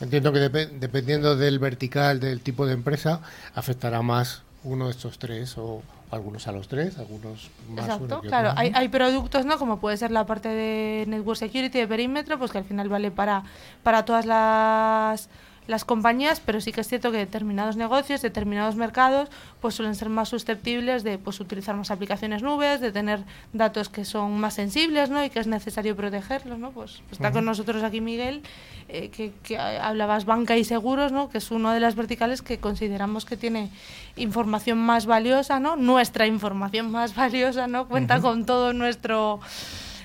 Entiendo 0.00 0.32
que 0.32 0.40
dependiendo 0.40 1.36
del 1.36 1.58
vertical, 1.58 2.20
del 2.20 2.40
tipo 2.40 2.66
de 2.66 2.74
empresa, 2.74 3.20
afectará 3.54 4.02
más 4.02 4.42
uno 4.64 4.86
de 4.86 4.90
estos 4.92 5.18
tres 5.18 5.56
o 5.56 5.82
algunos 6.10 6.48
a 6.48 6.52
los 6.52 6.68
tres, 6.68 6.98
algunos 6.98 7.50
más 7.68 7.84
Exacto, 7.84 8.20
claro. 8.20 8.52
Hay, 8.56 8.72
hay, 8.74 8.88
productos, 8.88 9.46
¿no? 9.46 9.58
Como 9.58 9.78
puede 9.78 9.96
ser 9.96 10.10
la 10.10 10.26
parte 10.26 10.48
de 10.48 11.04
Network 11.06 11.38
Security, 11.38 11.78
de 11.78 11.86
perímetro, 11.86 12.38
pues 12.38 12.50
que 12.50 12.58
al 12.58 12.64
final 12.64 12.88
vale 12.88 13.10
para, 13.10 13.44
para 13.82 14.04
todas 14.04 14.26
las 14.26 15.28
las 15.70 15.84
compañías, 15.84 16.40
pero 16.40 16.60
sí 16.60 16.72
que 16.72 16.80
es 16.80 16.88
cierto 16.88 17.12
que 17.12 17.18
determinados 17.18 17.76
negocios, 17.76 18.20
determinados 18.22 18.74
mercados, 18.74 19.28
pues 19.60 19.76
suelen 19.76 19.94
ser 19.94 20.08
más 20.08 20.28
susceptibles 20.28 21.04
de 21.04 21.16
pues, 21.16 21.38
utilizar 21.38 21.76
más 21.76 21.92
aplicaciones 21.92 22.42
nubes, 22.42 22.80
de 22.80 22.90
tener 22.90 23.20
datos 23.52 23.88
que 23.88 24.04
son 24.04 24.40
más 24.40 24.54
sensibles 24.54 25.10
¿no? 25.10 25.24
y 25.24 25.30
que 25.30 25.38
es 25.38 25.46
necesario 25.46 25.94
protegerlos. 25.94 26.58
¿no? 26.58 26.72
Pues, 26.72 27.02
está 27.12 27.30
con 27.30 27.44
nosotros 27.44 27.84
aquí 27.84 28.00
Miguel, 28.00 28.42
eh, 28.88 29.10
que, 29.10 29.32
que, 29.44 29.58
hablabas 29.58 30.24
banca 30.24 30.56
y 30.56 30.64
seguros, 30.64 31.12
¿no? 31.12 31.30
que 31.30 31.38
es 31.38 31.52
una 31.52 31.72
de 31.72 31.78
las 31.78 31.94
verticales 31.94 32.42
que 32.42 32.58
consideramos 32.58 33.24
que 33.24 33.36
tiene 33.36 33.70
información 34.16 34.78
más 34.78 35.06
valiosa, 35.06 35.60
¿no? 35.60 35.76
nuestra 35.76 36.26
información 36.26 36.90
más 36.90 37.14
valiosa, 37.14 37.68
¿no? 37.68 37.86
cuenta 37.86 38.20
con 38.20 38.44
todo 38.44 38.72
nuestro 38.72 39.38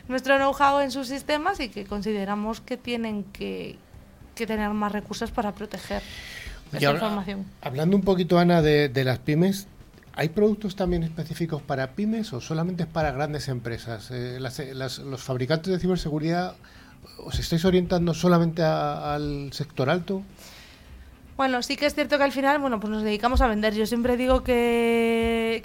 nuestro 0.07 0.37
know-how 0.37 0.81
en 0.81 0.91
sus 0.91 1.07
sistemas 1.07 1.59
y 1.59 1.69
que 1.69 1.85
consideramos 1.85 2.61
que 2.61 2.77
tienen 2.77 3.23
que, 3.23 3.79
que 4.35 4.45
tener 4.45 4.69
más 4.69 4.91
recursos 4.91 5.31
para 5.31 5.53
proteger 5.53 6.03
esta 6.71 6.91
información. 6.91 7.45
Hablando 7.61 7.95
un 7.95 8.03
poquito, 8.03 8.37
Ana, 8.37 8.61
de, 8.61 9.03
las 9.03 9.19
pymes, 9.19 9.67
¿Hay 10.17 10.29
productos 10.29 10.77
también 10.77 11.03
específicos 11.03 11.61
para 11.61 11.91
pymes 11.91 12.31
o 12.31 12.39
solamente 12.39 12.83
es 12.83 12.89
para 12.89 13.11
grandes 13.11 13.49
empresas? 13.49 14.11
Eh, 14.11 14.39
los 14.39 15.21
fabricantes 15.21 15.73
de 15.73 15.77
ciberseguridad, 15.77 16.55
¿os 17.17 17.37
estáis 17.37 17.65
orientando 17.65 18.13
solamente 18.13 18.63
al 18.63 19.51
sector 19.51 19.89
alto? 19.89 20.23
Bueno, 21.37 21.61
sí 21.61 21.75
que 21.75 21.85
es 21.85 21.93
cierto 21.93 22.17
que 22.17 22.23
al 22.23 22.31
final, 22.31 22.59
bueno, 22.59 22.79
pues 22.79 22.91
nos 22.91 23.03
dedicamos 23.03 23.41
a 23.41 23.47
vender. 23.47 23.73
Yo 23.73 23.85
siempre 23.85 24.15
digo 24.15 24.41
que, 24.41 25.61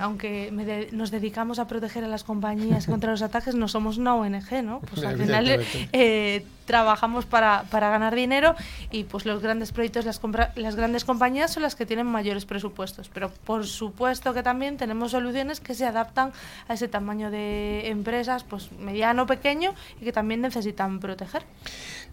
aunque 0.00 0.88
nos 0.92 1.10
dedicamos 1.10 1.58
a 1.58 1.66
proteger 1.66 2.04
a 2.04 2.08
las 2.08 2.24
compañías 2.24 2.86
contra 2.90 3.10
los 3.10 3.20
ataques, 3.20 3.54
no 3.54 3.68
somos 3.68 3.98
una 3.98 4.14
ONG, 4.14 4.62
¿no? 4.64 4.80
Pues 4.80 5.04
al 5.04 5.18
final 5.18 5.60
eh, 5.92 6.46
trabajamos 6.64 7.26
para, 7.26 7.64
para, 7.70 7.90
ganar 7.90 8.14
dinero 8.14 8.54
y 8.90 9.04
pues 9.04 9.26
los 9.26 9.42
grandes 9.42 9.72
proyectos, 9.72 10.04
las, 10.04 10.20
las 10.56 10.76
grandes 10.76 11.04
compañías 11.04 11.52
son 11.52 11.62
las 11.62 11.76
que 11.76 11.86
tienen 11.86 12.06
mayores 12.06 12.44
presupuestos. 12.44 13.10
Pero 13.12 13.30
por 13.44 13.66
supuesto 13.66 14.34
que 14.34 14.42
también 14.42 14.76
tenemos 14.76 15.10
soluciones 15.10 15.60
que 15.60 15.74
se 15.74 15.86
adaptan 15.86 16.32
a 16.68 16.74
ese 16.74 16.88
tamaño 16.88 17.30
de 17.30 17.88
empresas, 17.88 18.44
pues 18.44 18.72
mediano, 18.72 19.26
pequeño 19.26 19.74
y 20.00 20.04
que 20.04 20.12
también 20.12 20.40
necesitan 20.40 21.00
proteger. 21.00 21.42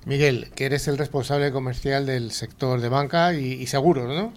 Miguel, 0.05 0.51
que 0.55 0.65
eres 0.65 0.87
el 0.87 0.97
responsable 0.97 1.51
comercial 1.51 2.05
del 2.05 2.31
sector 2.31 2.81
de 2.81 2.89
banca 2.89 3.33
y, 3.33 3.65
seguros, 3.67 4.07
¿no? 4.07 4.33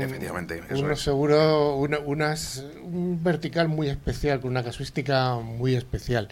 Efectivamente. 0.00 0.62
un 0.70 0.96
seguro, 0.96 1.76
un 1.76 3.20
vertical 3.22 3.68
muy 3.68 3.88
especial, 3.88 4.40
con 4.40 4.50
una 4.50 4.62
casuística 4.62 5.36
muy 5.36 5.74
especial. 5.74 6.28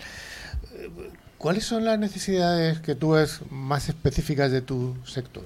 ¿Cuáles 1.39 1.65
son 1.65 1.85
las 1.85 2.01
necesidades 2.01 2.81
que 2.81 2.97
tú 2.97 3.13
ves 3.13 3.43
más 3.49 3.89
específicas 3.89 4.51
de 4.51 4.61
tu 4.61 4.97
sector? 5.07 5.45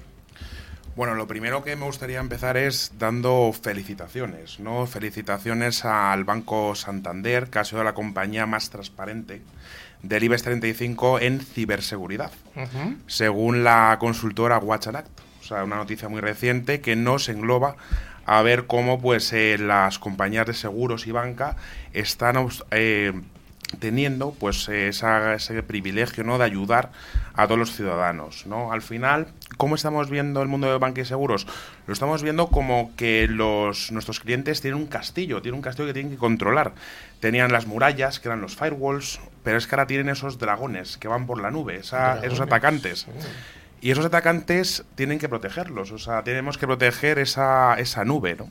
Bueno, 0.95 1.13
lo 1.13 1.27
primero 1.27 1.63
que 1.63 1.75
me 1.75 1.85
gustaría 1.85 2.19
empezar 2.19 2.57
es 2.57 2.93
dando 2.97 3.51
felicitaciones, 3.53 4.59
¿no? 4.59 4.87
Felicitaciones 4.87 5.85
al 5.85 6.23
Banco 6.23 6.73
Santander, 6.73 7.49
que 7.49 7.59
ha 7.59 7.63
sido 7.63 7.83
la 7.83 7.93
compañía 7.93 8.47
más 8.47 8.71
transparente 8.71 9.43
del 10.01 10.23
IBEX 10.23 10.43
35 10.43 11.19
en 11.19 11.39
ciberseguridad, 11.39 12.31
según 13.05 13.63
la 13.63 13.97
consultora 13.99 14.57
Watch 14.57 14.87
Act. 14.87 15.19
O 15.41 15.43
sea, 15.43 15.63
una 15.63 15.75
noticia 15.75 16.09
muy 16.09 16.21
reciente 16.21 16.81
que 16.81 16.95
nos 16.95 17.29
engloba 17.29 17.75
a 18.25 18.41
ver 18.41 18.65
cómo 18.65 18.99
pues 18.99 19.31
eh, 19.33 19.57
las 19.59 19.99
compañías 19.99 20.47
de 20.47 20.53
seguros 20.53 21.07
y 21.07 21.11
banca 21.11 21.57
están 21.93 22.35
eh, 22.71 23.13
teniendo 23.79 24.31
pues 24.31 24.67
ese 24.69 25.63
privilegio 25.63 26.23
no 26.23 26.37
de 26.37 26.45
ayudar 26.45 26.91
a 27.33 27.45
todos 27.45 27.59
los 27.59 27.75
ciudadanos 27.75 28.45
no 28.45 28.71
al 28.71 28.81
final 28.81 29.27
cómo 29.57 29.75
estamos 29.75 30.09
viendo 30.09 30.41
el 30.41 30.47
mundo 30.47 30.71
de 30.71 30.77
banca 30.77 31.01
y 31.01 31.05
seguros 31.05 31.47
lo 31.87 31.93
estamos 31.93 32.23
viendo 32.23 32.47
como 32.47 32.95
que 32.95 33.27
los 33.27 33.91
nuestros 33.91 34.19
clientes 34.19 34.61
tienen 34.61 34.79
un 34.79 34.87
castillo 34.87 35.41
tienen 35.41 35.55
un 35.55 35.61
castillo 35.61 35.87
que 35.87 35.93
tienen 35.93 36.11
que 36.11 36.17
controlar. 36.17 36.73
Tenían 37.19 37.51
las 37.51 37.67
murallas 37.67 38.19
que 38.19 38.27
eran 38.27 38.41
los 38.41 38.55
firewalls 38.55 39.19
pero 39.43 39.57
es 39.57 39.67
que 39.67 39.75
ahora 39.75 39.87
tienen 39.87 40.09
esos 40.09 40.39
dragones 40.39 40.97
que 40.97 41.07
van 41.07 41.25
por 41.25 41.41
la 41.41 41.51
nube 41.51 41.77
esos 41.77 42.39
atacantes. 42.39 43.07
Y 43.81 43.91
esos 43.91 44.05
atacantes 44.05 44.85
tienen 44.95 45.19
que 45.19 45.29
protegerlos 45.29 45.91
o 45.91 45.97
sea 45.97 46.23
tenemos 46.23 46.57
que 46.57 46.67
proteger 46.67 47.19
esa, 47.19 47.75
esa 47.75 48.05
nube 48.05 48.35
no 48.35 48.49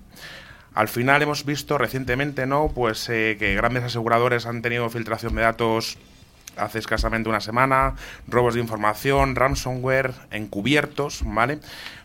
al 0.75 0.89
final 0.89 1.23
hemos 1.23 1.45
visto 1.45 1.79
recientemente, 1.79 2.47
¿no? 2.47 2.73
Pues 2.75 3.09
eh, 3.09 3.37
que 3.39 3.55
grandes 3.55 3.85
aseguradores 3.85 4.47
han 4.47 4.63
tenido 4.63 4.89
filtración 4.91 5.35
de 5.35 5.43
datos 5.43 5.99
hace 6.57 6.79
escasamente 6.79 7.29
una 7.29 7.41
semana, 7.41 7.95
robos 8.29 8.55
de 8.55 8.61
información, 8.61 9.35
ransomware, 9.37 10.13
encubiertos, 10.31 11.23
¿vale? 11.25 11.61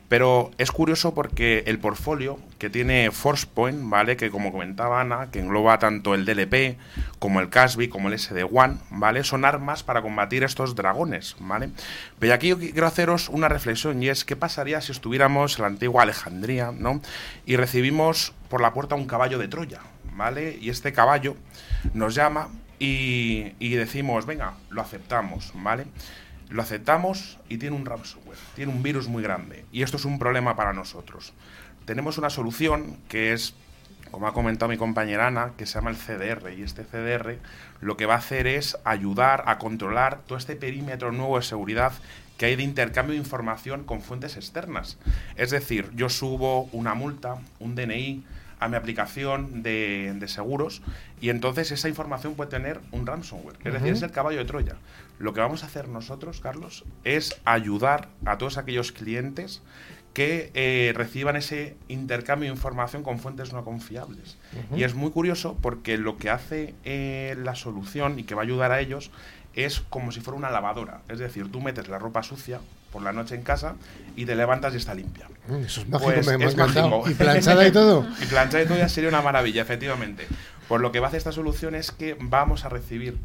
Pero 0.10 0.52
es 0.58 0.72
curioso 0.72 1.14
porque 1.14 1.64
el 1.68 1.80
portfolio 1.80 2.40
que 2.60 2.70
tiene 2.70 3.12
ForcePoint, 3.12 3.90
¿vale? 3.90 4.16
Que 4.16 4.32
como 4.32 4.54
comentaba 4.54 5.02
Ana, 5.02 5.30
que 5.32 5.40
engloba 5.40 5.80
tanto 5.80 6.16
el 6.16 6.26
DLP 6.26 6.78
como 7.20 7.42
el 7.42 7.50
Casby, 7.50 7.90
como 7.90 8.08
el 8.08 8.18
SD-WAN, 8.18 8.80
¿vale? 8.90 9.24
Son 9.26 9.44
armas 9.44 9.84
para 9.84 10.02
combatir 10.02 10.44
estos 10.44 10.76
dragones, 10.76 11.36
¿vale? 11.40 11.72
Pero 12.20 12.34
aquí 12.34 12.48
yo 12.48 12.58
quiero 12.58 12.88
haceros 12.88 13.28
una 13.28 13.50
reflexión 13.50 14.02
y 14.02 14.08
es 14.08 14.24
qué 14.24 14.38
pasaría 14.38 14.80
si 14.80 14.94
estuviéramos 14.94 15.58
en 15.58 15.64
la 15.64 15.68
antigua 15.68 16.04
Alejandría, 16.04 16.72
¿no? 16.72 17.02
Y 17.46 17.58
recibimos 17.58 18.34
por 18.50 18.62
la 18.62 18.74
puerta 18.74 18.96
un 18.96 19.08
caballo 19.08 19.38
de 19.38 19.50
Troya, 19.50 19.82
¿vale? 20.16 20.58
Y 20.62 20.70
este 20.70 20.94
caballo 20.94 21.36
nos 21.94 22.16
llama 22.16 22.48
y, 22.80 23.54
y 23.60 23.76
decimos, 23.76 24.26
venga, 24.26 24.54
lo 24.70 24.82
aceptamos, 24.82 25.52
¿vale? 25.56 25.86
Lo 26.50 26.62
aceptamos 26.62 27.40
y 27.50 27.58
tiene 27.58 27.76
un 27.76 27.86
ransomware, 27.86 28.38
tiene 28.56 28.72
un 28.72 28.82
virus 28.82 29.08
muy 29.08 29.22
grande. 29.22 29.66
Y 29.72 29.84
esto 29.84 29.98
es 29.98 30.06
un 30.06 30.18
problema 30.18 30.56
para 30.56 30.74
nosotros. 30.74 31.34
Tenemos 31.86 32.18
una 32.18 32.30
solución 32.30 32.98
que 33.10 33.34
es, 33.34 33.54
como 34.12 34.28
ha 34.28 34.34
comentado 34.34 34.70
mi 34.70 34.78
compañera 34.78 35.28
Ana, 35.28 35.54
que 35.58 35.66
se 35.66 35.76
llama 35.76 35.90
el 35.90 35.98
CDR. 35.98 36.54
Y 36.58 36.64
este 36.64 36.84
CDR 36.84 37.38
lo 37.82 37.98
que 37.98 38.06
va 38.06 38.16
a 38.16 38.20
hacer 38.20 38.48
es 38.48 38.78
ayudar 38.86 39.44
a 39.48 39.58
controlar 39.58 40.22
todo 40.26 40.38
este 40.38 40.56
perímetro 40.56 41.12
nuevo 41.12 41.38
de 41.38 41.44
seguridad 41.44 41.92
que 42.38 42.46
hay 42.46 42.56
de 42.56 42.64
intercambio 42.64 43.14
de 43.14 43.20
información 43.20 43.84
con 43.84 44.02
fuentes 44.02 44.38
externas. 44.38 44.98
Es 45.36 45.50
decir, 45.50 45.90
yo 45.96 46.08
subo 46.10 46.70
una 46.72 46.94
multa, 46.94 47.38
un 47.60 47.76
DNI, 47.76 48.24
a 48.60 48.68
mi 48.68 48.76
aplicación 48.76 49.64
de, 49.64 50.24
seguros 50.28 50.82
y 51.22 51.30
entonces 51.30 51.72
esa 51.72 51.90
información 51.90 52.36
puede 52.36 52.50
tener 52.50 52.82
un 52.92 53.06
ransomware. 53.06 53.58
Es 53.64 53.74
decir, 53.74 53.94
es 53.94 54.02
el 54.02 54.12
caballo 54.12 54.40
de 54.40 54.46
Troya. 54.46 54.76
Lo 55.20 55.34
que 55.34 55.40
vamos 55.40 55.64
a 55.64 55.68
hacer 55.68 55.88
nosotros, 55.88 56.42
Carlos, 56.42 56.86
es 57.04 57.40
ayudar 57.46 58.10
a 58.26 58.38
todos 58.38 58.58
aquellos 58.58 58.92
clientes 58.92 59.62
que 60.18 60.50
eh, 60.56 60.94
reciban 60.96 61.36
ese 61.36 61.76
intercambio 61.90 62.50
de 62.50 62.56
información 62.56 63.04
con 63.04 63.20
fuentes 63.20 63.54
no 63.54 63.64
confiables. 63.64 64.40
Y 64.76 64.82
es 64.82 64.96
muy 64.96 65.12
curioso 65.12 65.56
porque 65.62 66.00
lo 66.00 66.18
que 66.18 66.32
hace 66.32 66.74
eh, 66.86 67.36
la 67.38 67.54
solución 67.54 68.18
y 68.18 68.24
que 68.24 68.34
va 68.34 68.42
a 68.42 68.46
ayudar 68.46 68.72
a 68.72 68.80
ellos 68.80 69.12
es 69.58 69.82
como 69.90 70.12
si 70.12 70.22
fuera 70.22 70.38
una 70.38 70.52
lavadora. 70.52 71.02
Es 71.10 71.18
decir, 71.18 71.52
tú 71.52 71.60
metes 71.62 71.88
la 71.88 71.98
ropa 71.98 72.22
sucia 72.22 72.60
por 72.92 73.02
la 73.02 73.12
noche 73.12 73.34
en 73.34 73.42
casa 73.42 73.76
y 74.16 74.26
te 74.26 74.36
levantas 74.36 74.76
y 74.76 74.78
está 74.78 74.94
limpia. 74.94 75.28
Mm, 75.48 75.56
eso 75.66 75.82
es 75.82 75.90
mágico, 75.90 76.12
pues 76.14 76.38
me, 76.38 76.46
es 76.46 76.56
mágico. 76.56 77.04
¿Y 77.10 77.14
planchada 77.16 77.68
y 77.68 77.72
todo? 77.72 78.06
y 78.22 78.26
planchada 78.28 78.64
y 78.64 78.68
todo 78.68 78.78
ya 78.78 78.88
sería 78.88 79.10
una 79.10 79.24
maravilla, 79.24 79.64
efectivamente. 79.64 80.28
Pues 80.68 80.80
lo 80.80 80.92
que 80.92 81.00
va 81.00 81.08
a 81.08 81.10
hacer 81.10 81.18
esta 81.18 81.32
solución 81.32 81.74
es 81.74 81.92
que 81.92 82.16
vamos 82.20 82.66
a 82.66 82.70
recibir 82.70 83.18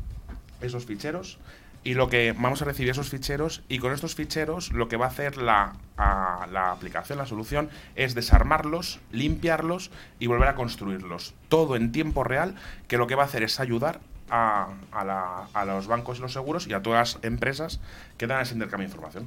esos 0.62 0.87
ficheros 0.87 1.39
y 1.85 1.95
lo 1.95 2.09
que 2.09 2.33
vamos 2.33 2.62
a 2.62 2.64
recibir 2.64 2.91
esos 2.91 3.11
ficheros 3.11 3.62
y 3.68 3.78
con 3.78 3.93
estos 3.93 4.14
ficheros 4.14 4.72
lo 4.72 4.89
que 4.89 4.97
va 4.97 5.07
a 5.07 5.09
hacer 5.09 5.37
la, 5.37 5.74
la 5.99 6.70
aplicación, 6.70 7.18
la 7.18 7.26
solución, 7.26 7.68
es 7.95 8.14
desarmarlos, 8.14 9.01
limpiarlos 9.11 9.91
y 10.18 10.28
volver 10.28 10.49
a 10.49 10.55
construirlos. 10.55 11.35
Todo 11.49 11.76
en 11.76 11.93
tiempo 11.93 12.24
real, 12.24 12.55
que 12.89 12.97
lo 12.97 13.07
que 13.07 13.16
va 13.16 13.24
a 13.24 13.26
hacer 13.26 13.43
es 13.43 13.61
ayudar 13.61 14.01
a, 14.33 15.64
los 15.66 15.87
bancos 15.87 16.18
y 16.18 16.22
los 16.22 16.33
seguros 16.33 16.66
y 16.66 16.72
a 16.72 16.83
todas 16.83 17.14
las 17.14 17.24
empresas 17.24 17.80
que 18.16 18.26
dan 18.26 18.41
ese 18.41 18.55
intercambio 18.55 18.89
de 18.89 18.93
información. 18.93 19.26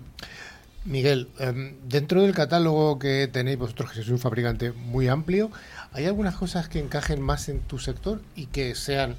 Miguel, 0.83 1.29
em, 1.39 1.75
dentro 1.83 2.21
del 2.21 2.33
catálogo 2.33 2.99
que 2.99 3.27
tenéis 3.27 3.57
vosotros, 3.57 3.89
que 3.89 3.95
sois 3.95 4.09
un 4.09 4.19
fabricante 4.19 4.71
muy 4.71 5.07
amplio, 5.07 5.49
¿hay 5.93 6.05
algunas 6.05 6.35
cosas 6.35 6.69
que 6.69 6.79
encajen 6.79 7.21
más 7.21 7.49
en 7.49 7.59
tu 7.61 7.79
sector 7.79 8.21
y 8.35 8.47
que 8.47 8.75
sean 8.75 9.15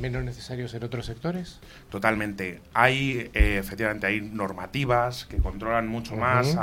menos 0.00 0.24
necesarios 0.24 0.74
en 0.74 0.82
otros 0.84 1.06
sectores? 1.06 1.60
Totalmente. 1.90 2.60
Hay, 2.74 3.30
eh, 3.34 3.58
efectivamente, 3.58 4.06
hay 4.06 4.20
normativas 4.20 5.26
que 5.26 5.38
controlan 5.38 5.86
mucho 5.88 6.16
más 6.16 6.56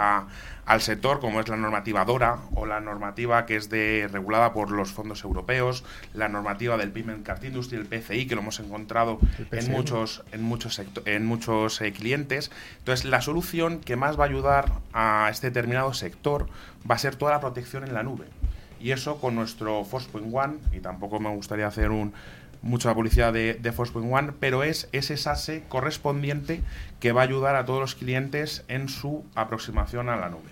al 0.65 0.81
sector, 0.81 1.19
como 1.21 1.39
es 1.39 1.47
la 1.47 1.55
normativa 1.55 2.03
DORA 2.03 2.39
o 2.55 2.65
la 2.65 2.81
normativa 2.81 3.45
que 3.45 3.55
es 3.55 3.69
de, 3.69 4.09
regulada 4.11 4.51
por 4.51 4.69
los 4.71 4.91
fondos 4.91 5.23
europeos, 5.23 5.85
la 6.13 6.27
normativa 6.27 6.75
del 6.77 6.91
Payment 6.91 7.25
Card 7.25 7.43
Industry, 7.43 7.77
el 7.77 7.85
PCI, 7.85 8.27
que 8.27 8.35
lo 8.35 8.41
hemos 8.41 8.59
encontrado 8.59 9.19
en 9.51 9.71
muchos, 9.71 10.23
en 10.33 10.41
muchos, 10.41 10.81
en 11.05 11.25
muchos 11.25 11.81
eh, 11.81 11.93
clientes. 11.93 12.51
Entonces, 12.79 13.05
la 13.05 13.21
solución 13.21 13.79
que 13.79 13.95
más 13.95 14.19
va 14.19 14.25
a 14.25 14.27
ayudar 14.27 14.71
a 14.91 15.29
este 15.31 15.47
determinado 15.47 15.93
sector 15.93 16.47
va 16.89 16.95
a 16.95 16.99
ser 16.99 17.15
toda 17.15 17.31
la 17.31 17.39
protección 17.39 17.83
en 17.83 17.93
la 17.93 18.03
nube. 18.03 18.25
Y 18.79 18.91
eso 18.91 19.19
con 19.19 19.35
nuestro 19.35 19.83
Forcepoint 19.85 20.33
One, 20.33 20.57
y 20.71 20.79
tampoco 20.79 21.19
me 21.19 21.29
gustaría 21.29 21.67
hacer 21.67 21.91
un, 21.91 22.13
mucho 22.61 22.87
la 22.89 22.95
publicidad 22.95 23.33
de, 23.33 23.53
de 23.55 23.71
Forcepoint 23.71 24.11
One, 24.11 24.33
pero 24.39 24.63
es 24.63 24.89
ese 24.91 25.17
SASE 25.17 25.63
correspondiente 25.69 26.61
que 26.99 27.11
va 27.11 27.21
a 27.21 27.23
ayudar 27.25 27.55
a 27.55 27.65
todos 27.65 27.79
los 27.79 27.95
clientes 27.95 28.63
en 28.67 28.89
su 28.89 29.25
aproximación 29.35 30.09
a 30.09 30.17
la 30.17 30.29
nube. 30.29 30.49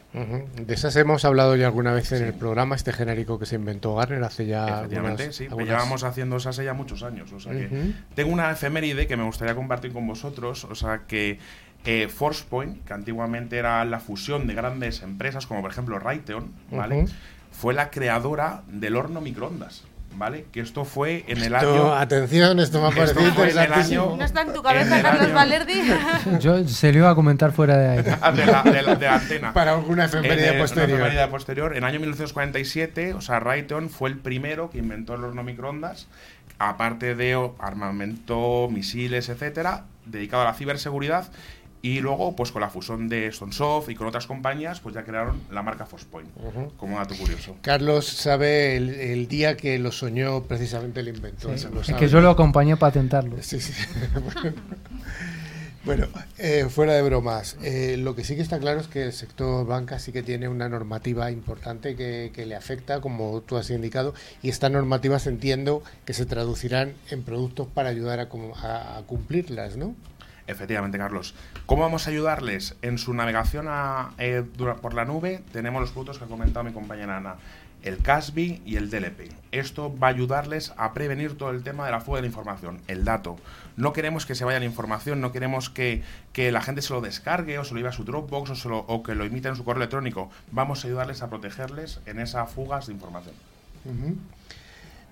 De 0.55 0.77
SASE 0.77 1.01
hemos 1.01 1.25
hablado 1.25 1.55
ya 1.55 1.65
alguna 1.65 1.93
vez 1.93 2.11
en 2.11 2.23
el 2.23 2.33
programa, 2.33 2.75
este 2.75 2.93
genérico 2.93 3.39
que 3.39 3.45
se 3.45 3.55
inventó 3.55 3.95
Garner 3.95 4.23
hace 4.23 4.45
ya. 4.45 4.79
Efectivamente, 4.79 5.33
sí, 5.33 5.47
llevamos 5.47 6.03
haciendo 6.03 6.39
SASE 6.39 6.63
ya 6.63 6.73
muchos 6.73 7.03
años. 7.03 7.31
O 7.33 7.39
sea 7.39 7.53
que 7.53 7.93
tengo 8.13 8.31
una 8.31 8.51
efeméride 8.51 9.07
que 9.07 9.17
me 9.17 9.23
gustaría 9.23 9.55
compartir 9.55 9.91
con 9.91 10.07
vosotros, 10.07 10.65
o 10.65 10.75
sea 10.75 11.01
que 11.07 11.39
eh, 11.85 12.07
Forcepoint, 12.07 12.83
que 12.85 12.93
antiguamente 12.93 13.57
era 13.57 13.83
la 13.85 13.99
fusión 13.99 14.47
de 14.47 14.53
grandes 14.53 15.01
empresas 15.03 15.45
como 15.47 15.61
por 15.61 15.71
ejemplo 15.71 15.99
Raytheon, 15.99 16.51
¿vale? 16.71 17.05
Fue 17.51 17.73
la 17.73 17.89
creadora 17.89 18.63
del 18.67 18.95
horno 18.95 19.21
microondas. 19.21 19.83
¿Vale? 20.18 20.45
Que 20.51 20.59
esto 20.59 20.86
fue 20.86 21.24
en 21.28 21.41
el 21.43 21.55
año. 21.55 21.93
Atención, 21.93 22.59
esto 22.59 22.82
me 22.82 22.88
ha 22.88 22.91
parecido 22.91 24.16
¿No 24.18 24.24
está 24.24 24.41
en 24.41 24.53
tu 24.53 24.61
cabeza, 24.63 25.01
Carlos 25.01 25.34
Valerdi? 25.34 25.82
Yo 26.39 26.68
se 26.68 26.91
lo 26.91 26.99
iba 26.99 27.09
a 27.09 27.16
comentar 27.16 27.51
fuera 27.51 27.78
de 27.78 27.88
ahí. 27.88 28.03
de, 28.36 28.45
la, 28.45 28.63
de, 28.63 28.82
la, 28.82 29.16
antena. 29.16 29.53
Para 29.53 29.74
alguna 29.74 30.05
efeméride 30.05 30.53
posterior. 30.53 31.01
Una 31.01 31.30
posterior. 31.30 31.72
En 31.72 31.80
el 31.80 31.84
año 31.84 31.99
1947, 31.99 33.13
o 33.13 33.22
sea, 33.22 33.39
Raytheon 33.39 33.89
fue 33.89 34.09
el 34.09 34.18
primero 34.18 34.70
que 34.70 34.80
inventó 34.80 35.16
el 35.16 35.24
horno 35.24 35.43
microondas, 35.43 36.07
aparte 36.59 37.16
de 37.16 37.51
armamento, 37.59 38.70
misiles, 38.72 39.30
etcétera, 39.30 39.86
dedicado 40.05 40.43
a 40.43 40.45
la 40.45 40.53
ciberseguridad 40.53 41.28
y 41.86 41.99
luego, 41.99 42.36
pues 42.36 42.51
con 42.51 42.63
la 42.63 42.71
fusión 42.71 43.07
de 43.07 43.31
Stonesoft 43.31 43.89
y 43.89 43.95
con 43.95 44.07
otras 44.07 44.25
compañías, 44.25 44.79
pues 44.79 44.95
ya 44.95 45.03
crearon 45.03 45.39
la 45.51 45.61
marca 45.61 45.86
Fospoint, 45.86 46.27
como 46.77 46.97
dato 46.97 47.13
curioso. 47.13 47.57
Carlos 47.61 48.07
sabe 48.07 48.75
el, 48.75 49.27
día 49.27 49.55
que 49.55 49.77
lo 49.77 49.91
soñó 49.91 50.41
precisamente 50.45 51.01
el 51.01 51.09
inventor. 51.09 51.53
es 51.53 51.93
que 51.95 52.07
yo 52.07 52.21
lo 52.21 52.31
acompañé 52.31 52.71
a 52.71 52.77
patentarlo. 52.77 53.36
Sí, 53.39 53.59
sí. 53.59 53.71
bueno, 55.86 56.07
eh, 56.39 56.65
fuera 56.71 56.93
de 56.93 57.03
bromas, 57.03 57.55
eh, 57.61 57.97
lo 57.99 58.15
que 58.15 58.23
sí 58.23 58.36
que 58.36 58.41
está 58.41 58.57
claro 58.57 58.79
es 58.79 58.88
que 58.88 59.03
el 59.03 59.13
sector 59.13 59.67
banca 59.67 59.99
sí 59.99 60.11
que 60.11 60.23
tiene 60.23 60.47
una 60.47 60.67
normativa 60.67 61.29
importante 61.29 61.95
que, 61.95 62.45
le 62.47 62.55
afecta, 62.55 62.99
como 62.99 63.41
tú 63.41 63.57
has 63.57 63.69
indicado, 63.69 64.15
y 64.41 64.49
estas 64.49 64.71
normativas 64.71 65.27
entiendo 65.27 65.83
que 66.03 66.13
se 66.13 66.25
traducirán 66.25 66.93
en 67.11 67.21
productos 67.21 67.67
para 67.67 67.89
ayudar 67.89 68.21
a, 68.21 68.97
a 68.97 69.03
cumplirlas, 69.03 69.77
¿no? 69.77 69.93
Efectivamente, 70.47 70.97
Carlos. 70.97 71.36
¿Cómo 71.66 71.82
vamos 71.82 72.05
a 72.05 72.11
ayudarles? 72.11 72.76
En 72.84 72.99
su 72.99 73.11
navegación 73.16 73.68
eh, 74.20 74.43
por 74.82 74.93
la 74.93 75.03
nube 75.03 75.41
tenemos 75.51 75.82
los 75.82 75.89
productos 75.91 76.20
que 76.20 76.26
ha 76.26 76.28
comentado 76.28 76.63
mi 76.63 76.72
compañera 76.72 77.18
Ana, 77.18 77.38
el 77.82 77.97
CASBI 78.03 78.61
y 78.63 78.76
el 78.76 78.91
DLP. 78.91 79.32
Esto 79.51 79.91
va 79.97 80.07
a 80.07 80.09
ayudarles 80.11 80.74
a 80.78 80.93
prevenir 80.93 81.36
todo 81.39 81.49
el 81.49 81.63
tema 81.63 81.88
de 81.88 81.91
la 81.91 82.01
fuga 82.01 82.22
de 82.22 82.28
información, 82.28 82.82
el 82.88 83.03
dato. 83.03 83.38
No 83.78 83.93
queremos 83.93 84.28
que 84.28 84.36
se 84.36 84.45
vaya 84.45 84.59
la 84.59 84.66
información, 84.66 85.22
no 85.22 85.32
queremos 85.32 85.72
que, 85.72 86.03
la 86.36 86.61
gente 86.61 86.84
se 86.84 86.93
lo 86.93 87.01
descargue 87.01 87.57
o 87.57 87.63
se 87.63 87.74
lo 87.74 87.78
lleve 87.78 87.89
a 87.89 87.93
su 87.93 88.03
Dropbox 88.03 88.63
o, 88.68 88.78
o 88.78 89.01
que 89.01 89.16
lo 89.16 89.26
imite 89.26 89.47
en 89.47 89.55
su 89.55 89.66
correo 89.66 89.82
electrónico. 89.82 90.30
Vamos 90.51 90.84
a 90.84 90.88
ayudarles 90.88 91.24
a 91.24 91.32
protegerles 91.32 91.99
en 92.05 92.20
esas 92.20 92.47
fugas 92.51 92.86
de 92.86 92.93
información. 92.93 93.34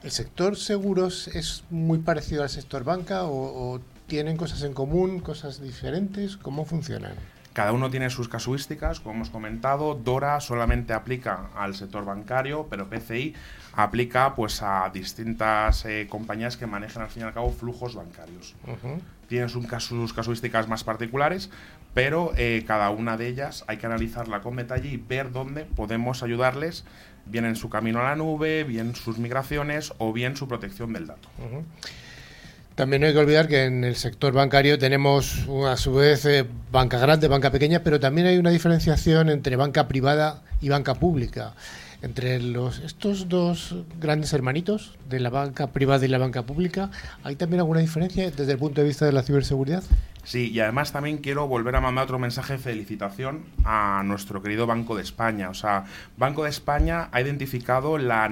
¿El 0.04 0.12
sector 0.12 0.56
seguros 0.56 1.30
es 1.30 1.64
muy 1.72 1.98
parecido 1.98 2.44
al 2.44 2.50
sector 2.50 2.84
banca 2.84 3.24
o 3.24 3.80
tienen 4.08 4.38
cosas 4.38 4.64
en 4.64 4.74
común, 4.74 5.20
cosas 5.20 5.62
diferentes? 5.62 6.38
¿Cómo 6.38 6.66
funcionan? 6.66 7.14
Cada 7.54 7.72
uno 7.72 7.92
tiene 7.92 8.10
sus 8.10 8.28
casuísticas, 8.28 9.00
como 9.00 9.16
hemos 9.16 9.30
comentado. 9.30 9.94
Dora 9.94 10.40
solamente 10.40 10.94
aplica 10.94 11.50
al 11.56 11.76
sector 11.76 12.04
bancario, 12.04 12.66
pero 12.68 12.90
PCI 12.90 13.36
aplica 13.74 14.34
pues 14.34 14.64
a 14.64 14.90
distintas 14.92 15.86
eh, 15.86 16.08
compañías 16.10 16.58
que 16.58 16.66
manejan 16.66 17.04
al 17.04 17.10
fin 17.10 17.22
y 17.22 17.26
al 17.28 17.34
cabo 17.34 17.52
flujos 17.52 17.94
bancarios. 17.94 18.56
Tienen 19.28 19.50
sus, 19.50 19.68
sus, 19.84 20.14
casuísticas 20.14 20.68
más 20.68 20.84
particulares, 20.84 21.52
pero 21.94 22.34
eh, 22.38 22.64
cada 22.66 22.90
una 22.90 23.18
de 23.18 23.28
ellas 23.28 23.64
hay 23.68 23.78
que 23.78 23.86
analizarla 23.86 24.42
con 24.42 24.56
detalle 24.56 24.90
y 24.90 24.98
ver 24.98 25.32
dónde 25.32 25.66
podemos 25.66 26.24
ayudarles, 26.24 26.86
bien 27.28 27.46
en 27.46 27.56
su 27.56 27.70
camino 27.70 28.00
a 28.00 28.04
la 28.04 28.16
nube, 28.16 28.64
bien 28.64 28.96
sus 28.96 29.20
migraciones 29.20 29.94
o 30.00 30.12
bien 30.12 30.36
su 30.36 30.48
protección 30.48 30.92
del 30.92 31.06
dato. 31.06 31.30
También 32.76 33.02
no 33.02 33.08
hay 33.08 33.14
que 33.14 33.20
olvidar 33.20 33.48
que 33.48 33.66
en 33.66 33.84
el 33.84 33.96
sector 33.96 34.34
bancario 34.34 34.80
tenemos 34.80 35.48
a 35.68 35.78
su 35.78 35.94
vez 35.94 36.26
eh, 36.26 36.44
banca 36.72 36.98
grande, 36.98 37.28
banca 37.28 37.52
pequeña, 37.52 37.84
pero 37.84 38.00
también 38.00 38.26
hay 38.26 38.38
una 38.38 38.50
diferenciación 38.50 39.30
entre 39.30 39.56
banca 39.56 39.88
privada 39.88 40.42
y 40.60 40.70
banca 40.70 40.96
pública. 40.96 41.54
Entre 42.02 42.42
los, 42.42 42.80
estos 42.80 43.30
dos 43.30 43.76
grandes 44.02 44.34
hermanitos 44.34 44.98
de 45.08 45.20
la 45.20 45.30
banca 45.30 45.68
privada 45.68 46.04
y 46.04 46.10
la 46.10 46.18
banca 46.18 46.44
pública, 46.44 46.90
¿hay 47.24 47.36
también 47.36 47.60
alguna 47.60 47.80
diferencia 47.80 48.30
desde 48.30 48.52
el 48.52 48.58
punto 48.58 48.82
de 48.82 48.88
vista 48.88 49.06
de 49.06 49.14
la 49.14 49.22
ciberseguridad? 49.22 49.84
Sí, 50.24 50.52
y 50.52 50.60
además 50.60 50.92
también 50.92 51.20
quiero 51.20 51.48
volver 51.48 51.76
a 51.76 51.82
mandar 51.82 52.06
otro 52.06 52.18
mensaje 52.18 52.54
de 52.54 52.60
felicitación 52.60 53.44
a 53.66 54.02
nuestro 54.04 54.42
querido 54.42 54.66
Banco 54.66 54.96
de 54.96 55.04
España. 55.04 55.50
O 55.50 55.54
sea, 55.54 55.86
Banco 56.18 56.44
de 56.44 56.50
España 56.50 57.10
ha 57.12 57.22
identificado 57.22 57.98
la, 57.98 58.32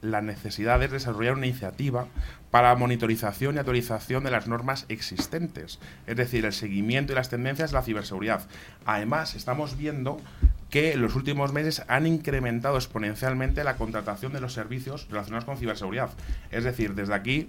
la 0.00 0.22
necesidad 0.22 0.80
de 0.80 0.88
desarrollar 0.88 1.34
una 1.34 1.46
iniciativa 1.46 2.06
para 2.52 2.74
monitorización 2.74 3.56
y 3.56 3.58
actualización 3.58 4.24
de 4.24 4.30
las 4.30 4.46
normas 4.46 4.84
existentes, 4.90 5.78
es 6.06 6.16
decir, 6.16 6.44
el 6.44 6.52
seguimiento 6.52 7.12
y 7.12 7.16
las 7.16 7.30
tendencias 7.30 7.70
de 7.70 7.76
la 7.76 7.82
ciberseguridad. 7.82 8.46
Además, 8.84 9.34
estamos 9.34 9.78
viendo 9.78 10.20
que 10.68 10.92
en 10.92 11.00
los 11.00 11.16
últimos 11.16 11.54
meses 11.54 11.82
han 11.88 12.06
incrementado 12.06 12.76
exponencialmente 12.76 13.64
la 13.64 13.76
contratación 13.76 14.34
de 14.34 14.42
los 14.42 14.52
servicios 14.52 15.08
relacionados 15.08 15.46
con 15.46 15.56
ciberseguridad. 15.56 16.10
Es 16.50 16.64
decir, 16.64 16.94
desde 16.94 17.14
aquí 17.14 17.48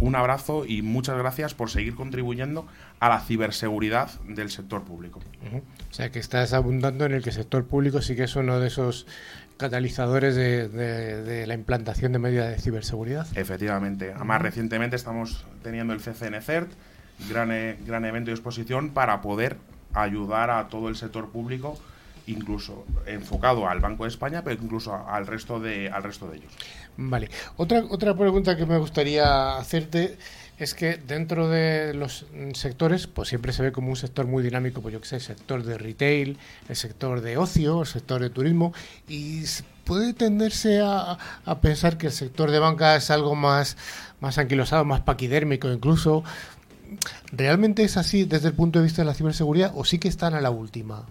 un 0.00 0.16
abrazo 0.16 0.64
y 0.66 0.82
muchas 0.82 1.16
gracias 1.16 1.54
por 1.54 1.70
seguir 1.70 1.94
contribuyendo 1.94 2.66
a 3.00 3.08
la 3.08 3.20
ciberseguridad 3.20 4.10
del 4.22 4.50
sector 4.50 4.82
público. 4.82 5.20
O 5.90 5.94
sea, 5.94 6.10
que 6.10 6.18
estás 6.18 6.54
abundando 6.54 7.04
en 7.04 7.12
el 7.12 7.22
que 7.22 7.30
el 7.30 7.36
sector 7.36 7.66
público 7.66 8.00
sí 8.00 8.16
que 8.16 8.24
es 8.24 8.34
uno 8.34 8.58
de 8.60 8.68
esos 8.68 9.06
catalizadores 9.60 10.34
de, 10.34 11.44
la 11.46 11.54
implantación 11.54 12.12
de 12.12 12.18
medidas 12.18 12.50
de 12.50 12.58
ciberseguridad. 12.58 13.26
Efectivamente. 13.36 14.12
Además, 14.14 14.42
recientemente 14.42 14.96
estamos 14.96 15.46
teniendo 15.62 15.92
el 15.92 16.00
CCN 16.00 16.42
CERT, 16.42 16.72
gran, 17.28 17.52
e, 17.52 17.76
gran 17.86 18.04
evento 18.04 18.30
de 18.30 18.34
exposición 18.34 18.90
para 18.90 19.20
poder 19.20 19.56
ayudar 19.92 20.50
a 20.50 20.68
todo 20.68 20.88
el 20.88 20.96
sector 20.96 21.30
público 21.30 21.78
incluso 22.26 22.84
enfocado 23.06 23.68
al 23.68 23.80
Banco 23.80 24.04
de 24.04 24.10
España, 24.10 24.42
pero 24.44 24.62
incluso 24.62 24.94
al 24.94 25.26
resto 25.26 25.58
de, 25.58 25.90
al 25.90 26.02
resto 26.02 26.28
de 26.28 26.38
ellos. 26.38 26.52
Vale. 26.96 27.28
Otra, 27.56 27.82
otra 27.88 28.14
pregunta 28.14 28.56
que 28.56 28.66
me 28.66 28.78
gustaría 28.78 29.56
hacerte 29.56 30.16
es 30.60 30.74
que 30.74 30.98
dentro 30.98 31.48
de 31.48 31.94
los 31.94 32.26
sectores, 32.52 33.06
pues 33.06 33.28
siempre 33.28 33.52
se 33.52 33.62
ve 33.62 33.72
como 33.72 33.88
un 33.88 33.96
sector 33.96 34.26
muy 34.26 34.42
dinámico, 34.42 34.82
pues 34.82 34.92
yo 34.92 35.00
que 35.00 35.08
sé, 35.08 35.16
el 35.16 35.22
sector 35.22 35.62
de 35.64 35.78
retail, 35.78 36.38
el 36.68 36.76
sector 36.76 37.22
de 37.22 37.38
ocio, 37.38 37.80
el 37.80 37.86
sector 37.86 38.20
de 38.20 38.28
turismo, 38.28 38.74
y 39.08 39.42
puede 39.84 40.12
tenderse 40.12 40.80
a, 40.80 41.16
a 41.44 41.60
pensar 41.60 41.96
que 41.96 42.08
el 42.08 42.12
sector 42.12 42.50
de 42.50 42.58
banca 42.58 42.94
es 42.94 43.10
algo 43.10 43.34
más, 43.34 43.78
más 44.20 44.36
anquilosado, 44.36 44.84
más 44.84 45.00
paquidérmico 45.00 45.68
incluso. 45.68 46.24
¿Realmente 47.32 47.82
es 47.82 47.96
así 47.96 48.24
desde 48.24 48.48
el 48.48 48.54
punto 48.54 48.80
de 48.80 48.84
vista 48.84 49.02
de 49.02 49.06
la 49.06 49.14
ciberseguridad 49.14 49.72
o 49.74 49.84
sí 49.84 49.98
que 49.98 50.08
están 50.08 50.34
a 50.34 50.40
la 50.40 50.50
última? 50.50 51.06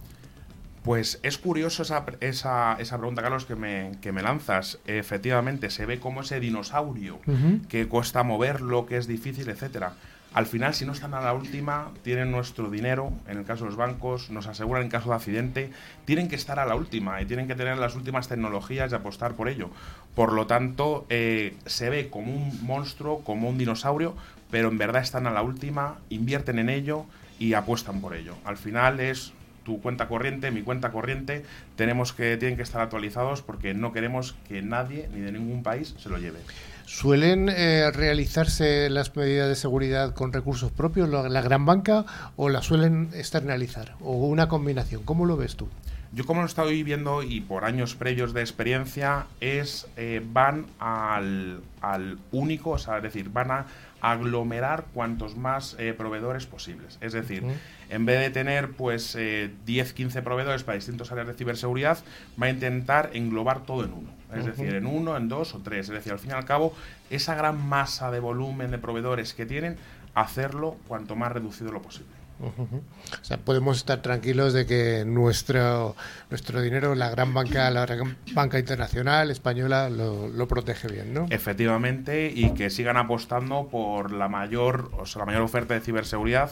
Pues 0.83 1.19
es 1.23 1.37
curioso 1.37 1.83
esa, 1.83 2.05
esa, 2.21 2.77
esa 2.79 2.97
pregunta, 2.97 3.21
Carlos, 3.21 3.45
que 3.45 3.55
me, 3.55 3.91
que 4.01 4.11
me, 4.11 4.21
lanzas. 4.21 4.79
Efectivamente, 4.85 5.69
se 5.69 5.85
ve 5.85 5.99
como 5.99 6.21
ese 6.21 6.39
dinosaurio 6.39 7.19
que 7.67 7.87
cuesta 7.87 8.23
moverlo, 8.23 8.85
que 8.85 8.97
es 8.97 9.07
difícil, 9.07 9.49
etcétera. 9.49 9.93
Al 10.33 10.45
final, 10.45 10.75
si 10.75 10.85
no 10.85 10.91
están 10.91 11.15
a 11.15 11.21
la 11.21 11.33
última, 11.33 11.91
tienen 12.03 12.31
nuestro 12.31 12.69
dinero, 12.69 13.11
en 13.27 13.39
el 13.39 13.45
caso 13.45 13.63
de 13.63 13.71
los 13.71 13.77
bancos, 13.77 14.29
nos 14.29 14.45
aseguran 14.45 14.83
en 14.83 14.89
caso 14.89 15.09
de 15.09 15.15
accidente, 15.15 15.71
tienen 16.05 16.27
que 16.27 16.35
estar 16.35 16.59
a 16.59 16.67
la 16.67 16.75
última 16.75 17.19
y 17.19 17.25
tienen 17.25 17.47
que 17.47 17.55
tener 17.55 17.77
las 17.79 17.95
últimas 17.95 18.27
tecnologías 18.27 18.91
y 18.91 18.95
apostar 18.95 19.33
por 19.33 19.49
ello. 19.49 19.71
Por 20.13 20.33
lo 20.33 20.45
tanto, 20.45 21.07
eh, 21.09 21.55
se 21.65 21.89
ve 21.89 22.09
como 22.11 22.31
un 22.31 22.63
monstruo, 22.63 23.23
como 23.23 23.49
un 23.49 23.57
dinosaurio, 23.57 24.15
pero 24.51 24.69
en 24.69 24.77
verdad 24.77 25.01
están 25.01 25.25
a 25.25 25.31
la 25.31 25.41
última, 25.41 25.97
invierten 26.09 26.59
en 26.59 26.69
ello 26.69 27.05
y 27.39 27.53
apuestan 27.53 27.99
por 27.99 28.15
ello. 28.15 28.35
Al 28.45 28.57
final 28.57 28.99
es 28.99 29.33
tu 29.63 29.81
cuenta 29.81 30.07
corriente, 30.07 30.51
mi 30.51 30.61
cuenta 30.61 30.91
corriente, 30.91 31.43
tenemos 31.75 32.13
que, 32.13 32.37
tienen 32.37 32.57
que 32.57 32.63
estar 32.63 32.81
actualizados 32.81 33.41
porque 33.41 33.73
no 33.73 33.91
queremos 33.93 34.35
que 34.47 34.61
nadie, 34.61 35.09
ni 35.13 35.21
de 35.21 35.31
ningún 35.31 35.63
país, 35.63 35.95
se 35.97 36.09
lo 36.09 36.17
lleve. 36.17 36.39
¿Suelen 36.85 37.49
eh, 37.49 37.91
realizarse 37.91 38.89
las 38.89 39.15
medidas 39.15 39.47
de 39.47 39.55
seguridad 39.55 40.15
con 40.15 40.33
recursos 40.33 40.71
propios, 40.71 41.07
la, 41.07 41.41
gran 41.41 41.65
banca, 41.65 42.05
o 42.35 42.49
las 42.49 42.65
suelen 42.65 43.09
externalizar? 43.13 43.93
¿O 44.01 44.27
una 44.27 44.47
combinación? 44.47 45.03
¿Cómo 45.03 45.25
lo 45.25 45.37
ves 45.37 45.55
tú? 45.55 45.67
Yo 46.11 46.25
como 46.25 46.41
lo 46.41 46.47
estoy 46.47 46.81
viendo 46.81 47.21
y 47.21 47.41
por 47.41 47.65
años 47.65 47.93
previos 47.93 48.33
de 48.33 48.41
experiencia 48.41 49.27
es 49.39 49.87
eh, 49.97 50.25
van 50.25 50.65
al, 50.79 51.61
al 51.81 52.17
único, 52.31 52.71
o 52.71 52.77
sea, 52.79 52.97
es 52.97 53.03
decir, 53.03 53.29
van 53.29 53.51
a 53.51 53.67
aglomerar 54.01 54.85
cuantos 54.93 55.35
más 55.35 55.75
eh, 55.77 55.93
proveedores 55.93 56.45
posibles. 56.45 56.97
Es 57.01 57.13
decir, 57.13 57.43
en 57.89 58.05
vez 58.05 58.19
de 58.19 58.29
tener 58.29 58.71
pues 58.71 59.13
10, 59.13 59.19
eh, 59.67 59.93
15 59.93 60.21
proveedores 60.21 60.63
para 60.63 60.75
distintas 60.75 61.11
áreas 61.11 61.27
de 61.27 61.33
ciberseguridad, 61.33 61.97
va 62.41 62.47
a 62.47 62.49
intentar 62.49 63.11
englobar 63.13 63.63
todo 63.63 63.83
en 63.83 63.93
uno. 63.93 64.19
Es 64.35 64.45
decir, 64.45 64.75
en 64.75 64.85
uno, 64.85 65.17
en 65.17 65.27
dos 65.27 65.55
o 65.55 65.59
tres. 65.59 65.89
Es 65.89 65.95
decir, 65.95 66.11
al 66.13 66.19
fin 66.19 66.31
y 66.31 66.33
al 66.33 66.45
cabo, 66.45 66.73
esa 67.09 67.33
gran 67.33 67.59
masa 67.67 68.11
de 68.11 68.19
volumen 68.19 68.69
de 68.69 68.77
proveedores 68.77 69.33
que 69.33 69.47
tienen, 69.47 69.77
hacerlo 70.13 70.77
cuanto 70.87 71.15
más 71.15 71.31
reducido 71.31 71.71
lo 71.71 71.81
posible. 71.81 72.19
O 72.41 73.23
sea, 73.23 73.37
podemos 73.37 73.77
estar 73.77 74.01
tranquilos 74.01 74.53
de 74.53 74.65
que 74.65 75.03
nuestro 75.05 75.95
nuestro 76.29 76.61
dinero, 76.61 76.95
la 76.95 77.09
gran 77.09 77.33
banca, 77.33 77.69
la 77.69 77.85
gran 77.85 78.15
banca 78.33 78.57
internacional 78.57 79.29
española 79.29 79.89
lo, 79.89 80.47
protege 80.47 80.87
bien, 80.87 81.13
¿no? 81.13 81.27
Efectivamente, 81.29 82.31
y 82.33 82.51
que 82.51 82.69
sigan 82.69 82.95
apostando 82.95 83.67
por 83.67 84.11
la 84.13 84.29
mayor, 84.29 84.89
o 84.97 85.05
sea, 85.05 85.19
la 85.19 85.25
mayor 85.25 85.41
oferta 85.41 85.73
de 85.73 85.81
ciberseguridad, 85.81 86.51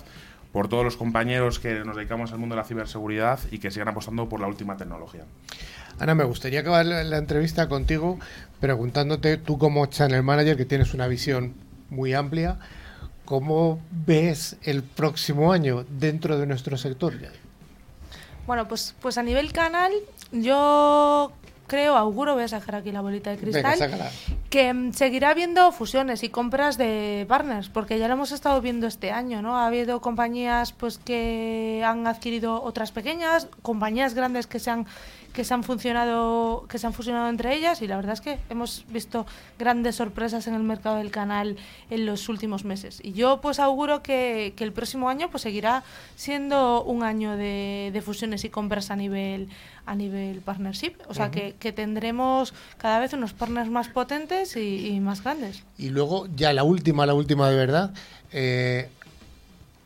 por 0.57 0.69
todos 0.69 0.83
los 0.83 0.97
compañeros 0.97 1.59
que 1.59 1.85
nos 1.85 1.95
dedicamos 1.95 2.31
al 2.31 2.39
mundo 2.39 2.55
de 2.55 2.61
la 2.63 2.67
ciberseguridad 2.67 3.39
y 3.51 3.59
que 3.59 3.69
sigan 3.69 3.89
apostando 3.89 4.27
por 4.27 4.39
la 4.39 4.47
última 4.47 4.75
tecnología. 4.75 5.23
Ana, 5.99 6.15
me 6.15 6.23
gustaría 6.23 6.61
acabar 6.61 6.83
la 6.83 7.17
entrevista 7.19 7.69
contigo 7.69 8.17
preguntándote, 8.59 9.37
tú 9.37 9.59
como 9.59 9.85
channel 9.85 10.23
manager 10.23 10.57
que 10.57 10.65
tienes 10.65 10.95
una 10.95 11.05
visión 11.05 11.53
muy 11.91 12.15
amplia, 12.15 12.57
¿Cómo 13.27 13.79
ves 13.91 14.55
el 14.63 14.81
próximo 14.81 15.51
año 15.51 15.85
dentro 15.89 16.39
de 16.39 16.47
nuestro 16.47 16.75
sector? 16.75 17.13
Bueno, 18.47 18.67
pues, 18.67 18.95
pues 18.99 19.19
a 19.19 19.21
nivel 19.21 19.51
canal, 19.53 19.91
yo 20.31 21.33
creo, 21.67 21.95
auguro, 21.97 22.33
voy 22.33 22.43
a 22.43 22.47
sacar 22.47 22.75
aquí 22.75 22.91
la 22.91 23.01
bolita 23.01 23.29
de 23.29 23.37
cristal, 23.37 23.77
que 24.49 24.73
mm, 24.73 24.93
seguirá 24.93 25.29
habiendo 25.29 25.71
fusiones 25.71 26.23
y 26.23 26.29
compras 26.29 26.77
de 26.77 27.25
partners, 27.27 27.69
porque 27.69 27.99
ya 27.99 28.07
lo 28.07 28.13
hemos 28.15 28.31
estado 28.31 28.59
viendo 28.61 28.87
este 28.87 29.11
año, 29.11 29.41
¿no? 29.41 29.57
Ha 29.57 29.67
habido 29.67 30.01
compañías 30.01 30.71
pues 30.71 30.97
que 30.97 31.83
han 31.85 32.07
adquirido 32.07 32.63
otras 32.63 32.91
pequeñas, 32.91 33.47
compañías 33.61 34.13
grandes 34.13 34.47
que 34.47 34.59
se 34.59 34.71
han 34.71 34.87
que 35.37 35.43
se 35.43 35.53
han 35.53 35.63
funcionado, 35.63 36.65
que 36.67 36.79
se 36.79 36.87
han 36.87 36.93
fusionado 36.93 37.29
entre 37.29 37.53
ellas 37.53 37.83
y 37.83 37.87
la 37.87 37.95
verdad 37.95 38.13
es 38.13 38.21
que 38.21 38.39
hemos 38.49 38.85
visto 38.89 39.27
grandes 39.59 39.97
sorpresas 39.97 40.47
en 40.47 40.55
el 40.55 40.63
mercado 40.63 40.95
del 40.95 41.11
canal 41.11 41.57
en 41.91 42.07
los 42.07 42.27
últimos 42.27 42.65
meses. 42.65 42.99
Y 43.03 43.13
yo 43.13 43.39
pues 43.39 43.59
auguro 43.59 44.01
que, 44.01 44.55
que 44.55 44.63
el 44.63 44.73
próximo 44.73 45.09
año 45.09 45.29
pues 45.29 45.43
seguirá 45.43 45.83
siendo 46.15 46.83
un 46.83 47.03
año 47.03 47.37
de, 47.37 47.91
de, 47.93 48.01
fusiones 48.01 48.45
y 48.45 48.49
compras 48.49 48.89
a 48.89 48.95
nivel 48.95 49.47
a 49.85 49.93
nivel 49.93 50.41
partnership, 50.41 50.93
o 51.07 51.13
sea 51.13 51.29
que, 51.29 51.55
que, 51.59 51.71
tendremos 51.71 52.53
cada 52.77 52.99
vez 52.99 53.13
unos 53.13 53.33
partners 53.33 53.69
más 53.69 53.87
potentes 53.89 54.57
y, 54.57 54.87
y, 54.87 54.99
más 54.99 55.23
grandes. 55.23 55.63
Y 55.77 55.91
luego 55.91 56.27
ya 56.35 56.51
la 56.51 56.63
última, 56.63 57.05
la 57.05 57.13
última 57.13 57.47
de 57.49 57.55
verdad. 57.55 57.93
Eh, 58.33 58.89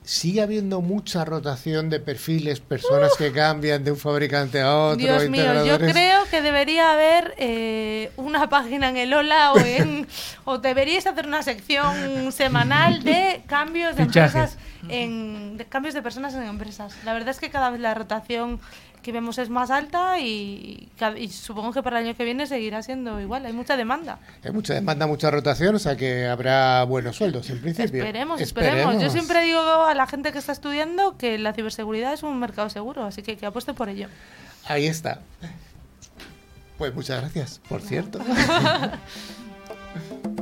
sigue 0.04 0.42
habiendo 0.42 0.82
mucha 0.82 1.26
rotación 1.26 1.90
de 1.90 2.00
perfiles, 2.00 2.60
personas 2.60 3.12
que 3.18 3.32
cambian 3.32 3.84
de 3.84 3.92
un 3.92 3.98
fabricante 3.98 4.60
a 4.60 4.76
otro. 4.76 4.98
Dios 4.98 5.30
mío, 5.30 5.66
yo 5.66 5.78
creo 5.78 6.26
que 6.30 6.42
debería 6.42 6.92
haber 6.92 7.36
eh, 7.38 8.12
una 8.18 8.50
página 8.50 8.90
en 8.90 8.98
el 8.98 9.14
Ola 9.14 9.54
o 9.54 9.60
en 9.60 10.08
o 10.46 10.58
deberíais 10.58 11.06
hacer 11.06 11.28
una 11.28 11.44
sección 11.44 12.32
semanal 12.32 13.04
de 13.04 13.44
cambios 13.48 13.96
de 13.96 14.04
empresas 14.04 14.58
en 14.90 15.64
cambios 15.70 15.94
de 15.94 16.02
personas 16.02 16.34
en 16.34 16.44
empresas. 16.44 16.96
La 17.06 17.14
verdad 17.14 17.30
es 17.30 17.40
que 17.40 17.50
cada 17.50 17.70
vez 17.70 17.80
la 17.80 17.94
rotación 17.94 18.60
que 19.02 19.12
vemos 19.12 19.38
es 19.38 19.50
más 19.50 19.72
alta 19.72 20.20
y, 20.20 20.90
y, 21.18 21.28
supongo 21.30 21.74
que 21.74 21.84
para 21.84 22.00
el 22.00 22.08
año 22.08 22.16
que 22.16 22.24
viene 22.24 22.48
seguirá 22.48 22.82
siendo 22.84 23.20
igual. 23.20 23.46
Hay 23.46 23.54
mucha 23.54 23.78
demanda. 23.78 24.20
Hay 24.44 24.52
mucha 24.52 24.74
demanda, 24.74 25.08
mucha 25.08 25.32
rotación, 25.32 25.76
o 25.76 25.80
sea 25.80 25.96
que 25.96 26.28
habrá 26.28 26.84
buenos 26.84 27.16
sueldos 27.16 27.50
en 27.50 27.62
principio. 27.62 28.04
Esperemos, 28.04 28.42
esperemos. 28.42 29.02
Yo 29.02 29.10
siempre 29.10 29.44
digo 29.44 29.60
a 29.60 29.94
la 29.94 30.08
gente 30.08 30.32
que 30.32 30.38
está 30.38 30.52
estudiando 30.52 31.18
que 31.18 31.38
la 31.38 31.54
ciberseguridad 31.54 32.14
es 32.14 32.24
un 32.24 32.40
mercado 32.40 32.70
seguro, 32.70 33.04
así 33.04 33.22
que 33.22 33.38
que 33.38 33.46
apueste 33.46 33.74
por 33.74 33.90
ello. 33.90 34.08
Ahí 34.66 34.88
está. 34.88 35.22
Pues 36.78 36.94
muchas 36.94 37.22
gracias, 37.22 37.62
por 37.68 37.82
cierto. 37.82 38.20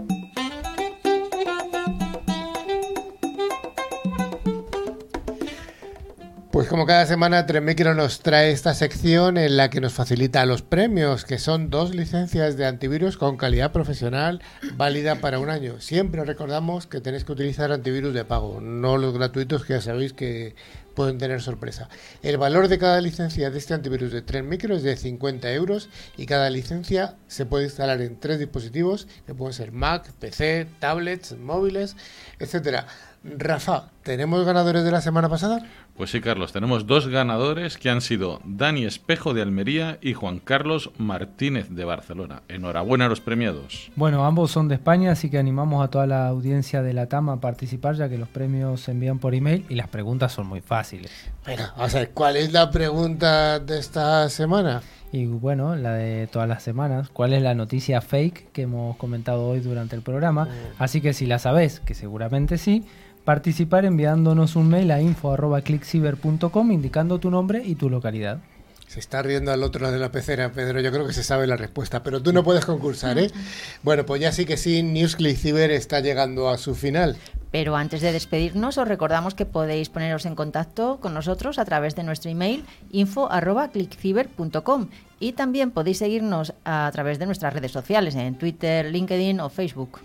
Pues 6.59 6.67
como 6.67 6.85
cada 6.85 7.05
semana, 7.05 7.45
Tremicro 7.45 7.95
nos 7.95 8.19
trae 8.19 8.51
esta 8.51 8.73
sección 8.73 9.37
en 9.37 9.55
la 9.55 9.69
que 9.69 9.79
nos 9.79 9.93
facilita 9.93 10.45
los 10.45 10.61
premios, 10.61 11.23
que 11.23 11.39
son 11.39 11.69
dos 11.69 11.95
licencias 11.95 12.57
de 12.57 12.65
antivirus 12.65 13.15
con 13.15 13.37
calidad 13.37 13.71
profesional 13.71 14.41
válida 14.73 15.15
para 15.21 15.39
un 15.39 15.49
año. 15.49 15.79
Siempre 15.79 16.25
recordamos 16.25 16.85
que 16.85 16.99
tenéis 16.99 17.23
que 17.23 17.31
utilizar 17.31 17.71
antivirus 17.71 18.13
de 18.13 18.25
pago, 18.25 18.59
no 18.59 18.97
los 18.97 19.13
gratuitos 19.13 19.63
que 19.63 19.75
ya 19.75 19.81
sabéis 19.81 20.11
que 20.11 20.53
pueden 20.95 21.17
tener 21.17 21.41
sorpresa. 21.41 21.87
El 22.23 22.37
valor 22.37 22.67
de 22.67 22.77
cada 22.77 22.99
licencia 22.99 23.49
de 23.49 23.57
este 23.57 23.73
antivirus 23.73 24.11
de 24.11 24.21
Tren 24.21 24.49
Micro 24.49 24.75
es 24.75 24.83
de 24.83 24.97
50 24.97 25.53
euros 25.53 25.87
y 26.17 26.25
cada 26.25 26.49
licencia 26.49 27.15
se 27.27 27.45
puede 27.45 27.63
instalar 27.63 28.01
en 28.01 28.19
tres 28.19 28.37
dispositivos, 28.37 29.07
que 29.25 29.33
pueden 29.33 29.53
ser 29.53 29.71
Mac, 29.71 30.11
PC, 30.19 30.67
tablets, 30.79 31.37
móviles, 31.37 31.95
etcétera. 32.37 32.85
Rafa, 33.23 33.91
¿tenemos 34.03 34.45
ganadores 34.45 34.83
de 34.83 34.91
la 34.91 35.01
semana 35.01 35.29
pasada? 35.29 35.65
Pues 35.95 36.11
sí, 36.11 36.21
Carlos, 36.21 36.53
tenemos 36.53 36.87
dos 36.87 37.07
ganadores 37.07 37.77
que 37.77 37.89
han 37.89 38.01
sido 38.01 38.39
Dani 38.45 38.85
Espejo 38.85 39.33
de 39.33 39.41
Almería 39.41 39.97
y 40.01 40.13
Juan 40.13 40.39
Carlos 40.39 40.91
Martínez 40.97 41.69
de 41.69 41.83
Barcelona. 41.85 42.41
Enhorabuena 42.47 43.05
a 43.05 43.09
los 43.09 43.19
premiados. 43.19 43.91
Bueno, 43.95 44.25
ambos 44.25 44.51
son 44.51 44.67
de 44.67 44.75
España, 44.75 45.11
así 45.11 45.29
que 45.29 45.37
animamos 45.37 45.83
a 45.83 45.89
toda 45.89 46.07
la 46.07 46.27
audiencia 46.27 46.81
de 46.81 46.93
la 46.93 47.07
TAM 47.07 47.29
a 47.29 47.41
participar, 47.41 47.95
ya 47.95 48.07
que 48.07 48.17
los 48.17 48.29
premios 48.29 48.81
se 48.81 48.91
envían 48.91 49.19
por 49.19 49.35
email 49.35 49.65
y 49.69 49.75
las 49.75 49.89
preguntas 49.89 50.31
son 50.31 50.47
muy 50.47 50.61
fáciles. 50.61 51.11
Bueno, 51.45 51.63
vamos 51.75 51.95
a 51.95 51.99
ver, 51.99 52.11
¿cuál 52.11 52.37
es 52.37 52.53
la 52.53 52.71
pregunta 52.71 53.59
de 53.59 53.79
esta 53.79 54.29
semana? 54.29 54.81
Y 55.11 55.25
bueno, 55.25 55.75
la 55.75 55.93
de 55.93 56.27
todas 56.27 56.47
las 56.47 56.61
semanas, 56.61 57.09
¿cuál 57.09 57.33
es 57.33 57.41
la 57.41 57.55
noticia 57.55 57.99
fake 57.99 58.51
que 58.51 58.63
hemos 58.63 58.95
comentado 58.97 59.47
hoy 59.47 59.59
durante 59.59 59.95
el 59.95 60.03
programa? 60.03 60.45
Mm. 60.45 60.49
Así 60.77 61.01
que 61.01 61.13
si 61.13 61.25
la 61.25 61.39
sabes, 61.39 61.79
que 61.79 61.95
seguramente 61.95 62.57
sí, 62.57 62.85
participar 63.29 63.85
enviándonos 63.85 64.55
un 64.55 64.69
mail 64.69 64.89
a 64.89 64.99
info.clickciber.com 65.03 66.71
indicando 66.71 67.19
tu 67.19 67.29
nombre 67.29 67.61
y 67.63 67.75
tu 67.75 67.87
localidad. 67.87 68.39
Se 68.87 68.99
está 68.99 69.21
riendo 69.21 69.51
al 69.51 69.61
otro 69.61 69.83
lado 69.83 69.93
de 69.93 69.99
la 69.99 70.11
pecera, 70.11 70.51
Pedro. 70.51 70.81
Yo 70.81 70.91
creo 70.91 71.05
que 71.05 71.13
se 71.13 71.21
sabe 71.21 71.45
la 71.45 71.55
respuesta, 71.55 72.01
pero 72.01 72.23
tú 72.23 72.33
no 72.33 72.43
puedes 72.43 72.65
concursar, 72.65 73.19
¿eh? 73.19 73.29
Bueno, 73.83 74.03
pues 74.03 74.19
ya 74.19 74.31
sí 74.31 74.45
que 74.45 74.57
sí, 74.57 74.81
Newsclick 74.81 75.37
Ciber 75.37 75.69
está 75.69 75.99
llegando 75.99 76.49
a 76.49 76.57
su 76.57 76.73
final. 76.73 77.17
Pero 77.51 77.75
antes 77.75 78.01
de 78.01 78.11
despedirnos, 78.11 78.79
os 78.79 78.87
recordamos 78.87 79.35
que 79.35 79.45
podéis 79.45 79.89
poneros 79.89 80.25
en 80.25 80.33
contacto 80.33 80.97
con 80.99 81.13
nosotros 81.13 81.59
a 81.59 81.65
través 81.65 81.95
de 81.95 82.01
nuestro 82.01 82.31
email 82.31 82.65
info.clickciber.com 82.89 84.87
y 85.19 85.33
también 85.33 85.69
podéis 85.69 85.99
seguirnos 85.99 86.55
a 86.65 86.89
través 86.91 87.19
de 87.19 87.27
nuestras 87.27 87.53
redes 87.53 87.73
sociales 87.73 88.15
en 88.15 88.39
Twitter, 88.39 88.87
LinkedIn 88.87 89.39
o 89.39 89.49
Facebook 89.49 89.99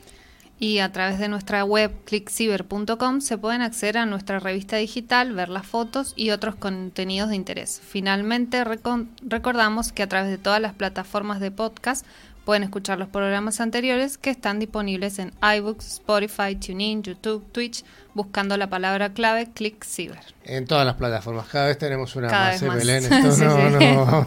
y 0.65 0.79
a 0.79 0.91
través 0.91 1.19
de 1.19 1.29
nuestra 1.29 1.63
web 1.63 1.93
clickciber.com 2.07 3.21
se 3.21 3.37
pueden 3.37 3.61
acceder 3.61 3.99
a 3.99 4.07
nuestra 4.07 4.41
revista 4.41 4.79
digital, 4.79 5.35
ver 5.35 5.51
las 5.51 5.67
fotos 5.67 6.15
y 6.17 6.31
otros 6.31 6.55
contenidos 6.55 7.29
de 7.29 7.37
interés. 7.37 7.83
Finalmente, 7.87 8.65
recordamos 8.65 9.93
que 9.93 10.03
a 10.03 10.09
través 10.09 10.31
de 10.31 10.39
todas 10.39 10.63
las 10.63 10.73
plataformas 10.73 11.39
de 11.39 11.51
podcast 11.51 12.07
Pueden 12.45 12.63
escuchar 12.63 12.99
los 12.99 13.09
programas 13.09 13.61
anteriores 13.61 14.19
que 14.19 14.29
están 14.29 14.59
disponibles 14.59 15.19
en 15.19 15.33
iBooks, 15.41 15.87
Spotify, 15.95 16.55
TuneIn, 16.55 17.03
YouTube, 17.03 17.43
Twitch, 17.53 17.85
buscando 18.13 18.59
la 18.59 18.69
palabra 18.69 19.15
clave 19.15 19.51
ClickCiber. 19.55 20.21
En 20.45 20.67
todas 20.67 20.85
las 20.85 20.97
plataformas. 20.97 21.47
Cada 21.49 21.69
vez 21.69 21.79
tenemos 21.79 22.15
una 22.17 22.29
Cada 22.29 22.53
más. 22.61 22.77
Belén? 22.77 23.03
Esto 23.11 23.19
no, 23.19 23.33
sí. 23.33 23.45
no. 23.45 24.27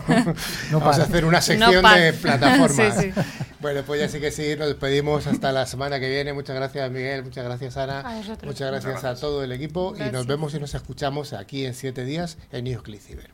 no 0.71 0.79
Vamos 0.79 0.99
hacer 0.99 1.25
una 1.25 1.41
sección 1.41 1.83
de 1.83 2.13
plataformas. 2.21 2.99
sí, 2.99 3.11
bueno, 3.59 3.83
pues 3.85 4.01
ya 4.01 4.09
sí 4.09 4.19
que 4.19 4.31
sí, 4.31 4.55
nos 4.57 4.67
despedimos 4.67 5.27
hasta 5.27 5.51
la 5.51 5.67
semana 5.67 5.99
que 5.99 6.09
viene. 6.09 6.33
Muchas 6.33 6.55
gracias, 6.55 6.89
Miguel. 6.89 7.23
Muchas 7.23 7.45
gracias, 7.45 7.77
Ana. 7.77 8.03
Muchas 8.43 8.71
gracias, 8.71 9.03
a 9.03 9.15
todo 9.15 9.43
el 9.43 9.51
equipo. 9.51 9.93
Y 9.95 10.11
nos 10.11 10.25
vemos 10.25 10.55
y 10.55 10.59
nos 10.59 10.73
escuchamos 10.73 11.33
aquí 11.33 11.65
en 11.65 11.75
siete 11.75 12.03
días 12.03 12.39
en 12.51 12.63
News 12.63 12.81
ClickCiber. 12.81 13.29